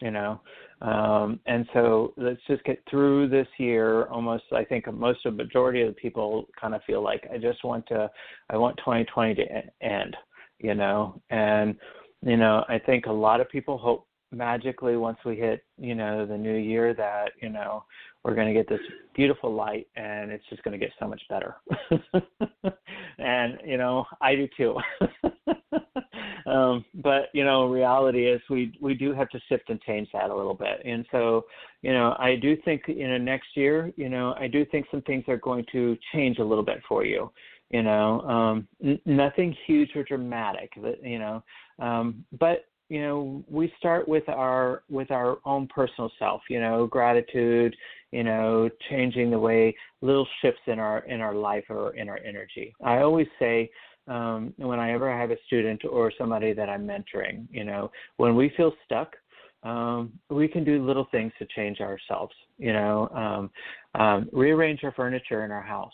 You 0.00 0.12
know, 0.12 0.40
um, 0.80 1.40
and 1.46 1.66
so 1.72 2.14
let's 2.16 2.40
just 2.46 2.62
get 2.62 2.80
through 2.88 3.28
this 3.28 3.48
year. 3.58 4.04
Almost, 4.04 4.44
I 4.52 4.64
think 4.64 4.92
most 4.92 5.26
of 5.26 5.36
the 5.36 5.42
majority 5.42 5.82
of 5.82 5.88
the 5.88 5.94
people 5.94 6.46
kind 6.60 6.72
of 6.72 6.82
feel 6.84 7.02
like 7.02 7.26
I 7.32 7.38
just 7.38 7.64
want 7.64 7.84
to, 7.88 8.08
I 8.48 8.56
want 8.56 8.76
2020 8.76 9.34
to 9.34 9.44
end. 9.82 10.16
You 10.60 10.74
know, 10.74 11.20
and 11.30 11.74
you 12.22 12.36
know, 12.36 12.64
I 12.68 12.78
think 12.78 13.06
a 13.06 13.12
lot 13.12 13.40
of 13.40 13.48
people 13.48 13.76
hope 13.76 14.06
magically 14.30 14.96
once 14.96 15.18
we 15.24 15.36
hit, 15.36 15.64
you 15.78 15.94
know, 15.94 16.26
the 16.26 16.36
new 16.36 16.56
year 16.56 16.94
that 16.94 17.32
you 17.42 17.48
know 17.48 17.84
we're 18.22 18.34
going 18.34 18.48
to 18.48 18.54
get 18.54 18.68
this 18.68 18.80
beautiful 19.14 19.52
light 19.52 19.86
and 19.96 20.30
it's 20.30 20.44
just 20.50 20.62
going 20.62 20.78
to 20.78 20.84
get 20.84 20.92
so 21.00 21.08
much 21.08 21.22
better. 21.28 21.56
and 23.18 23.58
you 23.64 23.78
know, 23.78 24.04
I 24.20 24.34
do 24.36 24.48
too. 24.56 24.76
um, 26.48 26.84
but 26.94 27.28
you 27.32 27.44
know, 27.44 27.66
reality 27.66 28.26
is 28.26 28.40
we 28.50 28.72
we 28.80 28.94
do 28.94 29.12
have 29.12 29.28
to 29.30 29.40
shift 29.48 29.70
and 29.70 29.80
change 29.82 30.08
that 30.12 30.30
a 30.30 30.34
little 30.34 30.54
bit. 30.54 30.82
And 30.84 31.04
so, 31.10 31.44
you 31.82 31.92
know, 31.92 32.16
I 32.18 32.36
do 32.36 32.56
think 32.64 32.82
you 32.86 33.08
know 33.08 33.18
next 33.18 33.48
year, 33.54 33.92
you 33.96 34.08
know, 34.08 34.34
I 34.38 34.46
do 34.48 34.64
think 34.64 34.86
some 34.90 35.02
things 35.02 35.24
are 35.28 35.36
going 35.36 35.64
to 35.72 35.96
change 36.12 36.38
a 36.38 36.44
little 36.44 36.64
bit 36.64 36.82
for 36.88 37.04
you. 37.04 37.30
You 37.70 37.82
know, 37.82 38.22
um, 38.22 38.68
n- 38.82 39.00
nothing 39.04 39.54
huge 39.66 39.90
or 39.94 40.02
dramatic. 40.02 40.70
But, 40.80 41.04
you 41.04 41.18
know, 41.18 41.42
um, 41.78 42.24
but 42.38 42.64
you 42.88 43.02
know 43.02 43.44
we 43.48 43.72
start 43.78 44.08
with 44.08 44.28
our 44.28 44.82
with 44.88 45.10
our 45.10 45.38
own 45.44 45.66
personal 45.68 46.10
self 46.18 46.40
you 46.48 46.60
know 46.60 46.86
gratitude 46.86 47.76
you 48.12 48.24
know 48.24 48.68
changing 48.88 49.30
the 49.30 49.38
way 49.38 49.74
little 50.00 50.26
shifts 50.40 50.62
in 50.66 50.78
our 50.78 51.00
in 51.00 51.20
our 51.20 51.34
life 51.34 51.64
or 51.68 51.94
in 51.96 52.08
our 52.08 52.18
energy 52.24 52.74
i 52.82 52.98
always 52.98 53.26
say 53.38 53.70
um, 54.08 54.54
when 54.56 54.78
I 54.78 54.92
ever 54.92 55.10
have 55.16 55.30
a 55.30 55.36
student 55.46 55.82
or 55.84 56.12
somebody 56.16 56.52
that 56.52 56.68
I'm 56.68 56.86
mentoring, 56.86 57.46
you 57.50 57.64
know, 57.64 57.90
when 58.16 58.34
we 58.34 58.52
feel 58.56 58.72
stuck, 58.84 59.14
um, 59.62 60.12
we 60.30 60.48
can 60.48 60.64
do 60.64 60.84
little 60.84 61.06
things 61.10 61.32
to 61.38 61.46
change 61.54 61.80
ourselves. 61.80 62.34
You 62.58 62.72
know, 62.72 63.08
um, 63.14 64.00
um, 64.00 64.28
rearrange 64.32 64.80
our 64.84 64.92
furniture 64.92 65.44
in 65.44 65.50
our 65.50 65.62
house. 65.62 65.92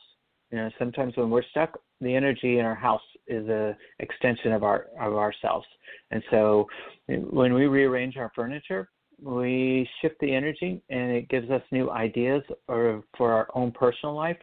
You 0.50 0.58
know, 0.58 0.70
sometimes 0.78 1.16
when 1.16 1.30
we're 1.30 1.44
stuck, 1.50 1.78
the 2.00 2.14
energy 2.14 2.58
in 2.58 2.64
our 2.64 2.74
house 2.74 3.00
is 3.26 3.48
a 3.48 3.76
extension 3.98 4.52
of 4.52 4.62
our 4.62 4.86
of 5.00 5.14
ourselves. 5.14 5.66
And 6.10 6.22
so, 6.30 6.66
when 7.08 7.54
we 7.54 7.66
rearrange 7.66 8.16
our 8.16 8.30
furniture, 8.34 8.90
we 9.22 9.88
shift 10.00 10.16
the 10.20 10.34
energy, 10.34 10.82
and 10.90 11.12
it 11.12 11.28
gives 11.28 11.50
us 11.50 11.62
new 11.70 11.90
ideas 11.90 12.42
or 12.68 13.02
for 13.16 13.32
our 13.32 13.48
own 13.54 13.72
personal 13.72 14.14
life 14.14 14.36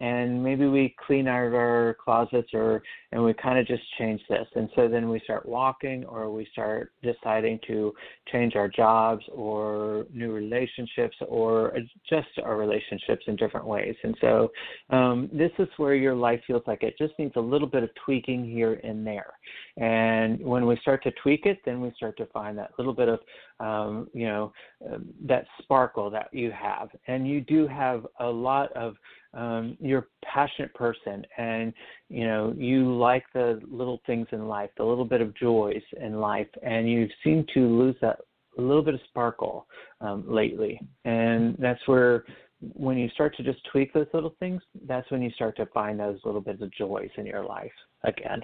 and 0.00 0.42
maybe 0.42 0.66
we 0.66 0.94
clean 1.06 1.26
out 1.26 1.54
our 1.54 1.96
closets 2.02 2.50
or 2.54 2.82
and 3.10 3.24
we 3.24 3.32
kind 3.34 3.58
of 3.58 3.66
just 3.66 3.82
change 3.98 4.20
this. 4.28 4.46
And 4.54 4.68
so 4.76 4.88
then 4.88 5.08
we 5.08 5.20
start 5.20 5.46
walking 5.46 6.04
or 6.04 6.30
we 6.30 6.46
start 6.52 6.92
deciding 7.02 7.58
to 7.66 7.92
change 8.30 8.54
our 8.54 8.68
jobs 8.68 9.24
or 9.32 10.06
new 10.12 10.32
relationships 10.32 11.16
or 11.26 11.68
adjust 11.68 12.28
our 12.44 12.56
relationships 12.56 13.24
in 13.26 13.36
different 13.36 13.66
ways. 13.66 13.94
And 14.02 14.16
so 14.20 14.52
um, 14.90 15.30
this 15.32 15.52
is 15.58 15.68
where 15.78 15.94
your 15.94 16.14
life 16.14 16.40
feels 16.46 16.62
like 16.66 16.82
it 16.82 16.96
just 16.98 17.14
needs 17.18 17.32
a 17.36 17.40
little 17.40 17.68
bit 17.68 17.82
of 17.82 17.90
tweaking 18.04 18.44
here 18.44 18.80
and 18.84 19.06
there 19.06 19.32
and 19.78 20.40
when 20.40 20.66
we 20.66 20.76
start 20.82 21.02
to 21.04 21.12
tweak 21.22 21.46
it 21.46 21.58
then 21.64 21.80
we 21.80 21.92
start 21.96 22.16
to 22.16 22.26
find 22.26 22.58
that 22.58 22.70
little 22.78 22.92
bit 22.94 23.08
of 23.08 23.20
um, 23.60 24.08
you 24.12 24.26
know 24.26 24.52
uh, 24.86 24.98
that 25.24 25.46
sparkle 25.62 26.10
that 26.10 26.28
you 26.32 26.50
have. 26.50 26.88
And 27.06 27.28
you 27.28 27.40
do 27.40 27.66
have 27.66 28.06
a 28.20 28.26
lot 28.26 28.72
of 28.72 28.94
um, 29.34 29.76
you're 29.80 30.00
a 30.00 30.26
passionate 30.26 30.74
person 30.74 31.24
and 31.36 31.72
you 32.08 32.26
know 32.26 32.54
you 32.56 32.96
like 32.96 33.24
the 33.34 33.60
little 33.70 34.00
things 34.06 34.26
in 34.32 34.48
life 34.48 34.70
the 34.76 34.84
little 34.84 35.04
bit 35.04 35.20
of 35.20 35.34
joys 35.36 35.82
in 36.00 36.20
life 36.20 36.48
and 36.62 36.90
you 36.90 37.08
seem 37.24 37.44
to 37.54 37.60
lose 37.60 37.96
that 38.00 38.18
little 38.56 38.82
bit 38.82 38.94
of 38.94 39.00
sparkle 39.08 39.66
um, 40.00 40.24
lately. 40.28 40.80
And 41.04 41.56
that's 41.60 41.80
where 41.86 42.24
when 42.60 42.98
you 42.98 43.08
start 43.10 43.36
to 43.36 43.44
just 43.44 43.60
tweak 43.70 43.92
those 43.92 44.08
little 44.12 44.34
things 44.40 44.60
that's 44.88 45.08
when 45.12 45.22
you 45.22 45.30
start 45.30 45.56
to 45.56 45.66
find 45.66 46.00
those 46.00 46.18
little 46.24 46.40
bits 46.40 46.60
of 46.60 46.72
joys 46.72 47.10
in 47.16 47.24
your 47.24 47.44
life 47.44 47.70
again 48.02 48.40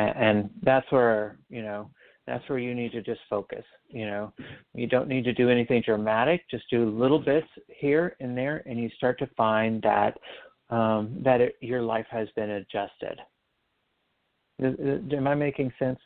and, 0.00 0.50
that's 0.62 0.90
where 0.90 1.38
you 1.48 1.62
know 1.62 1.90
that's 2.26 2.48
where 2.48 2.58
you 2.58 2.74
need 2.74 2.92
to 2.92 3.02
just 3.02 3.20
focus. 3.28 3.64
You 3.88 4.06
know, 4.06 4.32
you 4.74 4.86
don't 4.86 5.08
need 5.08 5.24
to 5.24 5.32
do 5.32 5.50
anything 5.50 5.82
dramatic. 5.84 6.48
Just 6.50 6.64
do 6.70 6.88
little 6.88 7.18
bits 7.18 7.46
here 7.68 8.16
and 8.20 8.36
there, 8.36 8.62
and 8.66 8.78
you 8.78 8.88
start 8.96 9.18
to 9.18 9.26
find 9.36 9.82
that 9.82 10.16
um, 10.70 11.20
that 11.24 11.40
it, 11.40 11.56
your 11.60 11.82
life 11.82 12.06
has 12.10 12.28
been 12.34 12.50
adjusted. 12.50 13.20
Am 14.62 15.26
I 15.26 15.34
making 15.34 15.72
sense? 15.78 15.98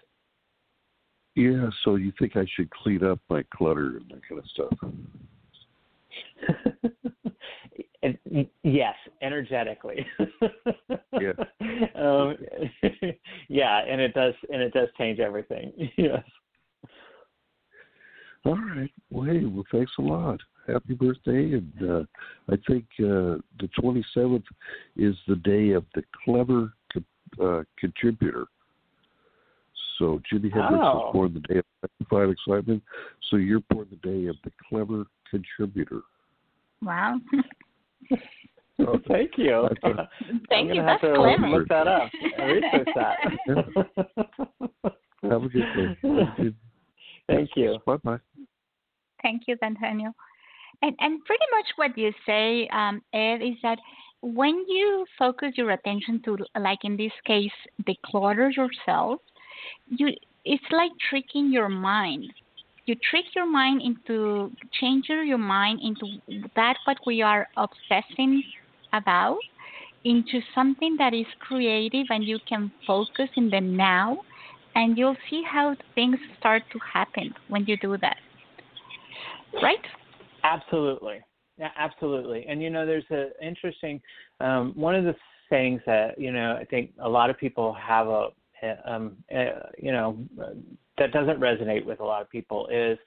Yeah. 1.35 1.69
So 1.85 1.97
you 1.97 2.13
think 2.19 2.37
I 2.37 2.47
should 2.57 2.71
clean 2.71 3.05
up 3.05 3.21
my 3.29 3.45
clutter 3.55 3.99
and 3.99 4.11
that 4.11 4.23
kind 4.29 4.41
of 4.41 4.47
stuff? 4.51 4.73
yes, 8.63 8.95
energetically. 9.23 10.07
yeah. 11.21 11.33
Um, 11.95 12.37
yeah, 13.49 13.81
and 13.89 14.01
it 14.01 14.15
does, 14.15 14.35
and 14.51 14.63
it 14.63 14.73
does 14.73 14.89
change 14.97 15.21
everything. 15.21 15.73
Yes. 15.97 16.23
All 18.45 18.55
right. 18.55 18.91
Well, 19.11 19.27
hey, 19.27 19.45
well, 19.45 19.65
thanks 19.73 19.91
a 19.99 20.03
lot. 20.03 20.39
Happy 20.67 20.95
birthday, 20.95 21.55
and 21.55 21.73
uh, 21.83 22.05
I 22.49 22.57
think 22.69 22.85
uh, 23.01 23.43
the 23.59 23.69
27th 23.79 24.45
is 24.97 25.17
the 25.27 25.37
day 25.37 25.73
of 25.73 25.85
the 25.95 26.03
clever 26.25 26.73
uh, 27.43 27.63
contributor. 27.79 28.47
So 29.99 30.21
Jimi 30.33 30.53
Hendrix 30.53 30.83
oh. 30.83 30.95
was 30.95 31.11
born 31.13 31.35
the 31.35 31.41
day 31.53 31.59
of 31.59 31.65
Sanctified 31.81 32.31
Excitement. 32.31 32.83
So 33.31 33.37
you're 33.37 33.61
born 33.71 33.89
the 33.91 34.09
day 34.09 34.27
of 34.27 34.37
the 34.45 34.53
clever 34.69 35.05
contributor. 35.31 36.03
Wow. 36.83 37.21
Well, 38.79 39.01
thank 39.09 39.33
you. 39.37 39.69
thank 40.49 40.73
you. 40.73 40.83
That's 40.83 41.01
to 41.01 41.15
clever. 41.15 41.49
Look 41.49 41.69
that 41.69 41.89
up. 41.89 42.11
Research 42.39 42.89
that. 42.95 43.17
Have 45.23 45.43
a 45.43 45.49
good 45.49 45.99
day. 46.03 46.55
Thank 47.27 47.51
you. 47.57 47.79
Bye 47.85 47.97
bye. 47.97 48.19
Thank 49.21 49.43
you, 49.49 49.57
Daniel. 49.57 50.13
And 50.83 50.95
and 51.01 51.25
pretty 51.25 51.45
much 51.51 51.67
what 51.75 51.99
you 51.99 52.13
say, 52.25 52.69
um, 52.69 53.03
Ed, 53.13 53.43
is 53.43 53.57
that 53.63 53.79
when 54.21 54.65
you 54.69 55.05
focus 55.19 55.53
your 55.57 55.73
attention 55.73 56.23
to, 56.25 56.39
like 56.61 56.79
in 56.85 56.97
this 56.97 57.13
case, 57.27 57.51
declutter 57.83 58.55
yourself, 58.55 59.21
you 59.89 60.11
it's 60.45 60.65
like 60.71 60.93
tricking 61.11 61.53
your 61.53 61.69
mind 61.69 62.33
you 62.89 62.97
trick 63.11 63.27
your 63.37 63.47
mind 63.47 63.83
into 63.83 64.51
changing 64.81 65.27
your 65.27 65.39
mind 65.39 65.81
into 65.83 66.07
that 66.57 66.77
what 66.87 66.97
we 67.07 67.21
are 67.21 67.47
obsessing 67.57 68.43
about 68.95 69.39
into 70.05 70.41
something 70.55 70.97
that 70.99 71.13
is 71.13 71.27
creative 71.41 72.07
and 72.09 72.25
you 72.25 72.39
can 72.49 72.73
focus 72.87 73.29
in 73.37 73.51
the 73.51 73.61
now 73.61 74.19
and 74.75 74.97
you'll 74.97 75.17
see 75.29 75.43
how 75.47 75.77
things 75.95 76.17
start 76.39 76.63
to 76.73 76.79
happen 76.93 77.35
when 77.49 77.65
you 77.67 77.77
do 77.77 77.97
that. 77.99 78.17
Right? 79.63 79.85
Absolutely. 80.45 81.21
Yeah 81.59 81.71
absolutely. 81.77 82.47
And 82.49 82.63
you 82.63 82.71
know 82.71 82.87
there's 82.87 83.05
an 83.11 83.33
interesting 83.43 84.01
um, 84.41 84.73
one 84.75 84.95
of 84.95 85.05
the 85.05 85.15
things 85.51 85.81
that 85.87 86.19
you 86.21 86.31
know 86.31 86.59
i 86.61 86.65
think 86.65 86.91
a 87.01 87.09
lot 87.09 87.31
of 87.31 87.39
people 87.39 87.73
have 87.73 88.07
a 88.07 88.29
um, 88.85 89.17
uh, 89.35 89.61
you 89.79 89.93
know 89.93 90.19
that 90.99 91.13
doesn't 91.13 91.41
resonate 91.41 91.85
with 91.85 92.01
a 92.01 92.05
lot 92.05 92.23
of 92.23 92.31
people 92.31 92.69
is 92.69 92.99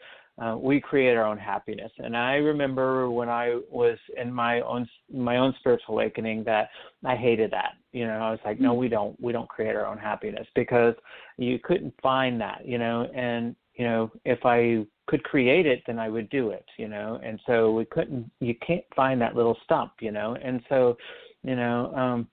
uh, 0.42 0.56
we 0.58 0.80
create 0.80 1.16
our 1.16 1.26
own 1.26 1.38
happiness. 1.38 1.92
And 2.00 2.16
I 2.16 2.36
remember 2.36 3.10
when 3.12 3.30
I 3.30 3.60
was 3.70 3.98
in 4.18 4.34
my 4.34 4.62
own 4.62 4.88
my 5.14 5.38
own 5.38 5.54
spiritual 5.60 5.96
awakening 5.96 6.44
that 6.46 6.70
I 7.06 7.16
hated 7.16 7.52
that. 7.52 7.74
You 7.92 8.08
know, 8.08 8.14
I 8.14 8.32
was 8.32 8.39
like, 8.46 8.60
no, 8.60 8.74
we 8.74 8.88
don't 8.88 9.20
we 9.22 9.34
don't 9.34 9.50
create 9.50 9.76
our 9.76 9.86
own 9.86 9.98
happiness 9.98 10.48
because 10.56 10.96
you 11.38 11.60
couldn't 11.60 11.94
find 12.02 12.39
that. 12.42 12.66
You 12.66 12.78
know, 12.78 13.08
and 13.14 13.56
you 13.76 13.86
know 13.86 14.12
if 14.26 14.39
I 14.46 14.86
could 15.08 15.24
create 15.24 15.66
it, 15.66 15.84
then 15.86 16.00
I 16.00 16.10
would 16.10 16.30
do 16.30 16.50
it. 16.52 16.66
You 16.78 16.88
know, 16.88 17.20
and 17.24 17.39
so 17.46 17.72
we 17.72 17.86
couldn't. 17.86 18.32
You 18.39 18.56
can't 18.66 18.86
find 18.96 19.22
that 19.22 19.36
little 19.36 19.58
stump. 19.66 19.94
You 20.00 20.12
know, 20.12 20.38
and 20.42 20.62
so 20.70 20.98
you 21.44 21.56
know. 21.56 21.94
um 21.96 22.28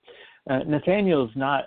uh, 0.48 0.60
Nathaniel's 0.60 1.30
not 1.34 1.64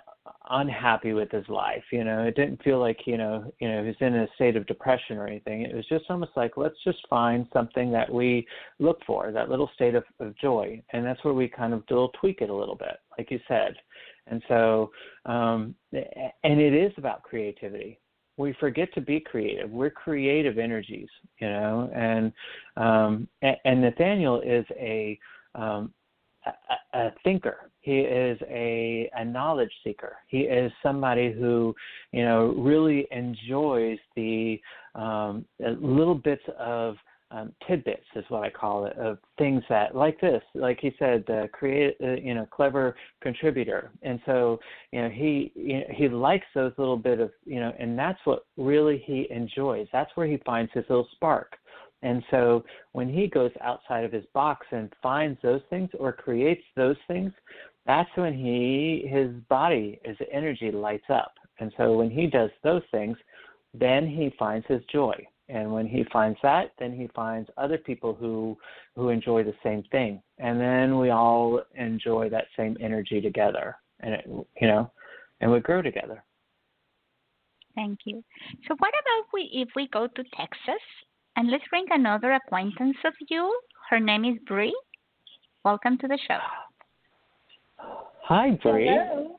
unhappy 0.52 1.12
with 1.12 1.30
his 1.30 1.48
life. 1.48 1.82
You 1.90 2.04
know, 2.04 2.22
it 2.22 2.36
didn't 2.36 2.62
feel 2.62 2.78
like 2.78 3.00
you 3.06 3.18
know 3.18 3.52
you 3.60 3.68
know 3.68 3.82
he 3.82 3.88
was 3.88 3.96
in 4.00 4.14
a 4.14 4.28
state 4.36 4.56
of 4.56 4.66
depression 4.66 5.16
or 5.16 5.26
anything. 5.26 5.62
It 5.62 5.74
was 5.74 5.86
just 5.88 6.04
almost 6.08 6.32
like 6.36 6.56
let's 6.56 6.76
just 6.84 6.98
find 7.10 7.46
something 7.52 7.90
that 7.92 8.12
we 8.12 8.46
look 8.78 9.00
for, 9.06 9.32
that 9.32 9.48
little 9.48 9.70
state 9.74 9.94
of, 9.94 10.04
of 10.20 10.36
joy, 10.38 10.80
and 10.92 11.04
that's 11.04 11.22
where 11.24 11.34
we 11.34 11.48
kind 11.48 11.74
of 11.74 11.82
will 11.90 12.10
tweak 12.20 12.40
it 12.40 12.50
a 12.50 12.54
little 12.54 12.76
bit, 12.76 12.98
like 13.18 13.30
you 13.30 13.40
said. 13.48 13.74
And 14.28 14.40
so, 14.46 14.92
um, 15.26 15.74
and 15.92 16.60
it 16.60 16.74
is 16.74 16.92
about 16.96 17.24
creativity 17.24 17.98
we 18.36 18.54
forget 18.58 18.92
to 18.94 19.00
be 19.00 19.20
creative. 19.20 19.70
We're 19.70 19.90
creative 19.90 20.58
energies, 20.58 21.08
you 21.38 21.48
know, 21.48 21.90
and 21.94 22.32
um, 22.76 23.28
and, 23.42 23.56
and 23.64 23.82
Nathaniel 23.82 24.40
is 24.40 24.64
a, 24.78 25.18
um, 25.54 25.92
a 26.46 26.98
a 26.98 27.12
thinker. 27.24 27.70
He 27.82 27.98
is 27.98 28.38
a 28.48 29.10
a 29.14 29.24
knowledge 29.24 29.72
seeker. 29.84 30.16
He 30.28 30.40
is 30.40 30.72
somebody 30.82 31.32
who, 31.32 31.74
you 32.12 32.24
know, 32.24 32.54
really 32.56 33.06
enjoys 33.10 33.98
the 34.16 34.60
um, 34.94 35.44
little 35.58 36.14
bits 36.14 36.44
of 36.58 36.96
um, 37.32 37.52
tidbits 37.66 38.04
is 38.14 38.24
what 38.28 38.42
I 38.42 38.50
call 38.50 38.84
it 38.84 38.96
of 38.98 39.18
things 39.38 39.62
that 39.68 39.96
like 39.96 40.20
this, 40.20 40.42
like 40.54 40.78
he 40.80 40.92
said, 40.98 41.24
the 41.26 41.48
create, 41.52 41.96
uh, 42.02 42.12
you 42.12 42.34
know, 42.34 42.46
clever 42.50 42.94
contributor, 43.22 43.90
and 44.02 44.20
so 44.26 44.60
you 44.92 45.00
know 45.00 45.08
he 45.08 45.50
you 45.54 45.78
know, 45.78 45.84
he 45.90 46.08
likes 46.08 46.46
those 46.54 46.72
little 46.76 46.96
bit 46.96 47.20
of 47.20 47.30
you 47.44 47.58
know, 47.58 47.72
and 47.78 47.98
that's 47.98 48.18
what 48.24 48.44
really 48.56 49.02
he 49.06 49.26
enjoys. 49.30 49.86
That's 49.92 50.10
where 50.14 50.26
he 50.26 50.36
finds 50.44 50.70
his 50.72 50.84
little 50.88 51.08
spark. 51.12 51.56
And 52.02 52.22
so 52.30 52.64
when 52.92 53.08
he 53.08 53.28
goes 53.28 53.52
outside 53.60 54.04
of 54.04 54.12
his 54.12 54.24
box 54.34 54.66
and 54.72 54.92
finds 55.02 55.40
those 55.40 55.62
things 55.70 55.88
or 55.98 56.12
creates 56.12 56.64
those 56.76 56.96
things, 57.06 57.32
that's 57.86 58.10
when 58.14 58.32
he 58.34 59.08
his 59.08 59.30
body, 59.48 60.00
his 60.04 60.16
energy 60.32 60.70
lights 60.70 61.08
up. 61.08 61.34
And 61.58 61.72
so 61.76 61.92
when 61.94 62.10
he 62.10 62.26
does 62.26 62.50
those 62.62 62.82
things, 62.90 63.16
then 63.74 64.06
he 64.06 64.32
finds 64.38 64.66
his 64.66 64.82
joy. 64.92 65.14
And 65.48 65.72
when 65.72 65.86
he 65.86 66.04
finds 66.12 66.38
that 66.42 66.72
then 66.78 66.96
he 66.96 67.08
finds 67.14 67.50
other 67.56 67.78
people 67.78 68.14
who 68.14 68.56
who 68.94 69.08
enjoy 69.08 69.42
the 69.42 69.54
same 69.62 69.82
thing. 69.90 70.22
And 70.38 70.60
then 70.60 70.98
we 70.98 71.10
all 71.10 71.60
enjoy 71.74 72.28
that 72.30 72.46
same 72.56 72.76
energy 72.80 73.20
together. 73.20 73.76
And 74.00 74.14
it 74.14 74.24
you 74.60 74.68
know 74.68 74.90
and 75.40 75.50
we 75.50 75.60
grow 75.60 75.82
together. 75.82 76.22
Thank 77.74 78.00
you. 78.04 78.22
So 78.68 78.76
what 78.78 78.90
about 78.90 79.26
we 79.32 79.50
if 79.52 79.70
we 79.74 79.88
go 79.88 80.06
to 80.06 80.24
texas? 80.36 80.82
And 81.34 81.50
let's 81.50 81.64
bring 81.70 81.86
another 81.90 82.32
acquaintance 82.32 82.98
of 83.06 83.14
you. 83.30 83.58
Her 83.88 83.98
name 83.98 84.24
is 84.24 84.36
Bree. 84.46 84.76
welcome 85.64 85.96
to 85.98 86.06
the 86.06 86.18
show 86.28 86.38
hi 88.22 88.58
Bree. 88.62 88.86
Hello. 88.86 89.36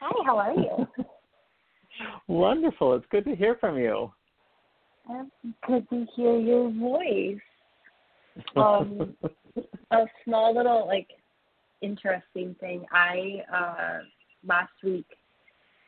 hi 0.00 0.12
how 0.24 0.38
are 0.38 0.54
you 0.54 0.86
wonderful 2.28 2.94
it's 2.94 3.06
good 3.10 3.24
to 3.24 3.34
hear 3.34 3.56
from 3.60 3.78
you 3.78 4.10
good 5.66 5.88
to 5.90 6.06
hear 6.14 6.38
your 6.38 6.70
voice. 6.70 7.40
Um, 8.56 9.14
a 9.90 10.04
small 10.24 10.54
little 10.54 10.86
like 10.86 11.08
interesting 11.80 12.54
thing. 12.60 12.84
I 12.92 13.42
uh, 13.52 13.98
last 14.46 14.72
week, 14.82 15.06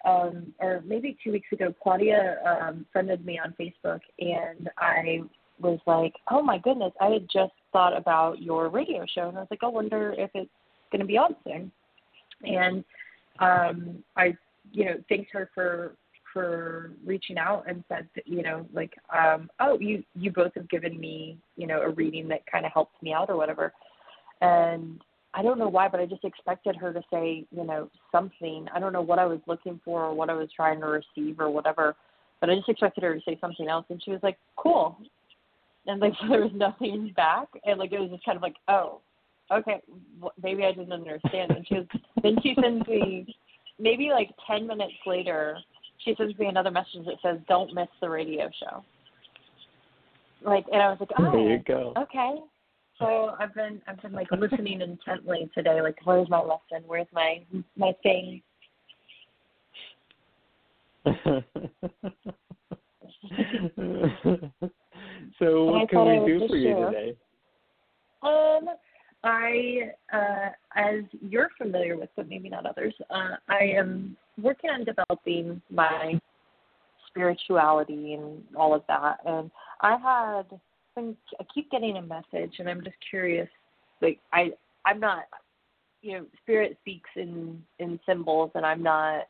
um, 0.05 0.53
or 0.59 0.83
maybe 0.87 1.17
two 1.23 1.33
weeks 1.33 1.49
ago, 1.53 1.75
Claudia 1.83 2.39
um, 2.47 2.87
friended 2.93 3.25
me 3.25 3.39
on 3.43 3.55
Facebook, 3.59 4.01
and 4.19 4.69
I 4.79 5.21
was 5.61 5.79
like, 5.87 6.15
"Oh 6.31 6.43
my 6.43 6.59
goodness, 6.59 6.93
I 7.01 7.11
had 7.11 7.27
just 7.33 7.53
thought 7.73 7.97
about 7.97 8.43
your 8.43 8.69
radio 8.69 9.05
show," 9.15 9.29
and 9.29 9.39
I 9.39 9.41
was 9.41 9.49
like, 9.51 9.63
"I 9.63 9.69
wonder 9.69 10.15
if 10.19 10.31
it's 10.35 10.51
going 10.91 11.01
to 11.01 11.07
be 11.07 11.17
on 11.17 11.35
soon." 11.45 11.73
And 12.47 12.85
um, 13.41 14.05
I, 14.17 14.37
you 14.73 14.85
know, 14.85 14.95
thanked 15.09 15.33
her 15.33 15.51
for 15.55 15.97
for 16.33 16.91
reaching 17.07 17.39
out 17.39 17.65
and 17.69 17.85
said 17.89 18.09
that, 18.17 18.27
you 18.27 18.43
know 18.43 18.67
like 18.75 18.93
um 19.17 19.49
oh 19.61 19.79
you 19.79 20.03
you 20.17 20.33
both 20.33 20.53
have 20.57 20.69
given 20.69 20.99
me 20.99 21.39
you 21.57 21.65
know 21.65 21.81
a 21.81 21.91
reading 21.91 22.27
that 22.27 22.45
kind 22.51 22.67
of 22.67 22.73
helped 22.73 23.01
me 23.03 23.13
out 23.13 23.31
or 23.31 23.37
whatever. 23.37 23.73
And 24.41 25.01
i 25.33 25.43
don't 25.43 25.59
know 25.61 25.69
why 25.69 25.87
but 25.89 26.01
i 26.01 26.07
just 26.07 26.25
expected 26.25 26.75
her 26.75 26.93
to 26.93 27.01
say 27.11 27.47
you 27.51 27.65
know 27.65 27.89
something. 28.11 28.67
I 28.75 28.81
don't 28.81 28.93
know 28.93 29.01
what 29.01 29.21
i 29.21 29.25
was 29.25 29.39
looking 29.47 29.81
for 29.85 30.07
or 30.07 30.13
what 30.13 30.29
i 30.29 30.35
was 30.35 30.49
trying 30.55 30.81
to 30.81 30.87
receive 30.87 31.39
or 31.39 31.51
whatever 31.51 31.95
but 32.41 32.51
i 32.51 32.57
just 32.57 32.69
expected 32.69 33.05
her 33.05 33.15
to 33.15 33.21
say 33.27 33.39
something 33.41 33.69
else. 33.69 33.87
And 33.89 34.03
she 34.03 34.11
was 34.11 34.21
like 34.23 34.37
cool. 34.57 34.99
And 35.87 36.01
like 36.01 36.13
so 36.21 36.27
there 36.31 36.43
was 36.43 36.53
nothing 36.55 37.13
back. 37.17 37.49
And 37.65 37.79
like 37.79 37.93
it 37.93 38.01
was 38.01 38.11
just 38.11 38.25
kind 38.25 38.37
of 38.37 38.43
like 38.43 38.57
oh 38.69 39.01
okay 39.53 39.81
maybe 40.43 40.65
i 40.65 40.73
didn't 40.73 40.93
understand 40.93 41.51
and 41.51 41.67
she 41.67 41.75
was 41.75 41.87
then 42.23 42.37
she 42.43 42.55
sends 42.61 42.87
me 42.89 43.37
maybe 43.79 44.11
like 44.11 44.31
ten 44.47 44.67
minutes 44.67 44.95
later 45.07 45.59
she 46.05 46.15
sends 46.17 46.39
me 46.39 46.47
another 46.47 46.71
message 46.71 47.05
that 47.07 47.17
says, 47.23 47.39
"Don't 47.49 47.73
miss 47.75 47.89
the 48.01 48.09
radio 48.09 48.51
show." 48.61 48.85
Like, 50.43 50.67
and 50.71 50.83
I 50.83 50.91
was 50.91 50.99
like, 51.01 51.11
"Oh, 51.19 51.31
there 51.33 51.53
you 51.53 51.59
go." 51.59 51.93
Okay. 51.97 52.43
So 52.99 53.35
I've 53.39 53.55
been 53.55 53.81
I've 53.89 54.01
been 54.03 54.13
like 54.13 54.31
listening 54.31 54.81
intently 54.81 55.51
today. 55.55 55.81
Like, 55.81 55.99
where's 56.05 56.29
my 56.29 56.41
lesson? 56.41 56.85
Where's 56.87 57.07
my 57.13 57.45
my 57.77 57.93
thing? 58.03 58.43
so 65.39 65.65
what 65.65 65.89
can 65.89 66.05
we 66.07 66.27
do 66.27 66.49
for 66.49 66.57
you 66.57 66.73
share. 66.73 66.87
today? 66.91 67.17
Um, 68.23 68.69
I, 69.25 69.91
uh, 70.13 70.51
as 70.77 71.03
you're 71.29 71.49
familiar 71.57 71.97
with, 71.97 72.11
but 72.15 72.29
maybe 72.29 72.49
not 72.49 72.67
others, 72.67 72.95
uh, 73.11 73.37
I 73.49 73.73
am 73.77 74.17
working 74.41 74.71
on 74.71 74.85
developing 74.85 75.61
my 75.71 76.21
spirituality 77.09 78.15
and 78.15 78.43
all 78.55 78.75
of 78.75 78.83
that. 78.89 79.19
And 79.25 79.51
I 79.81 79.97
had, 79.97 80.61
I 80.97 81.45
keep 81.53 81.71
getting 81.71 81.97
a 81.97 82.03
message, 82.03 82.57
and 82.59 82.69
I'm 82.69 82.85
just 82.85 82.97
curious. 83.09 83.49
Like 84.03 84.19
I, 84.33 84.51
I'm 84.85 85.01
not, 85.01 85.25
you 86.03 86.13
know, 86.19 86.27
spirit 86.43 86.77
speaks 86.83 87.09
in 87.17 87.63
in 87.79 87.99
symbols, 88.07 88.51
and 88.55 88.67
I'm 88.67 88.83
not 88.83 89.23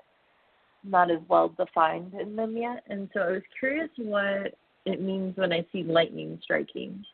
not 0.82 1.10
as 1.10 1.20
well 1.28 1.48
defined 1.56 2.12
in 2.14 2.36
them 2.36 2.56
yet. 2.56 2.82
And 2.88 3.08
so 3.14 3.20
I 3.20 3.30
was 3.32 3.42
curious 3.58 3.88
what 3.96 4.54
it 4.84 5.00
means 5.00 5.36
when 5.36 5.52
I 5.52 5.64
see 5.72 5.82
lightning 5.82 6.38
striking. 6.42 7.04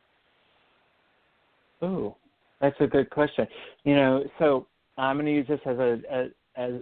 Oh, 1.81 2.15
that's 2.61 2.75
a 2.79 2.87
good 2.87 3.09
question. 3.09 3.47
You 3.83 3.95
know, 3.95 4.23
so 4.39 4.67
I'm 4.97 5.17
going 5.17 5.25
to 5.25 5.31
use 5.33 5.47
this 5.47 5.59
as 5.65 5.77
a, 5.77 5.99
a 6.11 6.27
as 6.57 6.73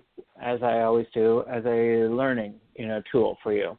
as 0.41 0.63
I 0.63 0.81
always 0.81 1.05
do 1.13 1.43
as 1.49 1.63
a 1.65 2.07
learning 2.09 2.55
you 2.75 2.87
know 2.87 3.01
tool 3.11 3.37
for 3.43 3.53
you. 3.53 3.77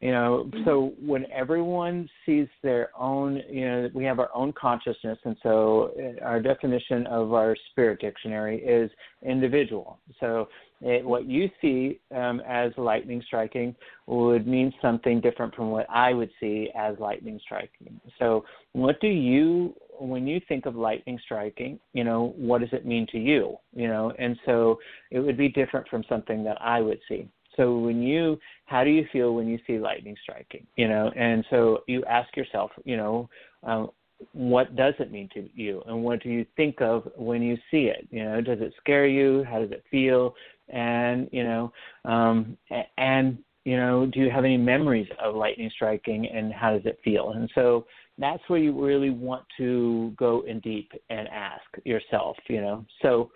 You 0.00 0.10
know, 0.10 0.46
Mm-hmm. 0.48 0.64
so 0.64 0.92
when 1.00 1.26
everyone 1.30 2.08
sees 2.26 2.48
their 2.60 2.90
own, 2.98 3.40
you 3.48 3.64
know, 3.68 3.88
we 3.94 4.02
have 4.02 4.18
our 4.18 4.30
own 4.34 4.52
consciousness, 4.52 5.16
and 5.24 5.36
so 5.44 5.92
uh, 5.96 6.24
our 6.24 6.40
definition 6.40 7.06
of 7.06 7.32
our 7.32 7.54
spirit 7.70 8.00
dictionary 8.00 8.58
is 8.62 8.90
individual. 9.22 10.00
So 10.18 10.48
it, 10.80 11.04
what 11.04 11.26
you 11.26 11.48
see 11.60 12.00
um, 12.12 12.42
as 12.48 12.72
lightning 12.76 13.22
striking 13.24 13.76
would 14.06 14.44
mean 14.44 14.72
something 14.82 15.20
different 15.20 15.54
from 15.54 15.70
what 15.70 15.86
I 15.88 16.12
would 16.12 16.30
see 16.40 16.70
as 16.76 16.96
lightning 16.98 17.38
striking. 17.44 18.00
So, 18.18 18.44
what 18.72 19.00
do 19.00 19.06
you, 19.06 19.76
when 19.98 20.26
you 20.26 20.40
think 20.48 20.66
of 20.66 20.74
lightning 20.74 21.18
striking, 21.24 21.78
you 21.92 22.04
know, 22.04 22.34
what 22.36 22.60
does 22.60 22.72
it 22.72 22.86
mean 22.86 23.06
to 23.12 23.18
you? 23.18 23.56
You 23.74 23.88
know, 23.88 24.12
and 24.18 24.38
so 24.46 24.78
it 25.10 25.20
would 25.20 25.36
be 25.36 25.48
different 25.48 25.88
from 25.88 26.04
something 26.08 26.42
that 26.44 26.60
I 26.60 26.80
would 26.80 27.00
see. 27.08 27.28
So 27.56 27.76
when 27.78 28.02
you, 28.02 28.38
how 28.66 28.82
do 28.82 28.90
you 28.90 29.04
feel 29.12 29.34
when 29.34 29.46
you 29.46 29.58
see 29.66 29.78
lightning 29.78 30.16
striking? 30.22 30.66
You 30.76 30.88
know, 30.88 31.10
and 31.16 31.44
so 31.50 31.80
you 31.86 32.04
ask 32.04 32.34
yourself, 32.36 32.70
you 32.84 32.96
know, 32.96 33.28
um, 33.62 33.90
what 34.32 34.76
does 34.76 34.94
it 34.98 35.10
mean 35.10 35.28
to 35.34 35.48
you, 35.54 35.82
and 35.86 36.02
what 36.02 36.22
do 36.22 36.28
you 36.28 36.46
think 36.56 36.80
of 36.80 37.10
when 37.16 37.42
you 37.42 37.56
see 37.70 37.86
it? 37.86 38.06
You 38.10 38.24
know, 38.24 38.40
does 38.40 38.58
it 38.60 38.72
scare 38.78 39.06
you? 39.06 39.44
How 39.44 39.58
does 39.58 39.72
it 39.72 39.84
feel? 39.90 40.34
And 40.68 41.28
you 41.32 41.42
know, 41.42 41.72
um, 42.04 42.56
and 42.98 43.38
you 43.64 43.76
know, 43.76 44.06
do 44.06 44.20
you 44.20 44.30
have 44.30 44.44
any 44.44 44.56
memories 44.56 45.08
of 45.22 45.34
lightning 45.34 45.70
striking, 45.74 46.28
and 46.28 46.52
how 46.52 46.72
does 46.72 46.86
it 46.86 47.00
feel? 47.04 47.32
And 47.32 47.50
so 47.54 47.84
that's 48.18 48.42
where 48.48 48.58
you 48.58 48.78
really 48.84 49.10
want 49.10 49.44
to 49.58 50.12
go 50.16 50.42
in 50.46 50.60
deep 50.60 50.90
and 51.10 51.28
ask 51.28 51.64
yourself. 51.84 52.36
You 52.48 52.60
know, 52.60 52.86
so 53.00 53.30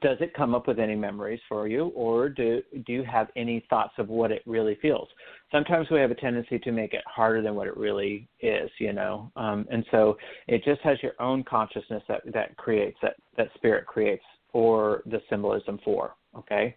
does 0.00 0.16
it 0.20 0.34
come 0.34 0.54
up 0.54 0.66
with 0.66 0.78
any 0.78 0.96
memories 0.96 1.40
for 1.48 1.68
you 1.68 1.86
or 1.94 2.28
do 2.28 2.62
do 2.86 2.92
you 2.92 3.04
have 3.04 3.28
any 3.36 3.64
thoughts 3.70 3.94
of 3.98 4.08
what 4.08 4.32
it 4.32 4.42
really 4.46 4.76
feels? 4.82 5.08
Sometimes 5.52 5.88
we 5.90 6.00
have 6.00 6.10
a 6.10 6.16
tendency 6.16 6.58
to 6.58 6.72
make 6.72 6.94
it 6.94 7.04
harder 7.06 7.42
than 7.42 7.54
what 7.54 7.68
it 7.68 7.76
really 7.76 8.28
is 8.40 8.70
you 8.78 8.92
know. 8.92 9.30
Um, 9.36 9.66
and 9.70 9.84
so 9.90 10.16
it 10.48 10.64
just 10.64 10.80
has 10.82 10.98
your 11.02 11.14
own 11.20 11.44
consciousness 11.44 12.02
that 12.08 12.22
that 12.32 12.56
creates 12.56 12.98
that 13.02 13.16
that 13.36 13.48
spirit 13.54 13.86
creates 13.86 14.24
or 14.52 15.02
the 15.06 15.20
symbolism 15.30 15.78
for 15.84 16.14
okay 16.36 16.76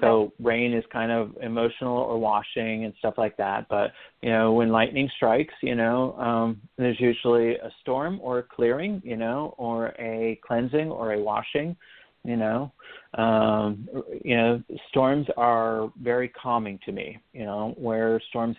so 0.00 0.32
rain 0.40 0.72
is 0.72 0.84
kind 0.92 1.12
of 1.12 1.36
emotional 1.40 1.96
or 1.96 2.18
washing 2.18 2.84
and 2.84 2.94
stuff 2.98 3.14
like 3.16 3.36
that. 3.36 3.68
But 3.68 3.92
you 4.20 4.30
know, 4.30 4.52
when 4.52 4.70
lightning 4.70 5.08
strikes, 5.16 5.54
you 5.62 5.74
know, 5.74 6.14
um, 6.14 6.60
there's 6.76 7.00
usually 7.00 7.54
a 7.56 7.70
storm 7.82 8.18
or 8.22 8.38
a 8.38 8.42
clearing, 8.42 9.00
you 9.04 9.16
know, 9.16 9.54
or 9.58 9.88
a 9.98 10.40
cleansing 10.46 10.90
or 10.90 11.12
a 11.12 11.20
washing. 11.20 11.76
You 12.24 12.36
know, 12.36 12.72
um, 13.14 13.88
you 14.24 14.36
know, 14.36 14.60
storms 14.88 15.28
are 15.36 15.92
very 16.02 16.28
calming 16.30 16.80
to 16.84 16.90
me. 16.90 17.18
You 17.32 17.44
know, 17.44 17.74
where 17.78 18.20
storms 18.28 18.56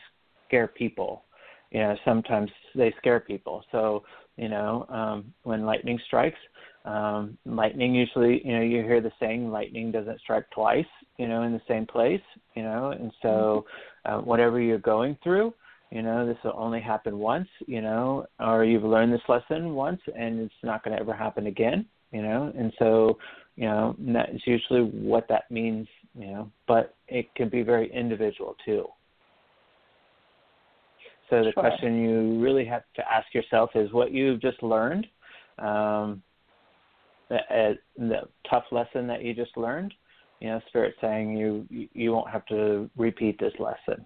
scare 0.47 0.67
people. 0.67 1.25
You 1.71 1.81
know, 1.81 1.97
sometimes 2.05 2.49
they 2.75 2.93
scare 2.97 3.19
people. 3.19 3.65
So, 3.73 4.03
you 4.37 4.47
know, 4.47 4.85
um, 4.87 5.33
when 5.43 5.65
lightning 5.65 5.99
strikes, 6.07 6.39
um, 6.87 7.37
lightning 7.45 7.93
usually, 7.93 8.41
you 8.45 8.55
know, 8.55 8.61
you 8.61 8.81
hear 8.81 9.01
the 9.01 9.11
saying, 9.19 9.51
lightning 9.51 9.91
doesn't 9.91 10.21
strike 10.21 10.49
twice, 10.51 10.85
you 11.17 11.27
know, 11.27 11.43
in 11.43 11.51
the 11.51 11.61
same 11.67 11.85
place, 11.85 12.21
you 12.55 12.63
know, 12.63 12.91
and 12.97 13.11
so 13.21 13.65
uh, 14.05 14.19
whatever 14.19 14.59
you're 14.61 14.77
going 14.79 15.17
through, 15.21 15.53
you 15.91 16.01
know, 16.01 16.25
this 16.25 16.37
will 16.45 16.53
only 16.55 16.79
happen 16.79 17.19
once, 17.19 17.49
you 17.65 17.81
know, 17.81 18.25
or 18.39 18.63
you've 18.63 18.83
learned 18.83 19.11
this 19.11 19.27
lesson 19.27 19.73
once 19.73 19.99
and 20.17 20.39
it's 20.39 20.63
not 20.63 20.81
going 20.83 20.95
to 20.95 21.01
ever 21.01 21.13
happen 21.13 21.47
again, 21.47 21.85
you 22.13 22.21
know, 22.21 22.53
and 22.57 22.71
so, 22.79 23.17
you 23.57 23.65
know, 23.65 23.93
that's 23.99 24.45
usually 24.45 24.83
what 24.83 25.27
that 25.27 25.51
means, 25.51 25.87
you 26.17 26.27
know, 26.27 26.51
but 26.67 26.95
it 27.09 27.25
can 27.35 27.49
be 27.49 27.63
very 27.63 27.91
individual 27.93 28.55
too. 28.65 28.85
So 31.29 31.43
the 31.43 31.51
Sure. 31.51 31.63
question 31.63 32.01
you 32.01 32.41
really 32.41 32.63
have 32.65 32.83
to 32.95 33.03
ask 33.11 33.33
yourself 33.33 33.71
is 33.75 33.91
what 33.91 34.13
you've 34.13 34.41
just 34.41 34.63
learned, 34.63 35.05
um, 35.59 36.23
the, 37.29 37.77
the 37.97 38.21
tough 38.49 38.65
lesson 38.71 39.07
that 39.07 39.23
you 39.23 39.33
just 39.33 39.55
learned. 39.57 39.93
You 40.39 40.49
know, 40.49 40.61
Spirit 40.67 40.95
saying 41.01 41.35
you 41.35 41.65
you 41.93 42.11
won't 42.11 42.29
have 42.29 42.45
to 42.47 42.89
repeat 42.95 43.39
this 43.39 43.53
lesson. 43.59 44.05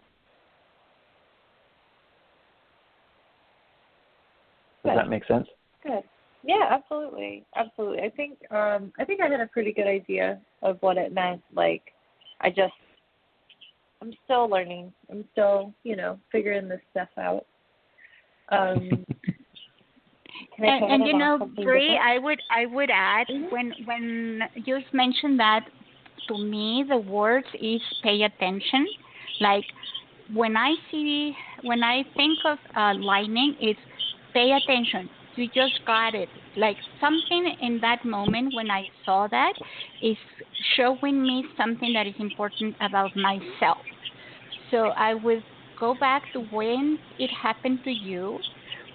Does 4.84 4.94
Good. 4.94 4.98
that 4.98 5.10
make 5.10 5.26
sense? 5.26 5.48
Good. 5.84 6.04
Yeah, 6.44 6.70
absolutely, 6.70 7.46
absolutely. 7.56 8.00
I 8.00 8.10
think 8.10 8.40
um 8.52 8.94
I 8.98 9.04
think 9.04 9.20
I 9.22 9.28
had 9.28 9.42
a 9.42 9.48
pretty 9.48 9.74
good 9.74 9.88
idea 9.88 10.40
of 10.62 10.78
what 10.80 10.98
it 10.98 11.14
meant. 11.14 11.42
Like, 11.54 11.94
I 12.40 12.50
just 12.50 12.74
I'm 14.02 14.14
still 14.24 14.50
learning. 14.50 14.92
I'm 15.12 15.26
still, 15.34 15.74
you 15.84 15.96
know, 15.96 16.20
figuring 16.32 16.68
this 16.68 16.82
stuff 16.92 17.10
out. 17.18 17.46
Um, 18.50 19.06
and, 20.60 20.90
and 20.90 21.06
you 21.08 21.14
know, 21.14 21.40
Bree. 21.64 21.98
I 22.02 22.18
would 22.18 22.40
I 22.50 22.66
would 22.66 22.90
add 22.92 23.28
Mhm. 23.30 23.52
when 23.52 23.74
when 23.86 24.44
you 24.66 24.80
mentioned 24.94 25.40
that 25.40 25.64
to 26.28 26.38
me 26.38 26.84
the 26.88 26.98
words 26.98 27.48
is 27.60 27.82
pay 28.04 28.24
attention. 28.24 28.88
Like 29.40 29.66
when 30.34 30.56
I 30.58 30.76
see 30.90 31.36
when 31.64 31.84
I 31.84 32.04
think 32.16 32.38
of 32.46 32.58
uh, 32.76 32.94
lightning, 32.96 33.56
it's 33.60 33.80
pay 34.34 34.52
attention. 34.52 35.10
You 35.36 35.48
just 35.48 35.80
got 35.86 36.14
it. 36.16 36.30
Like 36.56 36.78
something 37.00 37.56
in 37.62 37.80
that 37.82 38.04
moment 38.06 38.54
when 38.54 38.70
I 38.70 38.88
saw 39.06 39.28
that 39.28 39.54
is 40.02 40.18
showing 40.76 41.22
me 41.22 41.46
something 41.58 41.94
that 41.94 42.08
is 42.08 42.16
important 42.20 42.76
about 42.82 43.16
myself. 43.16 43.78
So 44.70 44.92
I 44.98 45.14
would 45.16 45.44
go 45.80 45.94
back 45.96 46.24
to 46.34 46.42
when 46.52 47.00
it 47.20 47.30
happened 47.32 47.80
to 47.84 47.92
you 47.92 48.40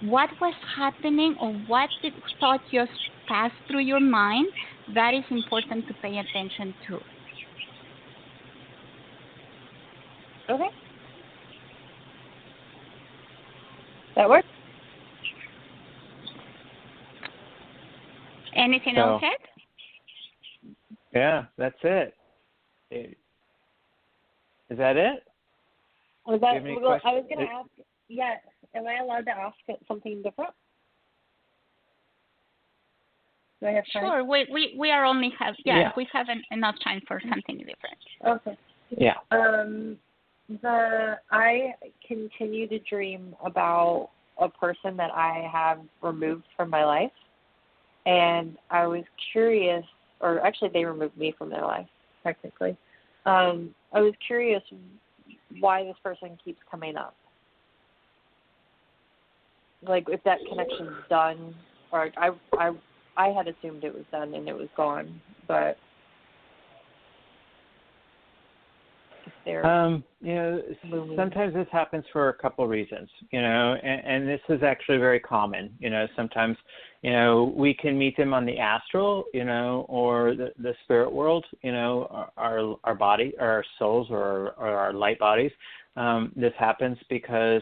what 0.01 0.29
was 0.39 0.53
happening 0.75 1.35
or 1.41 1.53
what 1.67 1.89
did 2.01 2.13
thought 2.39 2.61
just 2.71 2.91
passed 3.27 3.55
through 3.67 3.81
your 3.81 3.99
mind 3.99 4.47
that 4.93 5.13
is 5.13 5.23
important 5.29 5.87
to 5.87 5.93
pay 6.01 6.17
attention 6.19 6.73
to 6.87 6.99
Okay. 10.49 10.69
That 14.15 14.29
works. 14.29 14.47
anything 18.55 18.95
So- 18.95 19.01
else 19.01 19.23
Ed? 19.23 20.75
Yeah, 21.13 21.45
that's 21.57 21.77
it. 21.83 22.15
it. 22.91 23.17
Is 24.69 24.77
that 24.77 24.97
it? 24.97 25.23
Was 26.25 26.39
Do 26.41 26.47
you 26.47 26.53
that, 26.53 26.81
well, 26.81 26.99
I 27.03 27.13
was 27.13 27.25
going 27.29 27.45
to 27.47 27.53
ask. 27.53 27.69
Yes. 28.09 28.39
Am 28.77 28.85
I 28.87 28.97
allowed 28.97 29.25
to 29.25 29.31
ask 29.31 29.55
something 29.87 30.21
different? 30.21 30.51
Do 33.59 33.67
I 33.67 33.71
have 33.71 33.85
time? 33.91 34.03
sure 34.03 34.23
we, 34.23 34.45
we 34.51 34.75
we 34.77 34.91
are 34.91 35.03
only 35.03 35.33
have 35.39 35.55
yeah, 35.65 35.79
Yeah. 35.79 35.91
we 35.97 36.07
have 36.13 36.29
en- 36.29 36.43
enough 36.51 36.75
time 36.83 37.01
for 37.07 37.19
something 37.27 37.57
different 37.57 37.97
Okay. 38.25 38.57
Yeah. 38.89 39.15
Um, 39.31 39.97
the 40.61 41.17
I 41.31 41.73
continue 42.07 42.67
to 42.67 42.79
dream 42.79 43.35
about 43.43 44.09
a 44.39 44.47
person 44.47 44.95
that 44.97 45.11
I 45.11 45.49
have 45.51 45.79
removed 46.01 46.45
from 46.55 46.69
my 46.69 46.85
life, 46.85 47.11
and 48.05 48.57
I 48.69 48.85
was 48.85 49.03
curious, 49.33 49.83
or 50.21 50.45
actually, 50.45 50.69
they 50.69 50.85
removed 50.85 51.17
me 51.17 51.33
from 51.35 51.49
their 51.49 51.65
life 51.65 51.87
technically. 52.23 52.77
Um, 53.25 53.73
I 53.91 54.01
was 54.01 54.13
curious 54.25 54.61
why 55.59 55.83
this 55.83 55.95
person 56.03 56.37
keeps 56.43 56.59
coming 56.69 56.95
up. 56.95 57.15
Like 59.87 60.05
if 60.09 60.23
that 60.23 60.39
connection's 60.49 60.97
done, 61.09 61.55
or 61.91 62.09
I 62.17 62.29
I 62.57 62.71
I 63.15 63.27
had 63.29 63.47
assumed 63.47 63.83
it 63.83 63.93
was 63.93 64.05
done 64.11 64.33
and 64.33 64.47
it 64.47 64.55
was 64.55 64.69
gone, 64.75 65.21
but 65.47 65.77
Um, 69.63 70.03
you 70.21 70.35
know, 70.35 70.61
Moving. 70.85 71.15
sometimes 71.15 71.53
this 71.53 71.67
happens 71.71 72.03
for 72.11 72.29
a 72.29 72.33
couple 72.33 72.63
of 72.63 72.69
reasons, 72.69 73.09
you 73.31 73.41
know, 73.41 73.75
and, 73.81 74.05
and 74.05 74.27
this 74.27 74.41
is 74.49 74.61
actually 74.63 74.97
very 74.97 75.19
common. 75.19 75.73
You 75.79 75.89
know, 75.89 76.05
sometimes, 76.15 76.57
you 77.01 77.11
know, 77.11 77.53
we 77.55 77.73
can 77.73 77.97
meet 77.97 78.17
them 78.17 78.33
on 78.33 78.45
the 78.45 78.59
astral, 78.59 79.25
you 79.33 79.45
know, 79.45 79.85
or 79.87 80.35
the, 80.35 80.51
the 80.59 80.73
spirit 80.83 81.11
world, 81.11 81.45
you 81.61 81.71
know, 81.71 82.07
our 82.11 82.31
our, 82.37 82.75
our 82.83 82.95
body, 82.95 83.33
or 83.39 83.47
our 83.47 83.65
souls, 83.79 84.07
or, 84.09 84.51
or 84.57 84.69
our 84.69 84.93
light 84.93 85.19
bodies. 85.19 85.51
Um, 85.95 86.31
this 86.35 86.53
happens 86.59 86.97
because 87.09 87.61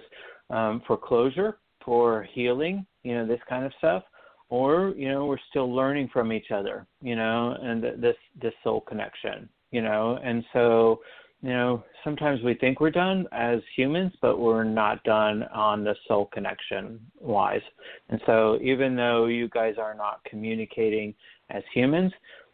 um, 0.49 0.81
for 0.87 0.97
closure, 0.97 1.57
for 1.85 2.27
healing, 2.33 2.85
you 3.03 3.15
know, 3.15 3.25
this 3.25 3.39
kind 3.47 3.65
of 3.65 3.71
stuff, 3.77 4.03
or 4.49 4.93
you 4.97 5.07
know, 5.07 5.25
we're 5.25 5.37
still 5.49 5.73
learning 5.73 6.09
from 6.11 6.33
each 6.33 6.51
other, 6.51 6.85
you 7.01 7.15
know, 7.15 7.55
and 7.61 7.81
th- 7.81 7.95
this 7.99 8.17
this 8.41 8.53
soul 8.63 8.81
connection, 8.81 9.47
you 9.71 9.81
know, 9.81 10.19
and 10.23 10.43
so 10.51 10.99
you 11.41 11.51
know, 11.51 11.83
sometimes 12.03 12.41
we 12.41 12.55
think 12.55 12.79
we're 12.79 12.89
done 12.89 13.27
as 13.31 13.59
humans, 13.75 14.11
but 14.19 14.39
we're 14.39 14.63
not 14.63 15.03
done 15.03 15.43
on 15.53 15.83
the 15.83 15.95
soul 16.07 16.27
connection 16.33 16.99
wise. 17.19 17.61
And 18.09 18.19
so, 18.25 18.57
even 18.63 18.95
though 18.95 19.27
you 19.27 19.47
guys 19.49 19.75
are 19.77 19.93
not 19.93 20.23
communicating 20.25 21.13
as 21.51 21.61
humans, 21.71 22.11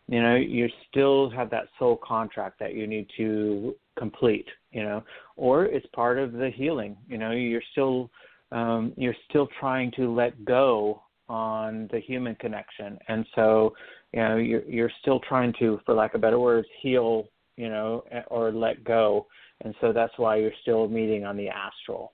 you 0.08 0.22
know, 0.22 0.36
you 0.36 0.68
still 0.90 1.30
have 1.30 1.50
that 1.52 1.68
soul 1.80 2.02
contract 2.04 2.60
that 2.60 2.74
you 2.74 2.86
need 2.86 3.08
to 3.16 3.76
complete, 3.98 4.48
you 4.72 4.84
know, 4.84 5.04
or 5.38 5.66
it's 5.66 5.86
part 5.96 6.20
of 6.20 6.34
the 6.34 6.50
healing. 6.50 6.98
You 7.08 7.18
know, 7.18 7.32
you're 7.32 7.64
still 7.72 8.10
um, 8.52 8.94
you're 8.98 9.16
still 9.30 9.48
trying 9.60 9.92
to 9.98 10.14
let 10.14 10.46
go 10.46 11.02
on 11.30 11.90
the 11.92 12.00
human 12.00 12.36
connection, 12.36 12.98
and 13.08 13.26
so 13.36 13.74
you 14.14 14.20
know 14.20 14.38
you're 14.38 14.64
you're 14.64 14.92
still 15.02 15.20
trying 15.22 15.54
to, 15.60 15.80
for 15.86 15.96
lack 15.96 16.14
of 16.14 16.22
better 16.22 16.40
words, 16.40 16.68
heal 16.82 17.28
you 17.62 17.70
know, 17.70 18.04
or 18.28 18.52
let 18.52 18.84
go. 18.84 19.28
And 19.64 19.76
so 19.82 19.94
that's 19.94 20.14
why 20.18 20.38
you're 20.38 20.52
still 20.64 20.88
meeting 20.88 21.26
on 21.26 21.38
the 21.38 21.50
astral. 21.50 22.14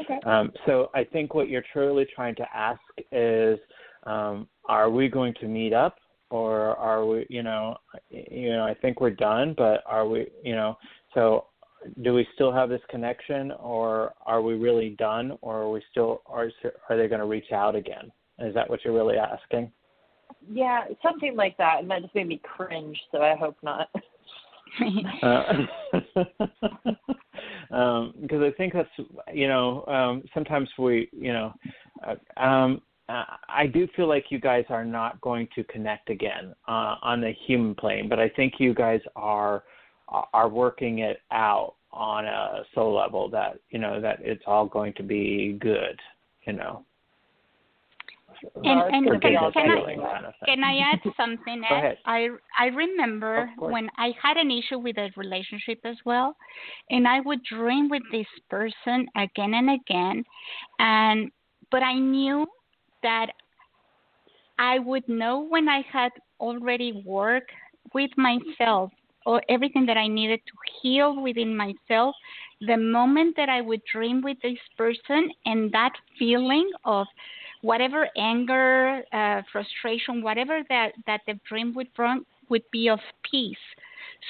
okay. 0.00 0.18
Um, 0.24 0.50
so 0.64 0.90
I 0.94 1.04
think 1.04 1.34
what 1.34 1.50
you're 1.50 1.64
truly 1.72 2.06
trying 2.14 2.34
to 2.36 2.46
ask 2.54 2.80
is, 3.12 3.58
um, 4.04 4.48
are 4.68 4.88
we 4.88 5.08
going 5.08 5.34
to 5.40 5.46
meet 5.46 5.74
up, 5.74 5.96
or 6.30 6.76
are 6.76 7.04
we, 7.04 7.26
you 7.28 7.42
know, 7.42 7.76
you 8.10 8.52
know, 8.52 8.64
I 8.64 8.74
think 8.74 9.00
we're 9.00 9.10
done, 9.10 9.54
but 9.56 9.82
are 9.84 10.06
we, 10.06 10.28
you 10.42 10.54
know, 10.54 10.78
so 11.12 11.46
do 12.02 12.14
we 12.14 12.26
still 12.34 12.52
have 12.52 12.68
this 12.68 12.80
connection, 12.90 13.52
or 13.52 14.14
are 14.26 14.42
we 14.42 14.54
really 14.54 14.90
done, 14.98 15.38
or 15.40 15.62
are 15.62 15.70
we 15.70 15.82
still, 15.90 16.22
are 16.26 16.50
are 16.88 16.96
they 16.96 17.08
going 17.08 17.20
to 17.20 17.26
reach 17.26 17.52
out 17.52 17.74
again? 17.76 18.10
Is 18.38 18.54
that 18.54 18.68
what 18.68 18.84
you're 18.84 18.94
really 18.94 19.16
asking? 19.16 19.70
Yeah, 20.50 20.84
something 21.02 21.36
like 21.36 21.56
that, 21.58 21.78
and 21.80 21.90
that 21.90 22.02
just 22.02 22.14
made 22.14 22.28
me 22.28 22.40
cringe. 22.42 22.98
So 23.12 23.22
I 23.22 23.36
hope 23.36 23.56
not. 23.62 23.88
Uh, 25.22 25.64
um, 27.74 28.12
because 28.20 28.42
I 28.42 28.50
think 28.58 28.74
that's 28.74 28.88
you 29.32 29.48
know 29.48 29.84
um, 29.86 30.22
sometimes 30.34 30.68
we 30.78 31.08
you 31.10 31.32
know 31.32 31.54
uh, 32.06 32.40
um, 32.40 32.82
I 33.08 33.66
do 33.66 33.88
feel 33.96 34.06
like 34.06 34.26
you 34.28 34.38
guys 34.38 34.64
are 34.68 34.84
not 34.84 35.20
going 35.22 35.48
to 35.54 35.64
connect 35.64 36.10
again 36.10 36.54
uh, 36.68 36.96
on 37.00 37.22
the 37.22 37.32
human 37.46 37.74
plane, 37.74 38.08
but 38.08 38.18
I 38.18 38.28
think 38.28 38.54
you 38.58 38.74
guys 38.74 39.00
are 39.16 39.64
are 40.08 40.48
working 40.48 41.00
it 41.00 41.20
out 41.30 41.74
on 41.92 42.26
a 42.26 42.62
soul 42.74 42.94
level 42.94 43.28
that 43.30 43.58
you 43.70 43.78
know 43.78 44.00
that 44.00 44.18
it's 44.20 44.42
all 44.46 44.66
going 44.66 44.92
to 44.94 45.02
be 45.02 45.56
good, 45.60 45.98
you 46.46 46.52
know. 46.52 46.84
And, 48.62 48.94
and 48.94 49.20
can, 49.20 49.20
can, 49.20 49.36
I, 49.36 49.50
kind 49.50 50.26
of 50.26 50.34
can 50.46 50.62
I 50.62 50.78
add 50.78 51.00
something? 51.16 51.62
Go 51.68 51.74
Ed? 51.74 51.78
ahead. 51.78 51.98
I 52.04 52.28
I 52.58 52.66
remember 52.66 53.50
when 53.58 53.88
I 53.98 54.12
had 54.22 54.36
an 54.36 54.50
issue 54.50 54.78
with 54.78 54.96
a 54.96 55.10
relationship 55.16 55.80
as 55.84 55.96
well, 56.04 56.36
and 56.90 57.08
I 57.08 57.20
would 57.20 57.42
dream 57.44 57.88
with 57.88 58.02
this 58.12 58.26
person 58.48 59.08
again 59.16 59.54
and 59.54 59.70
again, 59.70 60.24
and 60.78 61.32
but 61.70 61.82
I 61.82 61.94
knew 61.94 62.46
that 63.02 63.26
I 64.58 64.78
would 64.78 65.08
know 65.08 65.46
when 65.48 65.68
I 65.68 65.82
had 65.90 66.12
already 66.40 67.02
worked 67.04 67.50
with 67.92 68.10
myself 68.16 68.92
or 69.28 69.42
everything 69.50 69.84
that 69.84 69.98
I 69.98 70.08
needed 70.08 70.40
to 70.46 70.54
heal 70.80 71.20
within 71.20 71.54
myself. 71.54 72.16
The 72.62 72.78
moment 72.78 73.36
that 73.36 73.50
I 73.50 73.60
would 73.60 73.82
dream 73.84 74.22
with 74.22 74.38
this 74.42 74.58
person 74.78 75.30
and 75.44 75.70
that 75.72 75.92
feeling 76.18 76.70
of 76.86 77.06
whatever 77.60 78.08
anger, 78.16 79.02
uh, 79.12 79.42
frustration, 79.52 80.22
whatever 80.22 80.62
that, 80.70 80.92
that 81.06 81.20
the 81.26 81.38
dream 81.46 81.74
would 81.74 81.92
bring 81.92 82.24
would 82.48 82.62
be 82.72 82.88
of 82.88 83.00
peace. 83.30 83.66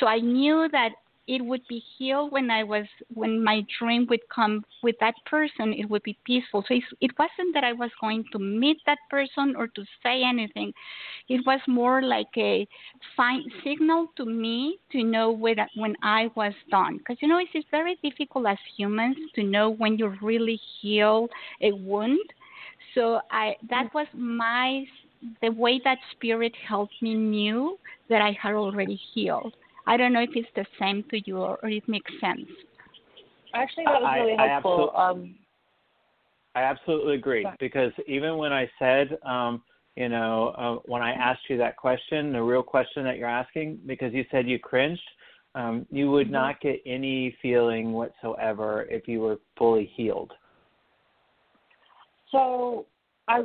So 0.01 0.07
I 0.09 0.19
knew 0.19 0.69
that 0.73 0.91
it 1.29 1.45
would 1.45 1.61
be 1.69 1.83
healed 1.97 2.33
when 2.33 2.51
I 2.51 2.65
was 2.65 2.87
when 3.13 3.45
my 3.45 3.63
dream 3.79 4.07
would 4.09 4.27
come 4.35 4.65
with 4.83 4.97
that 5.01 5.15
person. 5.27 5.75
It 5.75 5.89
would 5.91 6.03
be 6.03 6.19
peaceful. 6.25 6.65
So 6.67 6.75
it 7.01 7.11
wasn't 7.19 7.55
that 7.55 7.65
I 7.65 7.75
was 7.75 7.91
going 8.01 8.25
to 8.33 8.39
meet 8.39 8.79
that 8.87 8.99
person 9.11 9.55
or 9.57 9.69
to 9.69 9.85
say 10.03 10.23
anything. 10.25 10.73
It 11.29 11.45
was 11.47 11.61
more 11.69 12.03
like 12.03 12.35
a 12.37 12.67
sign 13.15 13.45
signal 13.63 14.09
to 14.17 14.25
me 14.25 14.79
to 14.93 15.05
know 15.05 15.31
when 15.31 15.59
when 15.77 15.95
I 16.03 16.31
was 16.35 16.55
done. 16.71 16.97
Because 16.97 17.19
you 17.21 17.29
know 17.29 17.39
it's, 17.39 17.51
it's 17.53 17.69
very 17.71 17.99
difficult 18.03 18.47
as 18.47 18.59
humans 18.77 19.19
to 19.35 19.43
know 19.43 19.69
when 19.69 19.99
you 19.99 20.17
really 20.23 20.59
heal 20.81 21.29
a 21.61 21.73
wound. 21.73 22.33
So 22.95 23.21
I 23.31 23.57
that 23.69 23.91
mm. 23.91 23.95
was 23.95 24.07
my 24.15 24.85
the 25.43 25.51
way 25.51 25.81
that 25.85 25.99
spirit 26.13 26.55
helped 26.67 26.95
me 27.03 27.15
knew 27.15 27.79
that 28.09 28.23
I 28.23 28.37
had 28.41 28.55
already 28.55 28.99
healed. 29.13 29.55
I 29.89 29.97
don't 29.97 30.13
know 30.13 30.21
if 30.21 30.31
it's 30.35 30.49
the 30.55 30.67
same 30.79 31.03
to 31.11 31.19
you 31.25 31.39
or, 31.39 31.59
or 31.63 31.71
it 31.71 31.89
makes 31.89 32.11
sense. 32.21 32.47
Actually, 33.55 33.85
that 33.87 34.03
was 34.03 34.11
really 34.15 34.37
I, 34.39 34.49
helpful. 34.49 34.93
I, 34.95 35.09
um, 35.09 35.35
I 36.55 36.63
absolutely 36.63 37.15
agree 37.15 37.45
Sorry. 37.45 37.57
because 37.59 37.93
even 38.07 38.37
when 38.37 38.53
I 38.53 38.71
said, 38.79 39.19
um, 39.25 39.63
you 39.97 40.11
know, 40.11 40.49
uh, 40.59 40.75
when 40.85 41.01
I 41.01 41.13
asked 41.13 41.41
you 41.49 41.57
that 41.57 41.79
question, 41.79 42.33
the 42.33 42.43
real 42.43 42.63
question 42.63 43.03
that 43.05 43.17
you're 43.17 43.29
asking, 43.29 43.81
because 43.87 44.13
you 44.13 44.27
said 44.31 44.47
you 44.47 44.59
cringed, 44.59 45.01
um, 45.55 45.87
you 45.91 46.11
would 46.11 46.29
Mhm. 46.29 46.33
not 46.33 46.61
get 46.61 46.83
any 46.85 47.31
feeling 47.41 47.93
whatsoever 47.95 48.87
if 48.91 49.09
you 49.09 49.21
were 49.21 49.41
fully 49.57 49.87
healed. 49.87 50.35
So 52.31 52.87
I 53.27 53.45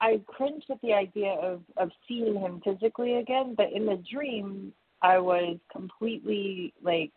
I 0.00 0.20
cringed 0.26 0.70
at 0.70 0.80
the 0.80 0.94
idea 0.94 1.32
of 1.32 1.62
of 1.76 1.90
seeing 2.08 2.40
him 2.40 2.62
physically 2.62 3.16
again, 3.16 3.54
but 3.54 3.70
in 3.70 3.84
the 3.84 3.96
dream 4.10 4.72
I 5.04 5.18
was 5.18 5.58
completely 5.70 6.72
like 6.82 7.12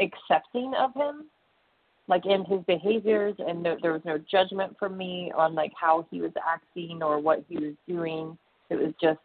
accepting 0.00 0.72
of 0.78 0.94
him, 0.94 1.24
like 2.06 2.24
in 2.24 2.44
his 2.44 2.60
behaviors, 2.68 3.34
and 3.38 3.64
no, 3.64 3.76
there 3.82 3.92
was 3.92 4.02
no 4.04 4.16
judgment 4.16 4.76
from 4.78 4.96
me 4.96 5.32
on 5.36 5.56
like 5.56 5.72
how 5.78 6.06
he 6.08 6.20
was 6.20 6.30
acting 6.48 7.02
or 7.02 7.18
what 7.18 7.44
he 7.48 7.56
was 7.56 7.74
doing. 7.88 8.38
It 8.70 8.76
was 8.76 8.94
just, 9.02 9.18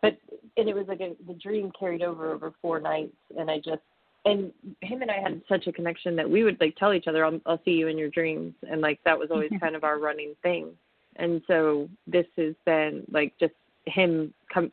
but 0.00 0.16
and 0.56 0.70
it 0.70 0.74
was 0.74 0.86
like 0.88 1.02
a, 1.02 1.14
the 1.26 1.34
dream 1.34 1.70
carried 1.78 2.02
over 2.02 2.32
over 2.32 2.54
four 2.62 2.80
nights, 2.80 3.16
and 3.38 3.50
I 3.50 3.58
just 3.58 3.82
and 4.24 4.50
him 4.80 5.02
and 5.02 5.10
I 5.10 5.20
had 5.20 5.42
such 5.50 5.66
a 5.66 5.72
connection 5.72 6.16
that 6.16 6.28
we 6.28 6.44
would 6.44 6.58
like 6.62 6.76
tell 6.76 6.94
each 6.94 7.08
other, 7.08 7.26
"I'll, 7.26 7.40
I'll 7.44 7.60
see 7.62 7.72
you 7.72 7.88
in 7.88 7.98
your 7.98 8.08
dreams," 8.08 8.54
and 8.70 8.80
like 8.80 9.00
that 9.04 9.18
was 9.18 9.28
always 9.30 9.50
mm-hmm. 9.50 9.62
kind 9.62 9.76
of 9.76 9.84
our 9.84 9.98
running 9.98 10.34
thing. 10.42 10.70
And 11.16 11.42
so 11.46 11.90
this 12.06 12.26
has 12.38 12.54
been 12.64 13.04
like 13.10 13.34
just 13.38 13.52
him 13.84 14.32
come. 14.52 14.72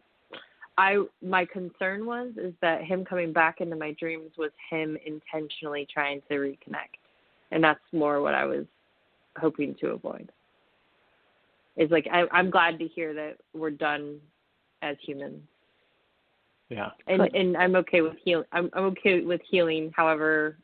I 0.80 1.04
my 1.22 1.44
concern 1.44 2.06
was 2.06 2.32
is 2.38 2.54
that 2.62 2.86
him 2.86 3.04
coming 3.04 3.34
back 3.34 3.60
into 3.60 3.76
my 3.76 3.92
dreams 4.00 4.32
was 4.38 4.52
him 4.70 4.98
intentionally 5.06 5.86
trying 5.94 6.22
to 6.30 6.36
reconnect, 6.36 6.96
and 7.52 7.62
that's 7.62 7.82
more 7.92 8.22
what 8.22 8.34
I 8.34 8.46
was 8.46 8.66
hoping 9.38 9.76
to 9.82 9.88
avoid. 9.90 10.32
Is 11.76 11.92
like 11.92 12.08
I, 12.10 12.24
I'm 12.32 12.50
glad 12.50 12.80
to 12.80 12.88
hear 12.88 13.14
that 13.14 13.36
we're 13.54 13.72
done 13.72 14.22
as 14.82 14.96
humans 15.06 15.42
Yeah. 16.70 16.92
and 17.08 17.24
Good. 17.24 17.36
and 17.36 17.58
I'm 17.58 17.76
okay 17.76 18.00
with 18.00 18.16
heal. 18.24 18.46
I'm 18.54 18.70
I'm 18.72 18.86
okay 18.86 19.20
with 19.20 19.42
healing, 19.52 19.92
however 19.94 20.56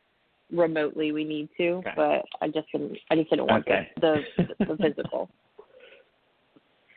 remotely 0.49 1.11
we 1.11 1.25
need 1.25 1.49
to. 1.57 1.67
Okay. 1.79 1.91
But 1.93 2.25
I 2.41 2.47
just 2.47 2.71
didn't. 2.71 2.97
I 3.11 3.15
just 3.17 3.29
didn't 3.31 3.47
want 3.47 3.67
Okay. 3.67 3.91
the, 3.99 4.21
the 4.37 4.65
the 4.65 4.77
physical. 4.81 5.29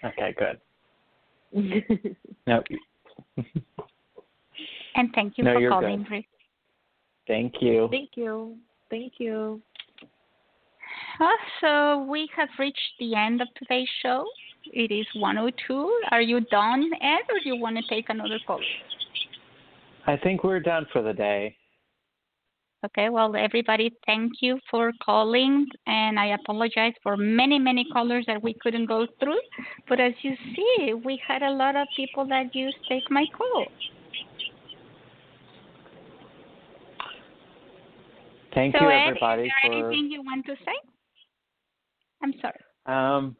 Okay, 0.04 0.36
good. 0.38 0.60
No, 2.46 2.62
And 4.96 5.10
thank 5.14 5.38
you 5.38 5.44
No, 5.44 5.54
for 5.54 5.68
calling, 5.70 6.02
good. 6.02 6.10
Rick. 6.10 6.26
thank 7.28 7.54
you. 7.60 7.88
Thank 7.88 8.10
you. 8.16 8.56
Thank 8.90 9.12
you. 9.18 9.62
Uh, 11.20 11.26
so 11.60 12.02
we 12.10 12.28
have 12.36 12.48
reached 12.58 12.94
the 12.98 13.14
end 13.14 13.40
of 13.40 13.46
today's 13.56 13.88
show. 14.02 14.26
It 14.72 14.90
is 14.90 15.06
102. 15.14 16.00
Are 16.10 16.20
you 16.20 16.40
done, 16.40 16.90
Ed, 17.00 17.20
or 17.30 17.38
do 17.44 17.48
you 17.48 17.56
want 17.56 17.76
to 17.76 17.82
take 17.88 18.08
another 18.08 18.40
call? 18.44 18.60
I 20.08 20.16
think 20.16 20.42
we're 20.42 20.58
done 20.58 20.86
for 20.92 21.00
the 21.00 21.12
day. 21.12 21.54
Okay, 22.84 23.08
well, 23.08 23.34
everybody, 23.34 23.90
thank 24.06 24.34
you 24.40 24.56
for 24.70 24.92
calling, 25.04 25.66
and 25.88 26.16
I 26.16 26.26
apologize 26.26 26.92
for 27.02 27.16
many, 27.16 27.58
many 27.58 27.84
callers 27.92 28.24
that 28.28 28.40
we 28.40 28.54
couldn't 28.60 28.86
go 28.86 29.04
through. 29.18 29.40
But 29.88 29.98
as 29.98 30.12
you 30.22 30.34
see, 30.54 30.94
we 30.94 31.20
had 31.26 31.42
a 31.42 31.50
lot 31.50 31.74
of 31.74 31.88
people 31.96 32.24
that 32.28 32.54
used 32.54 32.76
Take 32.88 33.02
My 33.10 33.24
Call. 33.36 33.66
Thank 38.54 38.76
so, 38.76 38.84
you, 38.84 38.90
Ed, 38.90 39.08
everybody, 39.08 39.42
is 39.42 39.52
there 39.62 39.72
for. 39.72 39.90
anything 39.90 40.10
you 40.12 40.22
want 40.22 40.46
to 40.46 40.54
say? 40.64 40.78
I'm 42.22 42.32
sorry. 42.40 42.60
Um, 42.86 43.36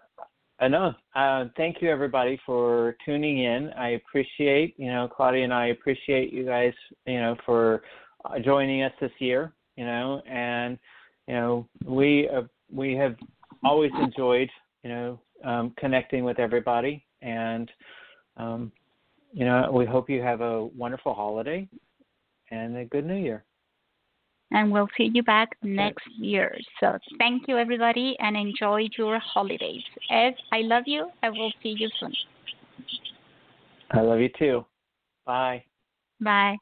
I 0.58 0.66
know. 0.66 0.94
Uh, 1.14 1.44
thank 1.56 1.80
you, 1.80 1.90
everybody, 1.90 2.40
for 2.44 2.96
tuning 3.04 3.44
in. 3.44 3.70
I 3.78 3.90
appreciate, 3.90 4.74
you 4.76 4.88
know, 4.88 5.08
Claudia 5.08 5.44
and 5.44 5.54
I 5.54 5.66
appreciate 5.66 6.32
you 6.32 6.44
guys, 6.44 6.72
you 7.06 7.20
know, 7.20 7.36
for 7.46 7.82
uh, 8.24 8.38
joining 8.38 8.82
us 8.82 8.92
this 9.00 9.12
year. 9.18 9.52
You 9.76 9.84
know, 9.84 10.22
and 10.28 10.78
you 11.26 11.34
know, 11.34 11.68
we 11.84 12.28
uh, 12.28 12.42
we 12.72 12.94
have 12.94 13.16
always 13.64 13.92
enjoyed, 14.00 14.50
you 14.82 14.90
know, 14.90 15.20
um, 15.44 15.72
connecting 15.78 16.24
with 16.24 16.38
everybody, 16.38 17.04
and 17.22 17.70
um, 18.36 18.72
you 19.32 19.44
know, 19.44 19.70
we 19.72 19.86
hope 19.86 20.10
you 20.10 20.22
have 20.22 20.40
a 20.40 20.66
wonderful 20.66 21.14
holiday 21.14 21.68
and 22.50 22.76
a 22.76 22.84
good 22.86 23.04
New 23.06 23.16
Year. 23.16 23.44
And 24.50 24.72
we'll 24.72 24.88
see 24.96 25.10
you 25.12 25.22
back 25.22 25.50
next 25.62 26.08
year. 26.18 26.56
So 26.80 26.98
thank 27.18 27.46
you, 27.48 27.58
everybody, 27.58 28.16
and 28.18 28.34
enjoy 28.34 28.88
your 28.96 29.18
holidays. 29.18 29.82
Ed, 30.10 30.34
I 30.52 30.60
love 30.62 30.84
you. 30.86 31.10
I 31.22 31.28
will 31.28 31.52
see 31.62 31.76
you 31.78 31.90
soon. 32.00 32.12
I 33.90 34.00
love 34.00 34.20
you 34.20 34.30
too. 34.38 34.64
Bye. 35.26 35.64
Bye. 36.20 36.56